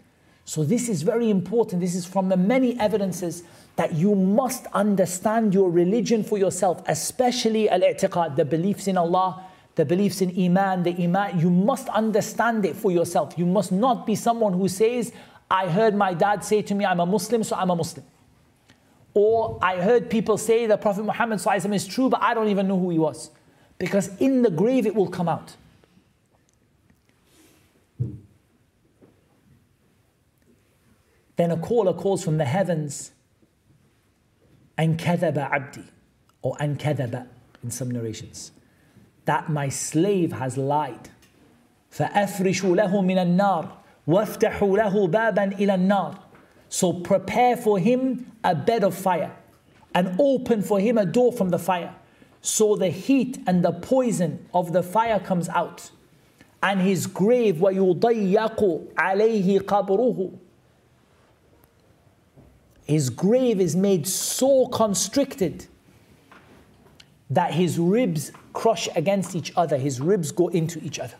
so, 0.45 0.63
this 0.63 0.89
is 0.89 1.03
very 1.03 1.29
important. 1.29 1.81
This 1.81 1.95
is 1.95 2.05
from 2.05 2.29
the 2.29 2.37
many 2.37 2.79
evidences 2.79 3.43
that 3.75 3.93
you 3.93 4.15
must 4.15 4.65
understand 4.73 5.53
your 5.53 5.69
religion 5.69 6.23
for 6.23 6.37
yourself, 6.37 6.83
especially 6.87 7.69
al 7.69 7.81
i'tiqad, 7.81 8.35
the 8.35 8.45
beliefs 8.45 8.87
in 8.87 8.97
Allah, 8.97 9.43
the 9.75 9.85
beliefs 9.85 10.21
in 10.21 10.37
Iman, 10.37 10.83
the 10.83 10.95
Iman. 11.03 11.39
You 11.39 11.49
must 11.49 11.87
understand 11.89 12.65
it 12.65 12.75
for 12.75 12.91
yourself. 12.91 13.33
You 13.37 13.45
must 13.45 13.71
not 13.71 14.05
be 14.05 14.15
someone 14.15 14.53
who 14.53 14.67
says, 14.67 15.13
I 15.49 15.67
heard 15.67 15.95
my 15.95 16.13
dad 16.13 16.43
say 16.43 16.61
to 16.63 16.75
me, 16.75 16.85
I'm 16.85 16.99
a 16.99 17.05
Muslim, 17.05 17.43
so 17.43 17.55
I'm 17.55 17.69
a 17.69 17.75
Muslim. 17.75 18.05
Or 19.13 19.59
I 19.61 19.77
heard 19.77 20.09
people 20.09 20.37
say 20.37 20.65
the 20.65 20.77
Prophet 20.77 21.03
Muhammad 21.03 21.41
is 21.73 21.87
true, 21.87 22.09
but 22.09 22.21
I 22.21 22.33
don't 22.33 22.47
even 22.47 22.67
know 22.67 22.79
who 22.79 22.89
he 22.89 22.99
was. 22.99 23.29
Because 23.77 24.09
in 24.19 24.41
the 24.41 24.49
grave 24.49 24.85
it 24.85 24.95
will 24.95 25.09
come 25.09 25.27
out. 25.27 25.55
Then 31.40 31.50
a 31.50 31.56
caller 31.56 31.92
calls 31.92 32.24
from 32.24 32.38
the 32.38 32.44
heavens, 32.44 33.12
and 34.78 34.98
kadaba 34.98 35.50
abdi, 35.50 35.84
or 36.42 36.56
an 36.60 36.76
kadaba 36.76 37.26
in 37.62 37.70
some 37.70 37.90
narrations. 37.90 38.52
that 39.26 39.48
my 39.50 39.68
slave 39.68 40.32
has 40.32 40.56
lied. 40.56 41.10
فأفرشوا 41.90 42.76
له 42.76 43.02
من 43.02 43.18
النار 43.18 43.68
وافتحوا 44.06 44.78
له 44.78 45.08
بابا 45.08 45.58
إلى 45.58 45.74
النار 45.74 46.18
So 46.68 46.92
prepare 46.92 47.56
for 47.56 47.78
him 47.78 48.32
a 48.42 48.54
bed 48.54 48.82
of 48.82 48.94
fire 48.94 49.32
and 49.94 50.16
open 50.18 50.62
for 50.62 50.80
him 50.80 50.98
a 50.98 51.06
door 51.06 51.32
from 51.32 51.50
the 51.50 51.58
fire. 51.58 51.94
So 52.42 52.76
the 52.76 52.88
heat 52.88 53.38
and 53.46 53.64
the 53.64 53.72
poison 53.72 54.46
of 54.52 54.72
the 54.72 54.82
fire 54.82 55.20
comes 55.20 55.48
out. 55.48 55.90
And 56.62 56.80
his 56.80 57.06
grave 57.06 57.56
وَيُضَيَّقُ 57.56 58.94
عَلَيْهِ 58.94 59.60
قَبْرُهُ 59.60 60.38
his 62.85 63.09
grave 63.09 63.61
is 63.61 63.75
made 63.75 64.07
so 64.07 64.67
constricted 64.67 65.67
that 67.29 67.53
his 67.53 67.79
ribs 67.79 68.31
crush 68.53 68.89
against 68.95 69.35
each 69.35 69.53
other, 69.55 69.77
his 69.77 70.01
ribs 70.01 70.31
go 70.31 70.49
into 70.49 70.83
each 70.83 70.99
other. 70.99 71.15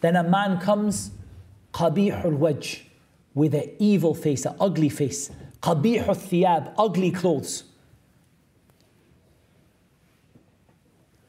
Then 0.00 0.16
a 0.16 0.22
man 0.22 0.58
comes, 0.58 1.10
qabihul 1.74 2.38
wajh, 2.38 2.80
with 3.34 3.54
an 3.54 3.70
evil 3.78 4.14
face, 4.14 4.46
an 4.46 4.56
ugly 4.58 4.88
face. 4.88 5.30
Qabihul 5.60 6.16
thiyab, 6.16 6.72
ugly 6.78 7.10
clothes. 7.10 7.64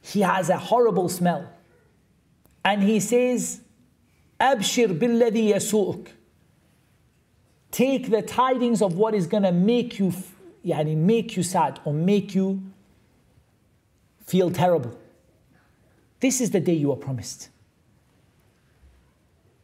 He 0.01 0.21
has 0.21 0.49
a 0.49 0.57
horrible 0.57 1.09
smell. 1.09 1.49
And 2.63 2.83
he 2.83 2.99
says, 2.99 3.61
Abshir 4.39 4.97
billadhi 4.97 5.53
yasu'uk. 5.53 6.07
Take 7.71 8.09
the 8.09 8.21
tidings 8.21 8.81
of 8.81 8.95
what 8.95 9.15
is 9.15 9.27
going 9.27 9.43
to 9.43 9.51
make 9.51 9.97
you, 9.97 10.13
yani 10.65 10.95
make 10.95 11.37
you 11.37 11.43
sad 11.43 11.79
or 11.85 11.93
make 11.93 12.35
you 12.35 12.61
feel 14.25 14.51
terrible. 14.51 14.97
This 16.19 16.41
is 16.41 16.51
the 16.51 16.59
day 16.59 16.73
you 16.73 16.91
are 16.91 16.97
promised. 16.97 17.49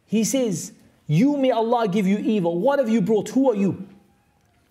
He 0.05 0.23
says, 0.23 0.71
You 1.05 1.37
may 1.37 1.51
Allah 1.51 1.87
give 1.87 2.07
you 2.07 2.17
evil. 2.17 2.57
What 2.59 2.79
have 2.79 2.89
you 2.89 3.01
brought? 3.01 3.29
Who 3.29 3.51
are 3.51 3.55
you? 3.55 3.87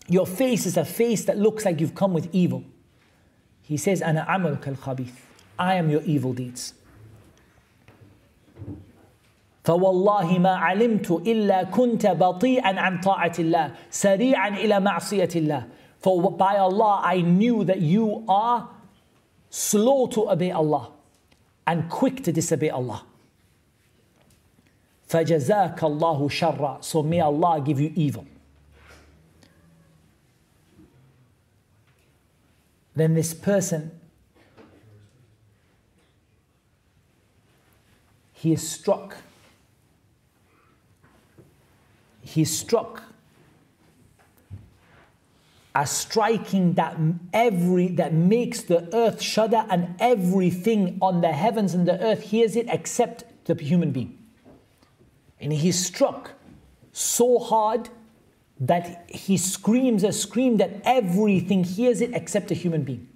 Your 0.09 0.27
face 0.27 0.67
is 0.67 0.77
a 0.77 0.85
face 0.85 1.25
that 1.25 1.39
looks 1.39 1.65
like 1.65 1.81
you've 1.81 1.95
come 1.95 2.13
with 2.13 2.29
evil. 2.33 2.65
He 3.63 3.77
says, 3.77 4.01
Ana 4.01 4.27
amaluk 4.29 4.67
al 4.67 4.75
khabith. 4.75 5.13
I 5.59 5.75
am 5.75 5.91
your 5.91 6.03
evil 6.03 6.33
deeds. 6.33 6.75
فوالله 9.67 10.39
ما 10.39 10.55
علمت 10.57 11.11
إلا 11.11 11.63
كنت 11.63 12.07
بطيئا 12.07 12.81
عن 12.81 13.01
طاعة 13.01 13.33
الله 13.39 13.75
سريعا 13.91 14.49
إلى 14.49 14.81
معصية 14.81 15.29
الله 15.37 15.67
For 15.99 16.31
by 16.31 16.57
Allah 16.57 17.01
I 17.03 17.21
knew 17.21 17.65
that 17.65 17.81
you 17.81 18.25
are 18.29 18.69
slow 19.51 20.07
to 20.07 20.31
obey 20.31 20.53
Allah 20.53 20.93
and 21.67 21.91
quick 21.91 22.23
to 22.23 22.33
disobey 22.33 22.71
Allah. 22.71 23.03
فَجَزَاكَ 25.09 25.79
اللَّهُ 25.79 26.29
شَرًّا 26.31 26.85
So 26.85 27.03
may 27.03 27.21
Allah 27.21 27.61
give 27.61 27.81
you 27.81 27.93
evil. 27.97 28.25
Then 32.95 33.15
this 33.15 33.35
person, 33.35 33.91
he 38.33 38.53
is 38.53 38.69
struck. 38.69 39.17
He 42.36 42.42
is 42.42 42.58
struck 42.58 43.04
a 45.74 45.88
striking 45.88 46.74
that 46.74 46.98
every 47.34 47.88
that 47.90 48.14
makes 48.14 48.64
the 48.64 48.94
earth 48.94 49.22
shudder 49.22 49.66
and 49.70 49.96
everything 50.00 50.98
on 51.02 51.22
the 51.22 51.32
heavens 51.32 51.74
and 51.74 51.88
the 51.88 52.00
earth 52.04 52.24
hears 52.24 52.56
it 52.56 52.68
except 52.70 53.24
the 53.46 53.56
human 53.56 53.92
being. 53.92 54.18
And 55.40 55.54
he 55.54 55.72
struck 55.72 56.32
so 56.92 57.40
hard 57.40 57.90
that 58.60 59.10
he 59.10 59.38
screams 59.38 60.04
a 60.04 60.12
scream 60.12 60.58
that 60.58 60.82
everything 60.84 61.64
hears 61.64 62.02
it 62.02 62.12
except 62.14 62.52
a 62.52 62.54
human 62.54 62.84
being. 62.84 63.08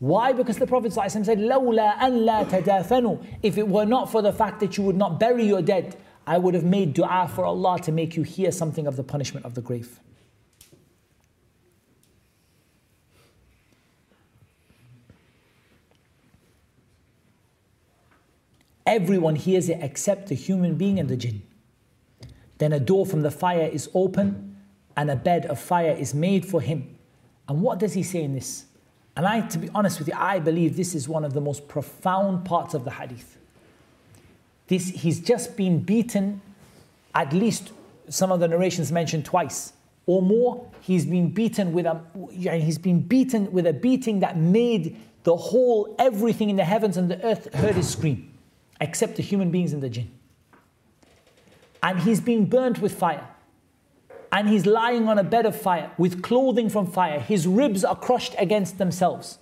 Why? 0.00 0.32
Because 0.32 0.56
the 0.56 0.66
Prophet 0.66 0.94
said, 0.94 1.04
لولا 1.04 1.98
أن 2.00 2.24
لا 2.24 2.44
تدافنوا. 2.44 3.18
If 3.42 3.58
it 3.58 3.68
were 3.68 3.84
not 3.84 4.10
for 4.10 4.22
the 4.22 4.32
fact 4.32 4.58
that 4.60 4.78
you 4.78 4.84
would 4.84 4.96
not 4.96 5.20
bury 5.20 5.44
your 5.44 5.60
dead, 5.60 5.96
I 6.27 6.37
would 6.37 6.53
have 6.53 6.63
made 6.63 6.93
dua 6.93 7.29
for 7.33 7.45
Allah 7.45 7.79
to 7.81 7.91
make 7.91 8.15
you 8.15 8.23
hear 8.23 8.51
something 8.51 8.87
of 8.87 8.95
the 8.95 9.03
punishment 9.03 9.45
of 9.45 9.53
the 9.53 9.61
grave. 9.61 9.99
Everyone 18.85 19.35
hears 19.35 19.67
it 19.69 19.79
except 19.81 20.29
the 20.29 20.35
human 20.35 20.75
being 20.75 20.99
and 20.99 21.09
the 21.09 21.17
jinn. 21.17 21.41
Then 22.59 22.71
a 22.71 22.79
door 22.79 23.05
from 23.05 23.21
the 23.21 23.31
fire 23.31 23.67
is 23.71 23.89
open 23.93 24.55
and 24.95 25.09
a 25.09 25.15
bed 25.15 25.45
of 25.47 25.59
fire 25.59 25.91
is 25.91 26.13
made 26.13 26.45
for 26.45 26.61
him. 26.61 26.97
And 27.47 27.61
what 27.61 27.79
does 27.79 27.93
he 27.93 28.03
say 28.03 28.23
in 28.23 28.33
this? 28.33 28.65
And 29.17 29.25
I, 29.25 29.41
to 29.41 29.57
be 29.57 29.69
honest 29.73 29.99
with 29.99 30.07
you, 30.07 30.13
I 30.17 30.39
believe 30.39 30.75
this 30.75 30.93
is 30.93 31.07
one 31.07 31.23
of 31.23 31.33
the 31.33 31.41
most 31.41 31.67
profound 31.67 32.45
parts 32.45 32.73
of 32.73 32.83
the 32.83 32.91
hadith. 32.91 33.37
This, 34.67 34.89
he's 34.89 35.19
just 35.19 35.55
been 35.55 35.79
beaten, 35.79 36.41
at 37.13 37.33
least 37.33 37.71
some 38.09 38.31
of 38.31 38.39
the 38.39 38.47
narrations 38.47 38.91
mentioned 38.91 39.25
twice 39.25 39.73
or 40.05 40.21
more. 40.21 40.69
He's 40.81 41.05
been 41.05 41.29
beaten 41.29 41.73
with 41.73 41.85
a, 41.85 42.01
he's 42.31 42.77
been 42.77 43.01
beaten 43.01 43.51
with 43.51 43.67
a 43.67 43.73
beating 43.73 44.19
that 44.19 44.37
made 44.37 44.97
the 45.23 45.35
whole, 45.35 45.95
everything 45.97 46.49
in 46.49 46.55
the 46.55 46.65
heavens 46.65 46.97
and 46.97 47.09
the 47.09 47.23
earth 47.23 47.53
heard 47.53 47.75
his 47.75 47.89
scream, 47.89 48.31
except 48.79 49.15
the 49.15 49.23
human 49.23 49.49
beings 49.49 49.73
and 49.73 49.81
the 49.81 49.89
jinn 49.89 50.11
and 51.85 51.99
he's 51.99 52.19
been 52.19 52.45
burnt 52.45 52.81
with 52.81 52.97
fire. 52.97 53.27
And 54.31 54.49
he's 54.49 54.65
lying 54.65 55.07
on 55.07 55.19
a 55.19 55.23
bed 55.23 55.45
of 55.45 55.55
fire 55.55 55.91
with 55.99 56.23
clothing 56.23 56.67
from 56.67 56.87
fire. 56.87 57.19
His 57.19 57.45
ribs 57.45 57.85
are 57.85 57.95
crushed 57.95 58.33
against 58.39 58.79
themselves. 58.79 59.37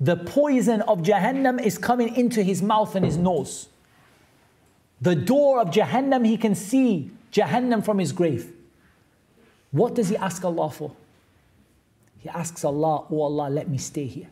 The 0.00 0.16
poison 0.16 0.80
of 0.82 1.00
Jahannam 1.02 1.64
is 1.64 1.78
coming 1.78 2.14
into 2.16 2.42
his 2.42 2.62
mouth 2.62 2.94
and 2.94 3.04
his 3.04 3.16
nose. 3.16 3.68
The 5.00 5.14
door 5.14 5.60
of 5.60 5.68
Jahannam, 5.68 6.26
he 6.26 6.36
can 6.36 6.54
see 6.54 7.10
Jahannam 7.32 7.84
from 7.84 7.98
his 7.98 8.12
grave. 8.12 8.52
What 9.70 9.94
does 9.94 10.08
he 10.08 10.16
ask 10.16 10.44
Allah 10.44 10.70
for? 10.70 10.92
He 12.18 12.28
asks 12.28 12.64
Allah, 12.64 13.04
Oh 13.10 13.22
Allah, 13.22 13.50
let 13.50 13.68
me 13.68 13.76
stay 13.76 14.06
here. 14.06 14.28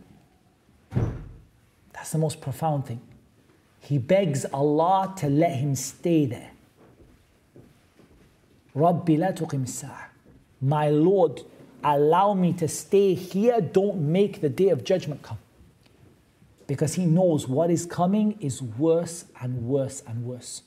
That's 1.92 2.10
the 2.10 2.18
most 2.18 2.40
profound 2.40 2.86
thing. 2.86 3.00
He 3.80 3.98
begs 3.98 4.44
Allah 4.46 5.12
to 5.18 5.28
let 5.28 5.56
him 5.56 5.74
stay 5.74 6.26
there. 6.26 6.50
Rabbi 8.74 9.16
la 9.16 9.32
My 10.60 10.88
Lord, 10.88 11.42
allow 11.84 12.32
me 12.34 12.52
to 12.54 12.68
stay 12.68 13.14
here. 13.14 13.60
Don't 13.60 14.00
make 14.00 14.40
the 14.40 14.48
day 14.48 14.70
of 14.70 14.84
judgment 14.84 15.22
come. 15.22 15.38
Because 16.66 16.94
he 16.94 17.06
knows 17.06 17.48
what 17.48 17.70
is 17.70 17.86
coming 17.86 18.38
is 18.40 18.62
worse 18.62 19.26
and 19.40 19.64
worse 19.64 20.02
and 20.06 20.24
worse. 20.24 20.62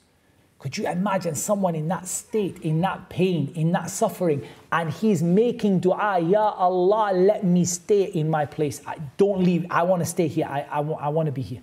Could 0.58 0.78
you 0.78 0.88
imagine 0.88 1.34
someone 1.34 1.74
in 1.74 1.88
that 1.88 2.06
state, 2.06 2.58
in 2.60 2.80
that 2.80 3.08
pain, 3.08 3.52
in 3.54 3.72
that 3.72 3.90
suffering, 3.90 4.46
and 4.72 4.90
he's 4.90 5.22
making 5.22 5.80
dua, 5.80 6.18
Ya 6.18 6.50
Allah, 6.50 7.12
let 7.14 7.44
me 7.44 7.64
stay 7.64 8.04
in 8.04 8.30
my 8.30 8.46
place. 8.46 8.80
I, 8.86 8.96
don't 9.16 9.42
leave. 9.42 9.66
I 9.70 9.82
want 9.82 10.00
to 10.00 10.06
stay 10.06 10.28
here. 10.28 10.46
I, 10.46 10.60
I, 10.62 10.80
I 10.80 11.08
want 11.08 11.26
to 11.26 11.32
be 11.32 11.42
here. 11.42 11.60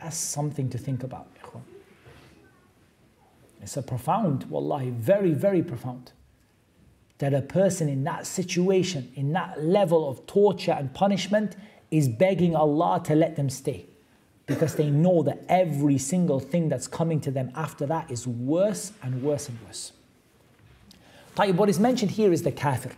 That's 0.00 0.16
something 0.16 0.68
to 0.70 0.78
think 0.78 1.02
about. 1.02 1.28
It's 3.62 3.76
a 3.76 3.82
profound, 3.82 4.44
wallahi, 4.44 4.90
very, 4.90 5.32
very 5.32 5.62
profound. 5.62 6.12
That 7.18 7.34
a 7.34 7.42
person 7.42 7.88
in 7.88 8.04
that 8.04 8.26
situation, 8.26 9.12
in 9.14 9.32
that 9.32 9.62
level 9.62 10.08
of 10.08 10.26
torture 10.26 10.72
and 10.72 10.92
punishment, 10.94 11.56
is 11.90 12.08
begging 12.08 12.54
Allah 12.54 13.02
to 13.04 13.14
let 13.14 13.36
them 13.36 13.50
stay. 13.50 13.86
Because 14.46 14.76
they 14.76 14.88
know 14.88 15.22
that 15.24 15.44
every 15.48 15.98
single 15.98 16.40
thing 16.40 16.68
that's 16.68 16.86
coming 16.86 17.20
to 17.22 17.30
them 17.30 17.50
after 17.54 17.86
that 17.86 18.10
is 18.10 18.26
worse 18.26 18.92
and 19.02 19.22
worse 19.22 19.48
and 19.48 19.58
worse. 19.66 19.92
Tayyib, 21.36 21.56
what 21.56 21.68
is 21.68 21.78
mentioned 21.78 22.12
here 22.12 22.32
is 22.32 22.42
the 22.42 22.52
kafir. 22.52 22.92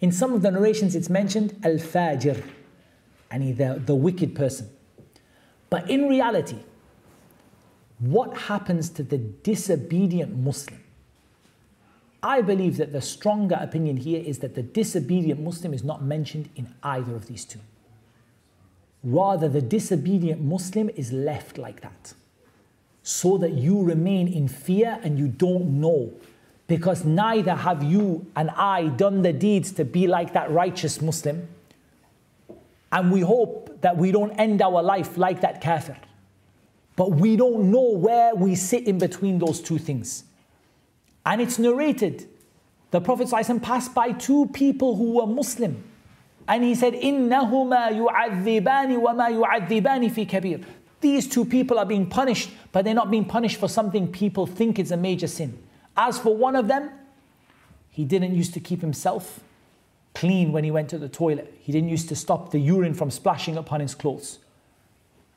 In 0.00 0.10
some 0.10 0.32
of 0.34 0.42
the 0.42 0.50
narrations, 0.50 0.96
it's 0.96 1.10
mentioned 1.10 1.58
al 1.64 1.74
fajir, 1.74 2.42
and 3.30 3.56
the, 3.56 3.80
the 3.84 3.94
wicked 3.94 4.34
person. 4.34 4.68
But 5.70 5.88
in 5.88 6.08
reality, 6.08 6.58
what 7.98 8.36
happens 8.36 8.90
to 8.90 9.02
the 9.02 9.16
disobedient 9.18 10.36
Muslim? 10.36 10.81
I 12.22 12.40
believe 12.40 12.76
that 12.76 12.92
the 12.92 13.00
stronger 13.00 13.58
opinion 13.60 13.96
here 13.96 14.22
is 14.24 14.38
that 14.38 14.54
the 14.54 14.62
disobedient 14.62 15.40
Muslim 15.40 15.74
is 15.74 15.82
not 15.82 16.02
mentioned 16.02 16.48
in 16.54 16.72
either 16.82 17.16
of 17.16 17.26
these 17.26 17.44
two. 17.44 17.58
Rather, 19.02 19.48
the 19.48 19.60
disobedient 19.60 20.40
Muslim 20.40 20.88
is 20.90 21.12
left 21.12 21.58
like 21.58 21.80
that 21.80 22.14
so 23.02 23.36
that 23.38 23.52
you 23.52 23.82
remain 23.82 24.28
in 24.28 24.46
fear 24.46 25.00
and 25.02 25.18
you 25.18 25.26
don't 25.26 25.80
know 25.80 26.12
because 26.68 27.04
neither 27.04 27.54
have 27.54 27.82
you 27.82 28.24
and 28.36 28.50
I 28.50 28.86
done 28.86 29.22
the 29.22 29.32
deeds 29.32 29.72
to 29.72 29.84
be 29.84 30.06
like 30.06 30.32
that 30.34 30.50
righteous 30.50 31.02
Muslim. 31.02 31.48
And 32.92 33.10
we 33.10 33.20
hope 33.20 33.80
that 33.80 33.96
we 33.96 34.12
don't 34.12 34.30
end 34.38 34.62
our 34.62 34.82
life 34.82 35.18
like 35.18 35.40
that 35.40 35.60
kafir. 35.60 35.96
But 36.94 37.10
we 37.10 37.36
don't 37.36 37.70
know 37.70 37.90
where 37.90 38.34
we 38.34 38.54
sit 38.54 38.86
in 38.86 38.98
between 38.98 39.38
those 39.38 39.60
two 39.60 39.78
things. 39.78 40.24
And 41.25 41.41
it's 41.41 41.59
narrated. 41.59 42.27
The 42.91 43.01
Prophet 43.01 43.27
ﷺ 43.27 43.61
passed 43.61 43.93
by 43.93 44.13
two 44.13 44.47
people 44.47 44.95
who 44.95 45.13
were 45.13 45.27
Muslim. 45.27 45.83
And 46.47 46.63
he 46.63 46.73
said, 46.75 46.93
إِنَّهُمَا 46.93 47.91
يُعَذِّبَانِ 47.91 48.63
وَمَا 48.63 49.67
يُعَذِّبَانِ 49.67 50.09
فِي 50.11 50.29
كَبِيرٍ 50.29 50.63
These 51.01 51.27
two 51.27 51.43
people 51.43 51.77
are 51.77 51.85
being 51.85 52.07
punished, 52.07 52.49
but 52.71 52.85
they're 52.85 52.93
not 52.93 53.11
being 53.11 53.25
punished 53.25 53.57
for 53.57 53.67
something 53.67 54.07
people 54.09 54.47
think 54.47 54.79
is 54.79 54.91
a 54.91 54.97
major 54.97 55.27
sin. 55.27 55.61
As 55.97 56.17
for 56.17 56.35
one 56.35 56.55
of 56.55 56.67
them, 56.67 56.91
he 57.89 58.05
didn't 58.05 58.35
used 58.35 58.53
to 58.53 58.59
keep 58.59 58.79
himself 58.79 59.41
clean 60.15 60.51
when 60.51 60.63
he 60.63 60.71
went 60.71 60.89
to 60.89 60.97
the 60.97 61.09
toilet. 61.09 61.53
He 61.59 61.71
didn't 61.71 61.89
used 61.89 62.07
to 62.09 62.15
stop 62.15 62.51
the 62.51 62.59
urine 62.59 62.93
from 62.93 63.11
splashing 63.11 63.57
upon 63.57 63.81
his 63.81 63.93
clothes. 63.93 64.39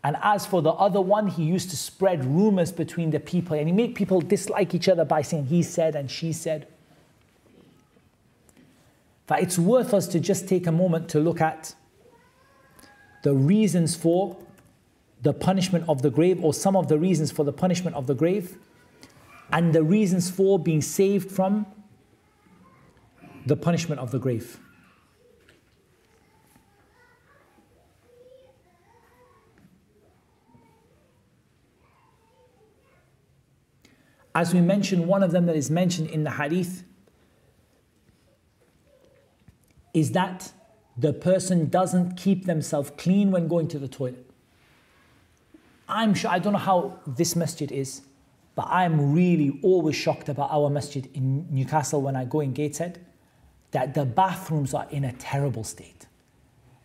And 0.06 0.18
as 0.22 0.45
for 0.45 0.62
the 0.62 0.70
other 0.70 1.01
one, 1.01 1.26
he 1.26 1.43
used 1.43 1.72
to 1.72 1.76
spread 1.76 2.24
rumors 2.24 2.72
between 2.72 3.10
the 3.10 3.20
people 3.20 3.58
and 3.58 3.68
he 3.68 3.74
made 3.74 3.95
people 3.95 4.22
dislike 4.22 4.76
each 4.76 4.88
other 4.88 5.03
by 5.03 5.24
saying 5.24 5.47
he 5.47 5.64
said 5.64 5.95
and 5.95 6.12
she 6.12 6.32
said. 6.32 6.68
But 9.26 9.41
it's 9.41 9.58
worth 9.58 9.95
us 9.95 10.08
to 10.10 10.20
just 10.20 10.47
take 10.47 10.68
a 10.68 10.72
moment 10.72 11.10
to 11.10 11.20
look 11.20 11.41
at 11.41 11.74
the 13.24 13.34
reasons 13.34 13.95
for 13.95 14.38
the 15.24 15.34
punishment 15.34 15.86
of 15.89 16.03
the 16.03 16.12
grave, 16.12 16.43
or 16.43 16.53
some 16.53 16.76
of 16.76 16.88
the 16.88 16.99
reasons 16.99 17.32
for 17.32 17.43
the 17.43 17.53
punishment 17.53 17.95
of 17.95 18.06
the 18.06 18.14
grave, 18.14 18.60
and 19.51 19.74
the 19.74 19.82
reasons 19.82 20.30
for 20.30 20.60
being 20.60 20.84
saved 20.84 21.32
from 21.32 21.66
the 23.47 23.56
punishment 23.56 23.99
of 23.99 24.12
the 24.12 24.20
grave. 24.20 24.60
As 34.36 34.53
we 34.53 34.59
mentioned, 34.59 35.07
one 35.07 35.23
of 35.23 35.31
them 35.31 35.45
that 35.45 35.55
is 35.55 35.71
mentioned 35.71 36.09
in 36.09 36.25
the 36.25 36.31
hadith 36.31 36.83
is 39.93 40.11
that 40.11 40.51
the 40.97 41.13
person 41.13 41.69
doesn't 41.69 42.17
keep 42.17 42.45
themselves 42.45 42.91
clean 42.97 43.31
when 43.31 43.47
going 43.47 43.69
to 43.69 43.79
the 43.79 43.88
toilet. 43.88 44.29
I'm 45.88 46.13
sure, 46.13 46.31
I 46.31 46.39
don't 46.39 46.51
know 46.51 46.59
how 46.59 46.99
this 47.07 47.36
masjid 47.36 47.71
is, 47.71 48.01
but 48.55 48.67
I'm 48.69 49.13
really 49.13 49.57
always 49.61 49.95
shocked 49.95 50.27
about 50.27 50.51
our 50.51 50.69
masjid 50.69 51.09
in 51.13 51.47
Newcastle 51.49 52.01
when 52.01 52.17
I 52.17 52.25
go 52.25 52.41
in 52.41 52.51
Gateshead, 52.51 53.05
that 53.71 53.93
the 53.93 54.03
bathrooms 54.05 54.73
are 54.73 54.88
in 54.89 55.05
a 55.05 55.13
terrible 55.13 55.63
state. 55.63 56.07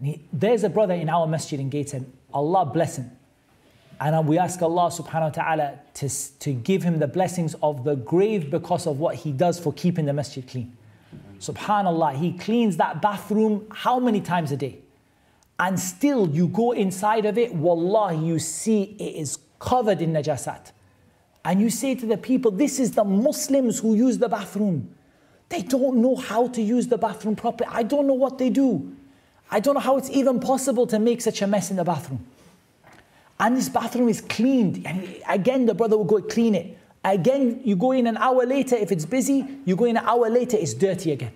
He, 0.02 0.24
there's 0.32 0.62
a 0.62 0.68
brother 0.70 0.94
in 0.94 1.08
our 1.08 1.26
masjid 1.26 1.58
in 1.58 1.68
Gateshead, 1.68 2.06
Allah 2.32 2.64
bless 2.66 2.96
him. 2.96 3.10
And 4.00 4.26
we 4.26 4.38
ask 4.38 4.62
Allah 4.62 4.88
subhanahu 4.90 5.20
wa 5.20 5.28
ta'ala 5.28 5.78
to, 5.94 6.08
to 6.38 6.52
give 6.54 6.82
him 6.82 6.98
the 6.98 7.06
blessings 7.06 7.54
of 7.62 7.84
the 7.84 7.96
grave 7.96 8.50
because 8.50 8.86
of 8.86 8.98
what 8.98 9.14
he 9.14 9.30
does 9.30 9.60
for 9.60 9.74
keeping 9.74 10.06
the 10.06 10.14
masjid 10.14 10.46
clean. 10.46 10.74
Subhanallah, 11.38 12.16
he 12.16 12.32
cleans 12.32 12.78
that 12.78 13.02
bathroom 13.02 13.66
how 13.70 14.00
many 14.00 14.22
times 14.22 14.52
a 14.52 14.56
day? 14.56 14.78
And 15.58 15.78
still 15.78 16.26
you 16.30 16.48
go 16.48 16.72
inside 16.72 17.26
of 17.26 17.36
it, 17.36 17.54
wallah, 17.54 18.14
you 18.14 18.38
see 18.38 18.96
it 18.98 19.20
is 19.20 19.38
covered 19.58 20.00
in 20.00 20.14
najasat. 20.14 20.72
And 21.44 21.60
you 21.60 21.68
say 21.68 21.94
to 21.94 22.06
the 22.06 22.16
people, 22.16 22.50
this 22.50 22.80
is 22.80 22.92
the 22.92 23.04
Muslims 23.04 23.80
who 23.80 23.94
use 23.94 24.16
the 24.16 24.28
bathroom. 24.28 24.94
They 25.50 25.60
don't 25.60 25.98
know 25.98 26.16
how 26.16 26.48
to 26.48 26.62
use 26.62 26.86
the 26.86 26.96
bathroom 26.96 27.36
properly. 27.36 27.68
I 27.70 27.82
don't 27.82 28.06
know 28.06 28.14
what 28.14 28.38
they 28.38 28.48
do. 28.48 28.96
I 29.50 29.60
don't 29.60 29.74
know 29.74 29.80
how 29.80 29.98
it's 29.98 30.10
even 30.10 30.40
possible 30.40 30.86
to 30.86 30.98
make 30.98 31.20
such 31.20 31.42
a 31.42 31.46
mess 31.46 31.70
in 31.70 31.76
the 31.76 31.84
bathroom. 31.84 32.24
And 33.40 33.56
this 33.56 33.70
bathroom 33.70 34.10
is 34.10 34.20
cleaned. 34.20 34.86
And 34.86 35.16
again, 35.26 35.64
the 35.64 35.74
brother 35.74 35.96
will 35.96 36.04
go 36.04 36.20
clean 36.20 36.54
it. 36.54 36.78
Again, 37.02 37.62
you 37.64 37.74
go 37.74 37.92
in 37.92 38.06
an 38.06 38.18
hour 38.18 38.44
later, 38.44 38.76
if 38.76 38.92
it's 38.92 39.06
busy, 39.06 39.46
you 39.64 39.74
go 39.74 39.86
in 39.86 39.96
an 39.96 40.04
hour 40.04 40.28
later, 40.28 40.58
it's 40.58 40.74
dirty 40.74 41.12
again. 41.12 41.32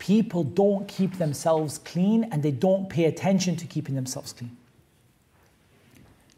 People 0.00 0.42
don't 0.42 0.88
keep 0.88 1.18
themselves 1.18 1.78
clean 1.78 2.24
and 2.24 2.42
they 2.42 2.50
don't 2.50 2.90
pay 2.90 3.04
attention 3.04 3.54
to 3.56 3.66
keeping 3.66 3.94
themselves 3.94 4.32
clean. 4.32 4.56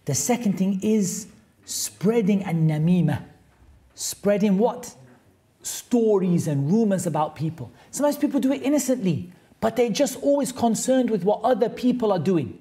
The 0.04 0.14
second 0.14 0.58
thing 0.58 0.80
is 0.82 1.28
spreading 1.64 2.42
a 2.42 2.52
namima. 2.52 3.22
Spreading 3.94 4.58
what? 4.58 4.94
Stories 5.62 6.46
and 6.46 6.70
rumors 6.70 7.06
about 7.06 7.34
people. 7.34 7.72
Sometimes 7.90 8.18
people 8.18 8.40
do 8.40 8.52
it 8.52 8.62
innocently, 8.62 9.32
but 9.60 9.76
they're 9.76 9.88
just 9.88 10.22
always 10.22 10.52
concerned 10.52 11.10
with 11.10 11.24
what 11.24 11.40
other 11.42 11.70
people 11.70 12.12
are 12.12 12.18
doing. 12.18 12.59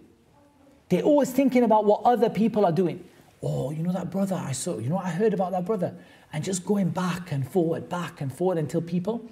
They're 0.89 1.03
always 1.03 1.31
thinking 1.31 1.63
about 1.63 1.85
what 1.85 2.01
other 2.03 2.29
people 2.29 2.65
are 2.65 2.71
doing. 2.71 3.03
Oh, 3.41 3.71
you 3.71 3.83
know 3.83 3.93
that 3.93 4.11
brother 4.11 4.35
I 4.35 4.51
saw, 4.51 4.79
you 4.79 4.89
know, 4.89 4.97
I 4.97 5.11
heard 5.11 5.33
about 5.33 5.51
that 5.51 5.65
brother. 5.65 5.95
And 6.33 6.43
just 6.43 6.65
going 6.65 6.89
back 6.89 7.31
and 7.31 7.47
forward, 7.47 7.87
back 7.87 8.21
and 8.21 8.33
forward 8.33 8.57
until 8.57 8.81
people, 8.81 9.23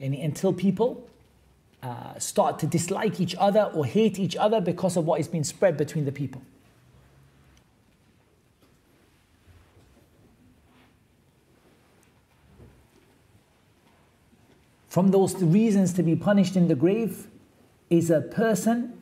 until 0.00 0.52
people 0.52 1.06
uh, 1.82 2.18
start 2.18 2.58
to 2.60 2.66
dislike 2.66 3.20
each 3.20 3.34
other 3.38 3.70
or 3.74 3.84
hate 3.84 4.18
each 4.18 4.36
other 4.36 4.60
because 4.60 4.96
of 4.96 5.06
what 5.06 5.20
is 5.20 5.28
being 5.28 5.44
spread 5.44 5.76
between 5.76 6.04
the 6.04 6.12
people. 6.12 6.42
From 14.88 15.10
those 15.10 15.34
reasons 15.42 15.94
to 15.94 16.02
be 16.02 16.16
punished 16.16 16.54
in 16.54 16.68
the 16.68 16.74
grave 16.74 17.26
is 17.88 18.10
a 18.10 18.20
person 18.20 19.01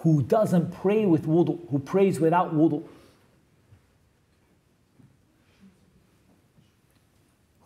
who 0.00 0.22
doesn't 0.22 0.72
pray 0.72 1.04
with 1.04 1.26
wudu, 1.26 1.58
who 1.70 1.78
prays 1.78 2.18
without 2.18 2.54
wudu. 2.54 2.82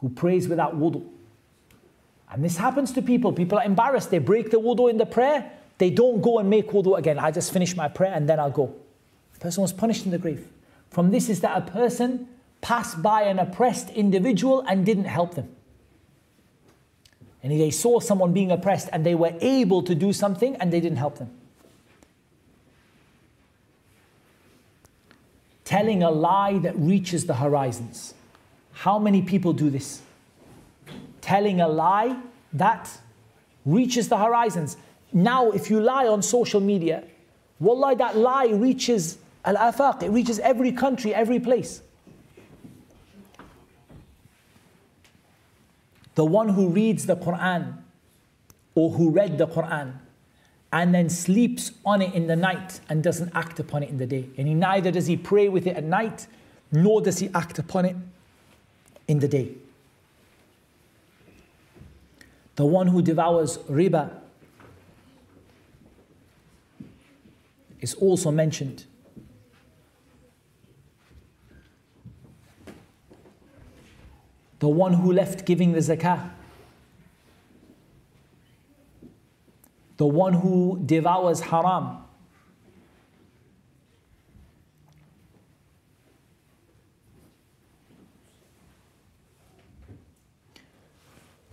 Who 0.00 0.08
prays 0.10 0.48
without 0.48 0.76
wudu. 0.76 1.06
And 2.30 2.44
this 2.44 2.56
happens 2.56 2.90
to 2.92 3.02
people. 3.02 3.32
People 3.32 3.58
are 3.58 3.64
embarrassed. 3.64 4.10
They 4.10 4.18
break 4.18 4.50
the 4.50 4.58
wudu 4.58 4.90
in 4.90 4.98
the 4.98 5.06
prayer. 5.06 5.50
They 5.78 5.90
don't 5.90 6.20
go 6.20 6.40
and 6.40 6.50
make 6.50 6.70
wudu 6.70 6.98
again. 6.98 7.18
I 7.20 7.30
just 7.30 7.52
finish 7.52 7.76
my 7.76 7.86
prayer 7.86 8.12
and 8.12 8.28
then 8.28 8.40
I'll 8.40 8.50
go. 8.50 8.74
The 9.34 9.38
person 9.38 9.62
was 9.62 9.72
punished 9.72 10.04
in 10.04 10.10
the 10.10 10.18
grave. 10.18 10.48
From 10.90 11.12
this 11.12 11.28
is 11.28 11.40
that 11.40 11.56
a 11.56 11.70
person 11.70 12.28
passed 12.60 13.00
by 13.00 13.22
an 13.22 13.38
oppressed 13.38 13.90
individual 13.90 14.64
and 14.66 14.84
didn't 14.84 15.04
help 15.04 15.34
them. 15.34 15.54
And 17.44 17.52
they 17.52 17.70
saw 17.70 18.00
someone 18.00 18.32
being 18.32 18.50
oppressed 18.50 18.88
and 18.92 19.06
they 19.06 19.14
were 19.14 19.34
able 19.40 19.82
to 19.82 19.94
do 19.94 20.12
something 20.12 20.56
and 20.56 20.72
they 20.72 20.80
didn't 20.80 20.98
help 20.98 21.18
them. 21.18 21.30
Telling 25.64 26.02
a 26.02 26.10
lie 26.10 26.58
that 26.58 26.78
reaches 26.78 27.26
the 27.26 27.34
horizons. 27.34 28.14
How 28.72 28.98
many 28.98 29.22
people 29.22 29.52
do 29.52 29.70
this? 29.70 30.02
Telling 31.20 31.60
a 31.60 31.68
lie 31.68 32.18
that 32.52 32.90
reaches 33.64 34.08
the 34.08 34.18
horizons. 34.18 34.76
Now, 35.12 35.50
if 35.50 35.70
you 35.70 35.80
lie 35.80 36.06
on 36.06 36.22
social 36.22 36.60
media, 36.60 37.04
wallah, 37.60 37.96
that 37.96 38.16
lie 38.16 38.48
reaches 38.48 39.18
al 39.44 39.56
afaq, 39.56 40.02
it 40.02 40.10
reaches 40.10 40.38
every 40.40 40.72
country, 40.72 41.14
every 41.14 41.40
place. 41.40 41.80
The 46.14 46.24
one 46.24 46.50
who 46.50 46.68
reads 46.68 47.06
the 47.06 47.16
Quran 47.16 47.78
or 48.74 48.90
who 48.90 49.10
read 49.10 49.38
the 49.38 49.46
Quran 49.46 49.94
and 50.74 50.92
then 50.92 51.08
sleeps 51.08 51.70
on 51.86 52.02
it 52.02 52.12
in 52.14 52.26
the 52.26 52.34
night 52.34 52.80
and 52.88 53.00
doesn't 53.00 53.30
act 53.32 53.60
upon 53.60 53.84
it 53.84 53.90
in 53.90 53.96
the 53.96 54.06
day. 54.06 54.28
And 54.36 54.48
he, 54.48 54.54
neither 54.54 54.90
does 54.90 55.06
he 55.06 55.16
pray 55.16 55.48
with 55.48 55.68
it 55.68 55.76
at 55.76 55.84
night, 55.84 56.26
nor 56.72 57.00
does 57.00 57.20
he 57.20 57.30
act 57.32 57.60
upon 57.60 57.84
it 57.84 57.94
in 59.06 59.20
the 59.20 59.28
day. 59.28 59.52
The 62.56 62.66
one 62.66 62.88
who 62.88 63.02
devours 63.02 63.58
riba 63.58 64.18
is 67.80 67.94
also 67.94 68.32
mentioned. 68.32 68.84
The 74.58 74.68
one 74.68 74.94
who 74.94 75.12
left 75.12 75.46
giving 75.46 75.70
the 75.70 75.78
zakah 75.78 76.30
the 79.96 80.06
one 80.06 80.32
who 80.32 80.80
devours 80.84 81.40
haram. 81.40 81.98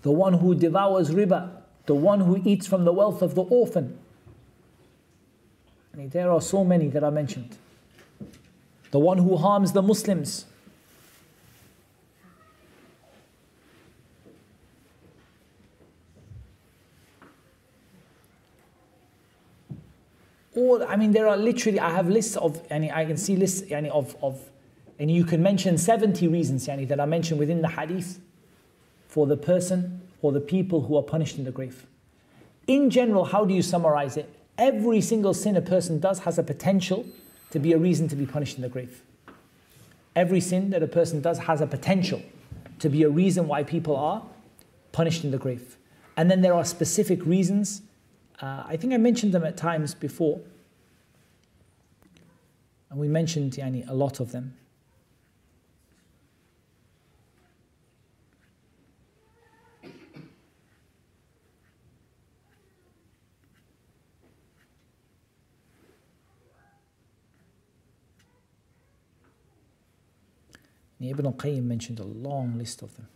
The 0.01 0.11
one 0.11 0.33
who 0.33 0.55
devours 0.55 1.11
riba, 1.11 1.51
the 1.85 1.93
one 1.93 2.21
who 2.21 2.41
eats 2.43 2.65
from 2.65 2.85
the 2.85 2.91
wealth 2.91 3.21
of 3.21 3.35
the 3.35 3.43
orphan. 3.43 3.99
There 5.93 6.31
are 6.31 6.41
so 6.41 6.63
many 6.63 6.87
that 6.87 7.03
are 7.03 7.11
mentioned. 7.11 7.57
The 8.89 8.99
one 8.99 9.19
who 9.19 9.37
harms 9.37 9.73
the 9.73 9.81
Muslims. 9.83 10.45
All, 20.61 20.83
I 20.83 20.95
mean, 20.95 21.11
there 21.11 21.27
are 21.27 21.37
literally, 21.37 21.79
I 21.79 21.91
have 21.91 22.07
lists 22.07 22.35
of, 22.37 22.61
I 22.71 23.05
can 23.05 23.17
see 23.17 23.35
lists 23.35 23.63
of, 23.71 24.15
of, 24.21 24.39
and 24.99 25.09
you 25.09 25.25
can 25.25 25.41
mention 25.41 25.77
70 25.77 26.27
reasons 26.27 26.67
yani, 26.67 26.87
that 26.87 26.99
are 26.99 27.07
mentioned 27.07 27.39
within 27.39 27.61
the 27.61 27.69
hadith 27.69 28.19
for 29.07 29.27
the 29.27 29.37
person 29.37 30.01
or 30.21 30.31
the 30.31 30.39
people 30.39 30.81
who 30.81 30.97
are 30.97 31.03
punished 31.03 31.37
in 31.37 31.43
the 31.43 31.51
grave. 31.51 31.85
In 32.67 32.89
general, 32.89 33.25
how 33.25 33.43
do 33.45 33.53
you 33.53 33.61
summarize 33.61 34.17
it? 34.17 34.33
Every 34.57 35.01
single 35.01 35.33
sin 35.33 35.55
a 35.55 35.61
person 35.61 35.99
does 35.99 36.19
has 36.19 36.37
a 36.37 36.43
potential 36.43 37.05
to 37.49 37.59
be 37.59 37.73
a 37.73 37.77
reason 37.77 38.07
to 38.09 38.15
be 38.15 38.25
punished 38.25 38.55
in 38.55 38.61
the 38.61 38.69
grave. 38.69 39.01
Every 40.15 40.39
sin 40.39 40.69
that 40.69 40.83
a 40.83 40.87
person 40.87 41.21
does 41.21 41.39
has 41.39 41.61
a 41.61 41.67
potential 41.67 42.21
to 42.79 42.89
be 42.89 43.03
a 43.03 43.09
reason 43.09 43.47
why 43.47 43.63
people 43.63 43.95
are 43.95 44.23
punished 44.91 45.23
in 45.23 45.31
the 45.31 45.37
grave. 45.37 45.77
And 46.17 46.29
then 46.29 46.41
there 46.41 46.53
are 46.53 46.65
specific 46.65 47.25
reasons. 47.25 47.81
Uh, 48.41 48.63
I 48.67 48.75
think 48.77 48.93
I 48.93 48.97
mentioned 48.97 49.33
them 49.33 49.43
at 49.43 49.57
times 49.57 49.93
before. 49.93 50.39
And 52.91 52.99
we 52.99 53.07
mentioned 53.07 53.53
yani, 53.53 53.87
a 53.87 53.93
lot 53.93 54.19
of 54.19 54.33
them. 54.33 54.57
Ibn 70.99 71.25
al-Qayyim 71.25 71.63
mentioned 71.63 71.99
a 71.99 72.03
long 72.03 72.57
list 72.57 72.83
of 72.83 72.95
them. 72.95 73.07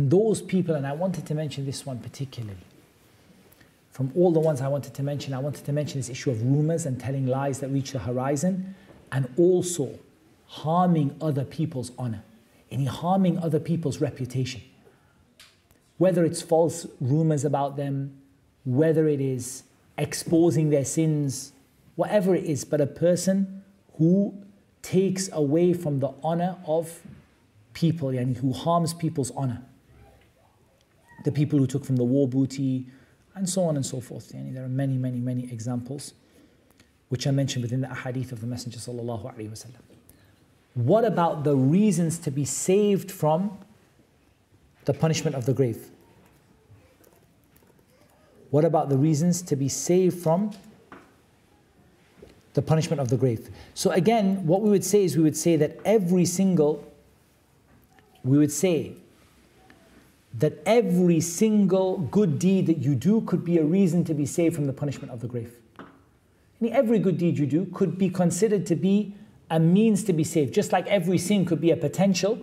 And 0.00 0.10
those 0.10 0.40
people, 0.40 0.74
and 0.76 0.86
I 0.86 0.94
wanted 0.94 1.26
to 1.26 1.34
mention 1.34 1.66
this 1.66 1.84
one 1.84 1.98
particularly, 1.98 2.56
from 3.90 4.10
all 4.16 4.32
the 4.32 4.40
ones 4.40 4.62
I 4.62 4.68
wanted 4.68 4.94
to 4.94 5.02
mention, 5.02 5.34
I 5.34 5.38
wanted 5.40 5.66
to 5.66 5.74
mention 5.74 5.98
this 5.98 6.08
issue 6.08 6.30
of 6.30 6.42
rumors 6.42 6.86
and 6.86 6.98
telling 6.98 7.26
lies 7.26 7.60
that 7.60 7.68
reach 7.68 7.92
the 7.92 7.98
horizon, 7.98 8.74
and 9.12 9.28
also 9.36 9.98
harming 10.46 11.14
other 11.20 11.44
people's 11.44 11.92
honor, 11.98 12.22
any 12.70 12.86
harming 12.86 13.40
other 13.40 13.60
people's 13.60 14.00
reputation. 14.00 14.62
Whether 15.98 16.24
it's 16.24 16.40
false 16.40 16.86
rumors 16.98 17.44
about 17.44 17.76
them, 17.76 18.16
whether 18.64 19.06
it 19.06 19.20
is 19.20 19.64
exposing 19.98 20.70
their 20.70 20.86
sins, 20.86 21.52
whatever 21.96 22.34
it 22.34 22.44
is, 22.44 22.64
but 22.64 22.80
a 22.80 22.86
person 22.86 23.62
who 23.98 24.32
takes 24.80 25.28
away 25.30 25.74
from 25.74 26.00
the 26.00 26.14
honor 26.22 26.56
of 26.66 27.02
people, 27.74 28.08
and 28.08 28.38
who 28.38 28.54
harms 28.54 28.94
people's 28.94 29.30
honor. 29.32 29.62
The 31.24 31.32
people 31.32 31.58
who 31.58 31.66
took 31.66 31.84
from 31.84 31.96
the 31.96 32.04
war 32.04 32.26
booty, 32.26 32.86
and 33.34 33.48
so 33.48 33.64
on 33.64 33.76
and 33.76 33.84
so 33.84 34.00
forth. 34.00 34.32
Yani 34.32 34.54
there 34.54 34.64
are 34.64 34.68
many, 34.68 34.96
many, 34.96 35.18
many 35.18 35.50
examples 35.52 36.14
which 37.08 37.26
are 37.26 37.32
mentioned 37.32 37.62
within 37.62 37.80
the 37.80 37.88
ahadith 37.88 38.32
of 38.32 38.40
the 38.40 38.46
Messenger. 38.46 38.78
What 40.74 41.04
about 41.04 41.44
the 41.44 41.56
reasons 41.56 42.18
to 42.20 42.30
be 42.30 42.44
saved 42.44 43.10
from 43.10 43.58
the 44.84 44.94
punishment 44.94 45.36
of 45.36 45.44
the 45.44 45.52
grave? 45.52 45.90
What 48.50 48.64
about 48.64 48.88
the 48.88 48.96
reasons 48.96 49.42
to 49.42 49.56
be 49.56 49.68
saved 49.68 50.22
from 50.22 50.52
the 52.54 52.62
punishment 52.62 53.00
of 53.00 53.08
the 53.08 53.16
grave? 53.16 53.48
So 53.74 53.90
again, 53.90 54.46
what 54.46 54.60
we 54.60 54.70
would 54.70 54.84
say 54.84 55.04
is 55.04 55.16
we 55.16 55.22
would 55.22 55.36
say 55.36 55.56
that 55.56 55.78
every 55.84 56.24
single, 56.24 56.84
we 58.22 58.38
would 58.38 58.52
say 58.52 58.94
that 60.34 60.62
every 60.64 61.20
single 61.20 61.98
good 61.98 62.38
deed 62.38 62.66
that 62.66 62.78
you 62.78 62.94
do 62.94 63.20
could 63.22 63.44
be 63.44 63.58
a 63.58 63.64
reason 63.64 64.04
to 64.04 64.14
be 64.14 64.24
saved 64.24 64.54
from 64.54 64.66
the 64.66 64.72
punishment 64.72 65.12
of 65.12 65.20
the 65.20 65.26
grave. 65.26 65.52
I 65.78 65.84
mean, 66.60 66.72
every 66.72 66.98
good 66.98 67.18
deed 67.18 67.38
you 67.38 67.46
do 67.46 67.66
could 67.66 67.98
be 67.98 68.10
considered 68.10 68.66
to 68.66 68.76
be 68.76 69.14
a 69.50 69.58
means 69.58 70.04
to 70.04 70.12
be 70.12 70.22
saved, 70.22 70.54
just 70.54 70.72
like 70.72 70.86
every 70.86 71.18
sin 71.18 71.44
could 71.44 71.60
be 71.60 71.70
a 71.70 71.76
potential. 71.76 72.38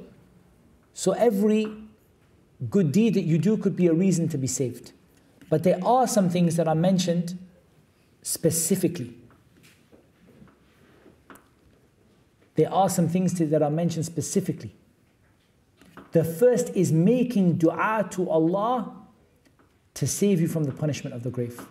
So 0.94 1.14
every 1.14 1.72
good 2.70 2.92
deed 2.92 3.14
that 3.14 3.22
you 3.22 3.38
do 3.38 3.56
could 3.56 3.76
be 3.76 3.88
a 3.88 3.94
reason 3.94 4.28
to 4.30 4.38
be 4.38 4.48
saved. 4.48 4.92
But 5.50 5.64
there 5.64 5.80
are 5.86 6.08
some 6.08 6.30
things 6.30 6.58
that 6.58 6.68
are 6.68 6.76
mentioned 6.76 7.38
specifically. 8.22 9.14
There 12.56 12.74
are 12.74 12.90
some 12.90 13.08
things 13.08 13.36
that 13.36 13.62
are 13.62 13.70
mentioned 13.70 14.06
specifically. 14.06 14.76
The 16.18 16.24
first 16.24 16.76
is 16.76 16.91
making 16.91 17.57
dua 17.57 18.07
to 18.09 18.28
Allah 18.28 18.91
to 19.93 20.07
save 20.07 20.41
you 20.41 20.47
from 20.47 20.63
the 20.63 20.72
punishment 20.72 21.15
of 21.15 21.22
the 21.22 21.30
grave. 21.30 21.68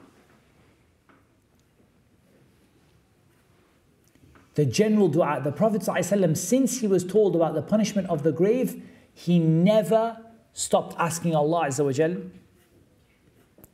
The 4.55 4.65
general 4.65 5.09
dua, 5.09 5.41
the 5.43 5.51
Prophet 5.51 5.83
ﷺ, 5.83 6.37
since 6.37 6.79
he 6.79 6.87
was 6.87 7.03
told 7.05 7.35
about 7.35 7.55
the 7.55 7.61
punishment 7.63 8.09
of 8.09 8.23
the 8.23 8.31
grave, 8.31 8.81
he 9.13 9.41
never 9.41 10.17
stopped 10.53 10.95
asking 10.97 11.35
Allah 11.35 11.69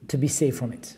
to 0.08 0.16
be 0.16 0.26
saved 0.26 0.56
from 0.56 0.72
it. 0.72 0.96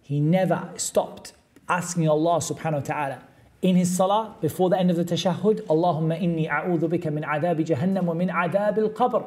He 0.00 0.18
never 0.18 0.70
stopped 0.76 1.34
asking 1.68 2.08
Allah 2.08 2.38
subhanahu 2.38 2.72
wa 2.72 2.80
ta'ala 2.80 3.27
in 3.62 3.76
his 3.76 3.94
salah 3.96 4.36
before 4.40 4.70
the 4.70 4.78
end 4.78 4.90
of 4.90 4.96
the 4.96 5.04
tashahhud 5.04 5.60
Allahumma 5.66 6.20
inni 6.20 6.48
a'udhu 6.48 6.88
bika 6.88 7.12
min 7.12 7.24
adab 7.24 7.64
jahannam 7.64 8.04
wa 8.04 8.14
min 8.14 8.28
adab 8.28 8.78
al-qabr 8.78 9.24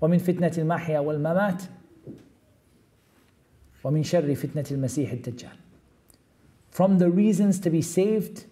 wa 0.00 0.08
min 0.08 0.18
fitnati 0.20 0.58
al-mahya 0.58 1.02
wal-mamat 1.02 1.68
wa 3.82 3.90
min 3.90 4.02
sharri 4.02 4.36
fitnati 4.36 4.72
al-masih 4.72 5.10
al-dajjal 5.12 5.52
from 6.70 6.98
the 6.98 7.10
reasons 7.10 7.60
to 7.60 7.70
be 7.70 7.82
saved 7.82 8.46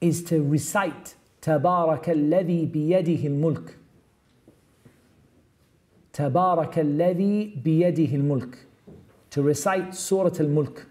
is 0.00 0.22
to 0.22 0.42
recite 0.42 1.16
تبارك 1.42 2.10
الذي 2.10 2.66
بيده 2.66 3.26
الملك 3.26 3.76
تبارك 6.12 6.78
الذي 6.78 7.54
بيده 7.64 8.14
الملك 8.14 8.58
to 9.30 9.42
recite 9.42 9.94
Surah 9.94 10.32
Al-Mulk 10.40 10.89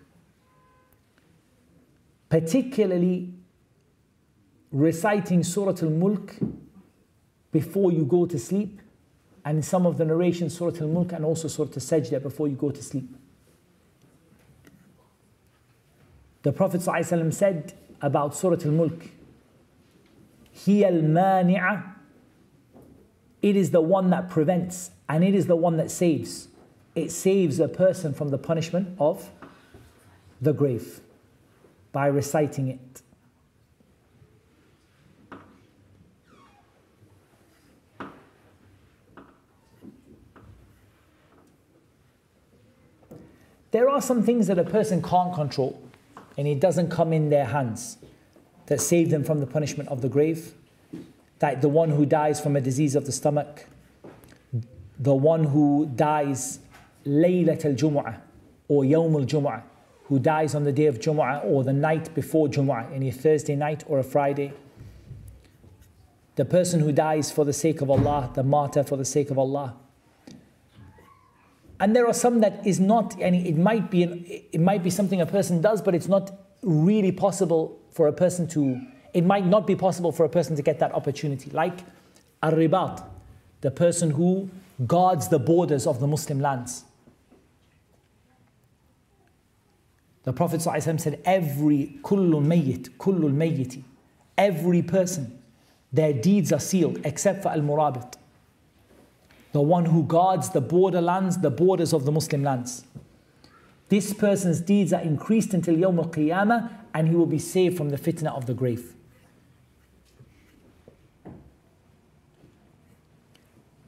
particularly 2.30 3.34
reciting 4.71 5.43
Surah 5.43 5.75
Al 5.82 5.89
Mulk 5.89 6.36
before 7.51 7.91
you 7.91 8.05
go 8.05 8.25
to 8.27 8.38
sleep, 8.38 8.82
and 9.43 9.65
some 9.65 9.86
of 9.86 9.97
the 9.97 10.05
narrations, 10.05 10.55
Surah 10.55 10.77
Al 10.80 10.88
Mulk 10.88 11.11
and 11.13 11.25
also 11.25 11.47
Surah 11.47 11.69
Al 11.69 11.73
Sajda 11.73 12.21
before 12.21 12.47
you 12.47 12.55
go 12.55 12.69
to 12.69 12.84
sleep. 12.84 13.15
The 16.43 16.51
Prophet 16.51 16.82
ﷺ 16.82 17.34
said 17.34 17.73
about 18.01 18.36
Surah 18.36 18.57
Al 18.63 18.71
Mulk, 18.71 19.09
al 20.67 21.01
mani'a, 21.01 21.95
it 23.41 23.55
is 23.55 23.71
the 23.71 23.82
one 23.82 24.09
that 24.11 24.30
prevents 24.30 24.91
and 25.07 25.23
it 25.23 25.34
is 25.34 25.47
the 25.47 25.55
one 25.55 25.77
that 25.77 25.89
saves. 25.89 26.49
It 26.93 27.11
saves 27.11 27.59
a 27.59 27.67
person 27.67 28.13
from 28.13 28.30
the 28.30 28.38
punishment 28.38 28.95
of 28.99 29.30
the 30.41 30.53
grave 30.53 31.01
by 31.91 32.07
reciting 32.07 32.67
it. 32.67 33.01
There 43.71 43.87
are 43.87 44.01
some 44.01 44.23
things 44.23 44.47
that 44.47 44.57
a 44.57 44.63
person 44.63 45.01
can't 45.01 45.33
control 45.33 45.79
and 46.37 46.47
it 46.47 46.59
doesn't 46.59 46.89
come 46.89 47.13
in 47.13 47.29
their 47.29 47.45
hands 47.45 47.97
that 48.65 48.81
save 48.81 49.09
them 49.09 49.23
from 49.23 49.39
the 49.39 49.45
punishment 49.45 49.89
of 49.89 50.01
the 50.01 50.09
grave. 50.09 50.53
Like 51.41 51.61
the 51.61 51.69
one 51.69 51.91
who 51.91 52.05
dies 52.05 52.39
from 52.41 52.55
a 52.55 52.61
disease 52.61 52.95
of 52.95 53.05
the 53.05 53.11
stomach, 53.11 53.65
the 54.97 55.13
one 55.13 55.43
who 55.45 55.89
dies 55.95 56.59
Laylat 57.05 57.65
al 57.65 57.73
Jumu'ah 57.73 58.19
or 58.67 58.83
Yawm 58.83 59.13
al 59.15 59.25
Jumu'ah, 59.25 59.63
who 60.10 60.18
dies 60.18 60.55
on 60.55 60.64
the 60.64 60.72
day 60.72 60.88
of 60.88 60.99
Jumu'ah 60.99 61.45
or 61.45 61.64
the 61.64 61.72
night 61.72 62.14
before 62.16 62.47
Jumu'ah, 62.47 62.93
any 62.93 63.12
Thursday 63.12 63.55
night 63.55 63.84
or 63.88 63.99
a 63.99 64.03
Friday. 64.03 64.51
The 66.36 66.45
person 66.45 66.80
who 66.80 66.91
dies 66.91 67.32
for 67.32 67.45
the 67.45 67.53
sake 67.53 67.80
of 67.82 67.91
Allah, 67.91 68.32
the 68.34 68.43
martyr 68.43 68.84
for 68.84 68.97
the 68.97 69.05
sake 69.05 69.30
of 69.30 69.38
Allah. 69.38 69.76
And 71.80 71.95
there 71.95 72.07
are 72.07 72.14
some 72.14 72.39
that 72.39 72.66
is 72.66 72.80
not, 72.80 73.16
and 73.22 73.36
it 73.36 73.55
might 73.55 73.91
be, 73.91 74.03
it 74.51 74.60
might 74.60 74.84
be 74.84 74.89
something 74.89 75.22
a 75.22 75.28
person 75.28 75.62
does, 75.62 75.82
but 75.82 75.93
it's 75.93 76.07
not 76.07 76.32
really 76.64 77.12
possible 77.12 77.80
for 77.91 78.07
a 78.07 78.14
person 78.14 78.47
to, 78.47 78.82
it 79.14 79.24
might 79.24 79.45
not 79.45 79.68
be 79.68 79.76
possible 79.76 80.12
for 80.12 80.26
a 80.26 80.30
person 80.30 80.55
to 80.55 80.64
get 80.64 80.80
that 80.80 80.91
opportunity. 80.93 81.51
Like 81.51 81.80
a 82.41 82.51
ribat, 82.51 83.03
the 83.62 83.72
person 83.72 84.12
who 84.12 84.49
guards 84.88 85.28
the 85.28 85.39
borders 85.39 85.86
of 85.86 85.99
the 85.99 86.07
Muslim 86.07 86.39
lands. 86.39 86.84
The 90.30 90.34
Prophet 90.34 90.61
ﷺ 90.61 91.01
said, 91.01 91.21
Every 91.25 91.97
kullu 92.03 92.39
mayyit, 92.45 92.89
kullu 92.99 93.34
mayyiti, 93.34 93.82
every 94.38 94.84
person, 94.84 95.41
their 95.91 96.13
deeds 96.13 96.53
are 96.53 96.59
sealed 96.59 97.03
except 97.03 97.41
for 97.41 97.49
al 97.49 97.61
murabit, 97.61 98.13
the 99.53 99.61
one 99.61 99.86
who 99.86 100.03
guards 100.03 100.51
the 100.51 100.61
borderlands, 100.61 101.39
the 101.39 101.49
borders 101.49 101.93
of 101.93 102.05
the 102.05 102.11
Muslim 102.11 102.43
lands. 102.43 102.86
This 103.88 104.13
person's 104.13 104.61
deeds 104.61 104.93
are 104.93 105.01
increased 105.01 105.55
until 105.55 105.75
Yawm 105.75 105.97
al 105.97 106.11
Qiyamah 106.11 106.73
and 106.93 107.07
he 107.07 107.15
will 107.15 107.25
be 107.25 107.39
saved 107.39 107.75
from 107.75 107.89
the 107.89 107.97
fitna 107.97 108.32
of 108.32 108.45
the 108.45 108.53
grave. 108.53 108.93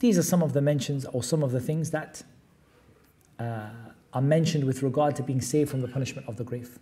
These 0.00 0.18
are 0.18 0.24
some 0.24 0.42
of 0.42 0.54
the 0.54 0.60
mentions 0.60 1.04
or 1.04 1.22
some 1.22 1.44
of 1.44 1.52
the 1.52 1.60
things 1.60 1.92
that 1.92 2.24
uh, 3.38 3.91
are 4.12 4.22
mentioned 4.22 4.64
with 4.64 4.82
regard 4.82 5.16
to 5.16 5.22
being 5.22 5.40
saved 5.40 5.70
from 5.70 5.80
the 5.80 5.88
punishment 5.88 6.28
of 6.28 6.36
the 6.36 6.44
grave. 6.44 6.78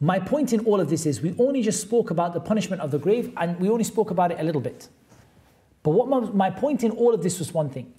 My 0.00 0.18
point 0.18 0.52
in 0.52 0.60
all 0.60 0.80
of 0.80 0.90
this 0.90 1.06
is 1.06 1.22
we 1.22 1.34
only 1.38 1.62
just 1.62 1.80
spoke 1.80 2.10
about 2.10 2.34
the 2.34 2.40
punishment 2.40 2.82
of 2.82 2.90
the 2.90 2.98
grave 2.98 3.32
and 3.36 3.58
we 3.58 3.70
only 3.70 3.84
spoke 3.84 4.10
about 4.10 4.30
it 4.30 4.38
a 4.38 4.42
little 4.42 4.60
bit. 4.60 4.88
But 5.82 5.90
what 5.90 6.08
my, 6.08 6.20
my 6.20 6.50
point 6.50 6.84
in 6.84 6.90
all 6.90 7.14
of 7.14 7.22
this 7.22 7.38
was 7.38 7.54
one 7.54 7.70
thing. 7.70 7.94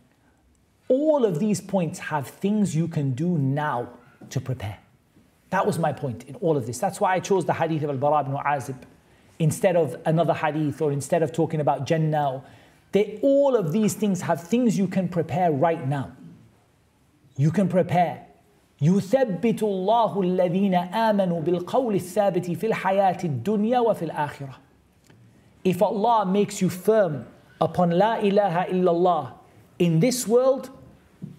All 0.90 1.26
of 1.26 1.40
these 1.40 1.60
points 1.60 2.00
have 2.00 2.28
things 2.28 2.76
you 2.76 2.88
can 2.88 3.12
do 3.12 3.38
now 3.38 3.90
to 4.30 4.40
prepare. 4.40 4.78
That 5.50 5.66
was 5.66 5.80
my 5.80 5.94
point 5.94 6.26
in 6.26 6.36
all 6.36 6.58
of 6.58 6.66
this. 6.66 6.78
That's 6.78 7.00
why 7.00 7.14
I 7.14 7.20
chose 7.20 7.46
the 7.46 7.54
hadith 7.54 7.84
of 7.84 7.90
Al-Bara 7.90 8.22
ibn 8.22 8.34
Azib 8.34 8.78
instead 9.40 9.76
of 9.76 9.96
another 10.06 10.34
hadith 10.34 10.82
or 10.82 10.92
instead 10.92 11.24
of 11.24 11.32
talking 11.32 11.62
about 11.62 11.86
Jannah. 11.86 12.44
They, 12.92 13.20
all 13.22 13.56
of 13.56 13.72
these 13.72 13.94
things 13.94 14.22
have 14.22 14.44
things 14.44 14.78
you 14.78 14.88
can 14.88 15.08
prepare 15.08 15.52
right 15.52 15.88
now. 15.88 16.17
You 17.37 17.51
can 17.51 17.69
prepare. 17.69 18.27
يثبت 18.83 19.63
الله 19.63 20.21
الذين 20.21 20.75
آمنوا 20.75 21.41
بالقول 21.41 21.95
الثابت 21.95 22.51
في 22.51 22.67
الحياة 22.67 23.19
الدنيا 23.25 23.81
وفي 23.81 24.05
الآخرة. 24.05 24.55
If 25.65 25.81
Allah 25.83 26.27
makes 26.27 26.61
you 26.61 26.69
firm 26.69 27.27
upon 27.61 27.91
La 27.91 28.17
ilaha 28.17 28.67
illallah 28.71 29.33
in 29.79 30.01
this 30.01 30.27
world, 30.27 30.71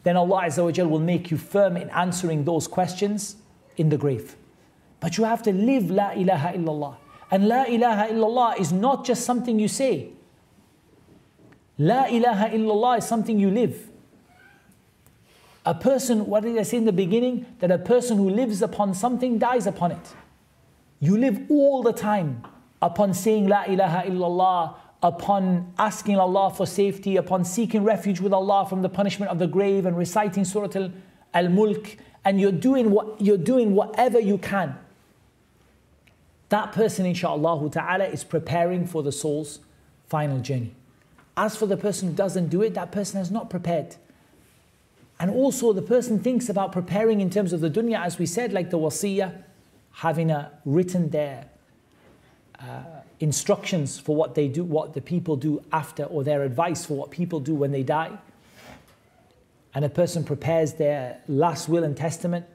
then 0.03 0.15
Allah 0.15 0.43
Azza 0.45 0.63
wa 0.63 0.89
will 0.89 0.99
make 0.99 1.29
you 1.31 1.37
firm 1.37 1.75
in 1.75 1.89
answering 1.89 2.45
those 2.45 2.67
questions 2.67 3.35
in 3.75 3.89
the 3.89 3.97
grave. 3.97 4.37
But 5.01 5.17
you 5.17 5.25
have 5.25 5.43
to 5.43 5.51
live 5.51 5.91
La 5.91 6.11
ilaha 6.11 6.53
illallah. 6.57 6.95
And 7.29 7.47
La 7.49 7.63
ilaha 7.63 8.07
illallah 8.13 8.59
is 8.59 8.71
not 8.71 9.05
just 9.05 9.25
something 9.25 9.59
you 9.59 9.67
say. 9.67 10.09
La 11.77 12.05
ilaha 12.05 12.49
illallah 12.49 12.99
is 12.99 13.05
something 13.05 13.37
you 13.37 13.51
live. 13.51 13.86
A 15.68 15.74
person, 15.74 16.24
what 16.24 16.44
did 16.44 16.56
I 16.56 16.62
say 16.62 16.78
in 16.78 16.86
the 16.86 16.94
beginning? 16.94 17.44
That 17.58 17.70
a 17.70 17.76
person 17.76 18.16
who 18.16 18.30
lives 18.30 18.62
upon 18.62 18.94
something 18.94 19.36
dies 19.36 19.66
upon 19.66 19.92
it. 19.92 20.14
You 20.98 21.18
live 21.18 21.42
all 21.50 21.82
the 21.82 21.92
time 21.92 22.42
upon 22.80 23.12
saying 23.12 23.48
La 23.48 23.64
ilaha 23.64 24.08
illallah, 24.08 24.76
upon 25.02 25.74
asking 25.78 26.16
Allah 26.16 26.54
for 26.54 26.64
safety, 26.64 27.18
upon 27.18 27.44
seeking 27.44 27.84
refuge 27.84 28.18
with 28.18 28.32
Allah 28.32 28.64
from 28.66 28.80
the 28.80 28.88
punishment 28.88 29.30
of 29.30 29.38
the 29.38 29.46
grave 29.46 29.84
and 29.84 29.94
reciting 29.94 30.46
Surah 30.46 30.88
Al 31.34 31.48
Mulk, 31.50 31.98
and 32.24 32.40
you're 32.40 32.50
doing 32.50 32.90
what 32.90 33.20
you're 33.20 33.36
doing 33.36 33.74
whatever 33.74 34.18
you 34.18 34.38
can. 34.38 34.74
That 36.48 36.72
person, 36.72 37.04
inshallah 37.04 37.68
ta'ala, 37.68 38.06
is 38.06 38.24
preparing 38.24 38.86
for 38.86 39.02
the 39.02 39.12
soul's 39.12 39.58
final 40.06 40.40
journey. 40.40 40.72
As 41.36 41.56
for 41.56 41.66
the 41.66 41.76
person 41.76 42.08
who 42.08 42.14
doesn't 42.14 42.48
do 42.48 42.62
it, 42.62 42.72
that 42.72 42.90
person 42.90 43.18
has 43.18 43.30
not 43.30 43.50
prepared. 43.50 43.96
And 45.20 45.30
also, 45.30 45.72
the 45.72 45.82
person 45.82 46.20
thinks 46.20 46.48
about 46.48 46.72
preparing 46.72 47.20
in 47.20 47.28
terms 47.28 47.52
of 47.52 47.60
the 47.60 47.70
dunya, 47.70 48.00
as 48.00 48.18
we 48.18 48.26
said, 48.26 48.52
like 48.52 48.70
the 48.70 48.78
wasiyah, 48.78 49.42
having 49.90 50.30
a 50.30 50.52
written 50.64 51.10
there 51.10 51.46
uh, 52.60 52.82
instructions 53.20 53.98
for 53.98 54.14
what 54.14 54.34
they 54.34 54.48
do, 54.48 54.62
what 54.64 54.94
the 54.94 55.00
people 55.00 55.36
do 55.36 55.62
after, 55.72 56.04
or 56.04 56.22
their 56.22 56.42
advice 56.42 56.86
for 56.86 56.94
what 56.94 57.10
people 57.10 57.40
do 57.40 57.54
when 57.54 57.72
they 57.72 57.82
die. 57.82 58.16
And 59.74 59.84
a 59.84 59.88
person 59.88 60.24
prepares 60.24 60.74
their 60.74 61.20
last 61.26 61.68
will 61.68 61.84
and 61.84 61.96
testament 61.96 62.46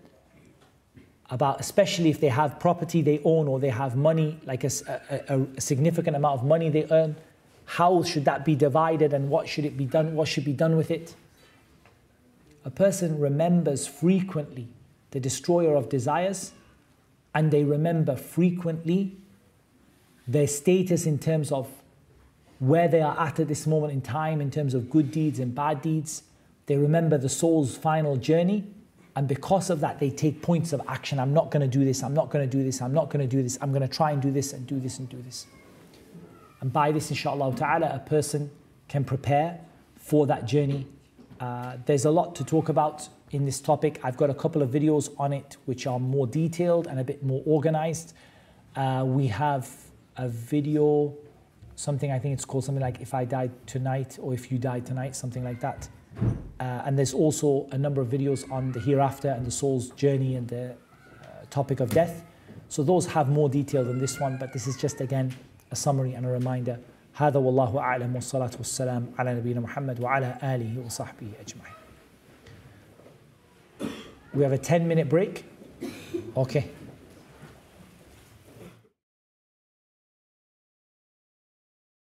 about, 1.30 1.59
especially 1.59 2.09
if 2.09 2.20
they 2.20 2.28
have 2.30 2.59
property 2.59 3.01
they 3.01 3.22
own 3.24 3.47
or 3.47 3.59
they 3.59 3.70
have 3.70 3.95
money, 3.95 4.39
like 4.45 4.64
a, 4.64 4.72
a, 5.30 5.41
a 5.57 5.61
significant 5.61 6.16
amount 6.16 6.39
of 6.39 6.45
money 6.45 6.70
they 6.70 6.88
earn. 6.91 7.16
How 7.66 8.03
should 8.03 8.26
that 8.26 8.43
be 8.43 8.55
divided 8.55 9.14
and 9.14 9.30
what 9.30 9.47
should 9.47 9.66
it 9.66 9.78
be 9.78 9.86
done? 9.86 10.16
What 10.16 10.28
should 10.28 10.45
be 10.45 10.53
done 10.53 10.76
with 10.76 10.91
it? 10.91 11.16
A 12.66 12.70
person 12.70 13.20
remembers 13.20 13.88
frequently 13.88 14.68
the 15.11 15.20
destroyer 15.20 15.76
of 15.76 15.89
desires 15.89 16.53
and 17.36 17.51
they 17.51 17.64
remember 17.64 18.16
frequently 18.16 19.18
their 20.28 20.47
status 20.47 21.05
in 21.05 21.20
terms 21.20 21.51
of 21.51 21.70
where 22.59 22.88
they 22.88 23.01
are 23.01 23.20
at 23.20 23.39
at 23.39 23.47
this 23.47 23.68
moment 23.68 23.91
in 23.91 24.01
time, 24.01 24.39
in 24.39 24.49
terms 24.49 24.74
of 24.74 24.89
good 24.89 25.11
deeds 25.11 25.39
and 25.39 25.53
bad 25.53 25.82
deeds. 25.82 26.24
They 26.68 26.78
remember 26.78 27.18
the 27.18 27.30
soul's 27.30 27.76
final 27.76 28.16
journey. 28.16 28.64
And 29.16 29.28
because 29.28 29.70
of 29.70 29.82
that, 29.82 29.99
they 29.99 30.09
take 30.09 30.41
points 30.41 30.74
of 30.74 30.82
action. 30.88 31.20
I'm 31.20 31.34
not 31.34 31.51
going 31.51 31.61
to 31.61 31.68
do 31.68 31.84
this. 31.84 32.01
I'm 32.01 32.14
not 32.14 32.32
going 32.32 32.49
to 32.49 32.57
do 32.57 32.64
this. 32.64 32.82
I'm 32.82 32.93
not 32.93 33.09
going 33.09 33.28
to 33.28 33.36
do 33.36 33.43
this. 33.43 33.57
I'm 33.61 33.72
going 33.72 33.82
to 33.82 33.93
try 33.93 34.11
and 34.11 34.22
do 34.22 34.32
this 34.32 34.53
and 34.53 34.66
do 34.66 34.80
this 34.80 34.97
and 34.97 35.09
do 35.09 35.22
this. 35.22 35.45
And 36.61 36.72
by 36.72 36.91
this, 36.91 37.09
inshallah 37.09 37.55
ta'ala, 37.55 37.91
a 37.93 37.99
person 37.99 38.49
can 38.88 39.03
prepare 39.03 39.59
for 39.97 40.26
that 40.28 40.45
journey 40.45 40.88
uh, 41.40 41.78
there's 41.86 42.06
a 42.06 42.12
lot 42.12 42.36
to 42.36 42.44
talk 42.44 42.70
about 42.70 43.08
in 43.32 43.46
this 43.46 43.60
topic. 43.60 44.00
I've 44.04 44.18
got 44.18 44.30
a 44.30 44.34
couple 44.34 44.62
of 44.62 44.70
videos 44.70 45.10
on 45.18 45.34
it 45.34 45.58
which 45.66 45.88
are 45.88 46.00
more 46.00 46.28
detailed 46.28 46.88
and 46.88 47.00
a 47.00 47.04
bit 47.04 47.24
more 47.24 47.42
organized. 47.46 48.14
Uh, 48.76 49.04
we 49.06 49.28
have 49.28 49.70
a 50.18 50.28
video, 50.28 51.14
something 51.76 52.12
I 52.12 52.20
think 52.20 52.34
it's 52.34 52.46
called 52.46 52.64
something 52.64 52.82
like 52.82 53.02
If 53.02 53.14
I 53.14 53.26
Died 53.26 53.52
Tonight 53.68 54.20
or 54.22 54.34
If 54.34 54.52
You 54.52 54.58
Died 54.58 54.86
Tonight, 54.86 55.16
something 55.16 55.44
like 55.44 55.60
that. 55.62 55.88
Uh, 56.60 56.84
and 56.86 56.98
there's 56.98 57.14
also 57.14 57.68
a 57.72 57.78
number 57.78 58.02
of 58.02 58.08
videos 58.08 58.50
on 58.52 58.72
the 58.72 58.80
hereafter 58.80 59.30
and 59.30 59.46
the 59.46 59.52
soul's 59.52 59.90
journey 59.92 60.36
and 60.36 60.48
the 60.48 60.72
uh, 60.72 60.76
topic 61.50 61.80
of 61.80 61.90
death. 61.90 62.24
So 62.70 62.84
those 62.84 63.06
have 63.08 63.30
more 63.30 63.50
detail 63.50 63.84
than 63.84 64.00
this 64.00 64.20
one, 64.20 64.38
but 64.38 64.54
this 64.54 64.68
is 64.68 64.78
just 64.78 65.02
again 65.02 65.36
a 65.72 65.76
summary 65.76 66.14
and 66.14 66.26
a 66.26 66.30
reminder. 66.30 66.80
هذا 67.14 67.39
والله 67.39 67.80
أعلم 67.80 68.16
والصلاة 68.16 68.51
والسلام 68.57 69.05
على 69.20 69.34
نبينا 69.36 69.59
محمد 69.59 69.99
وعلى 69.99 70.38
آله 70.43 70.86
وصحبه 70.86 71.28
أجمعين 71.41 71.74
We 74.34 74.41
have 74.43 74.51
a 74.51 74.57
10 74.57 74.88
minute 74.88 75.09
break. 75.09 75.45
Okay. 76.36 76.66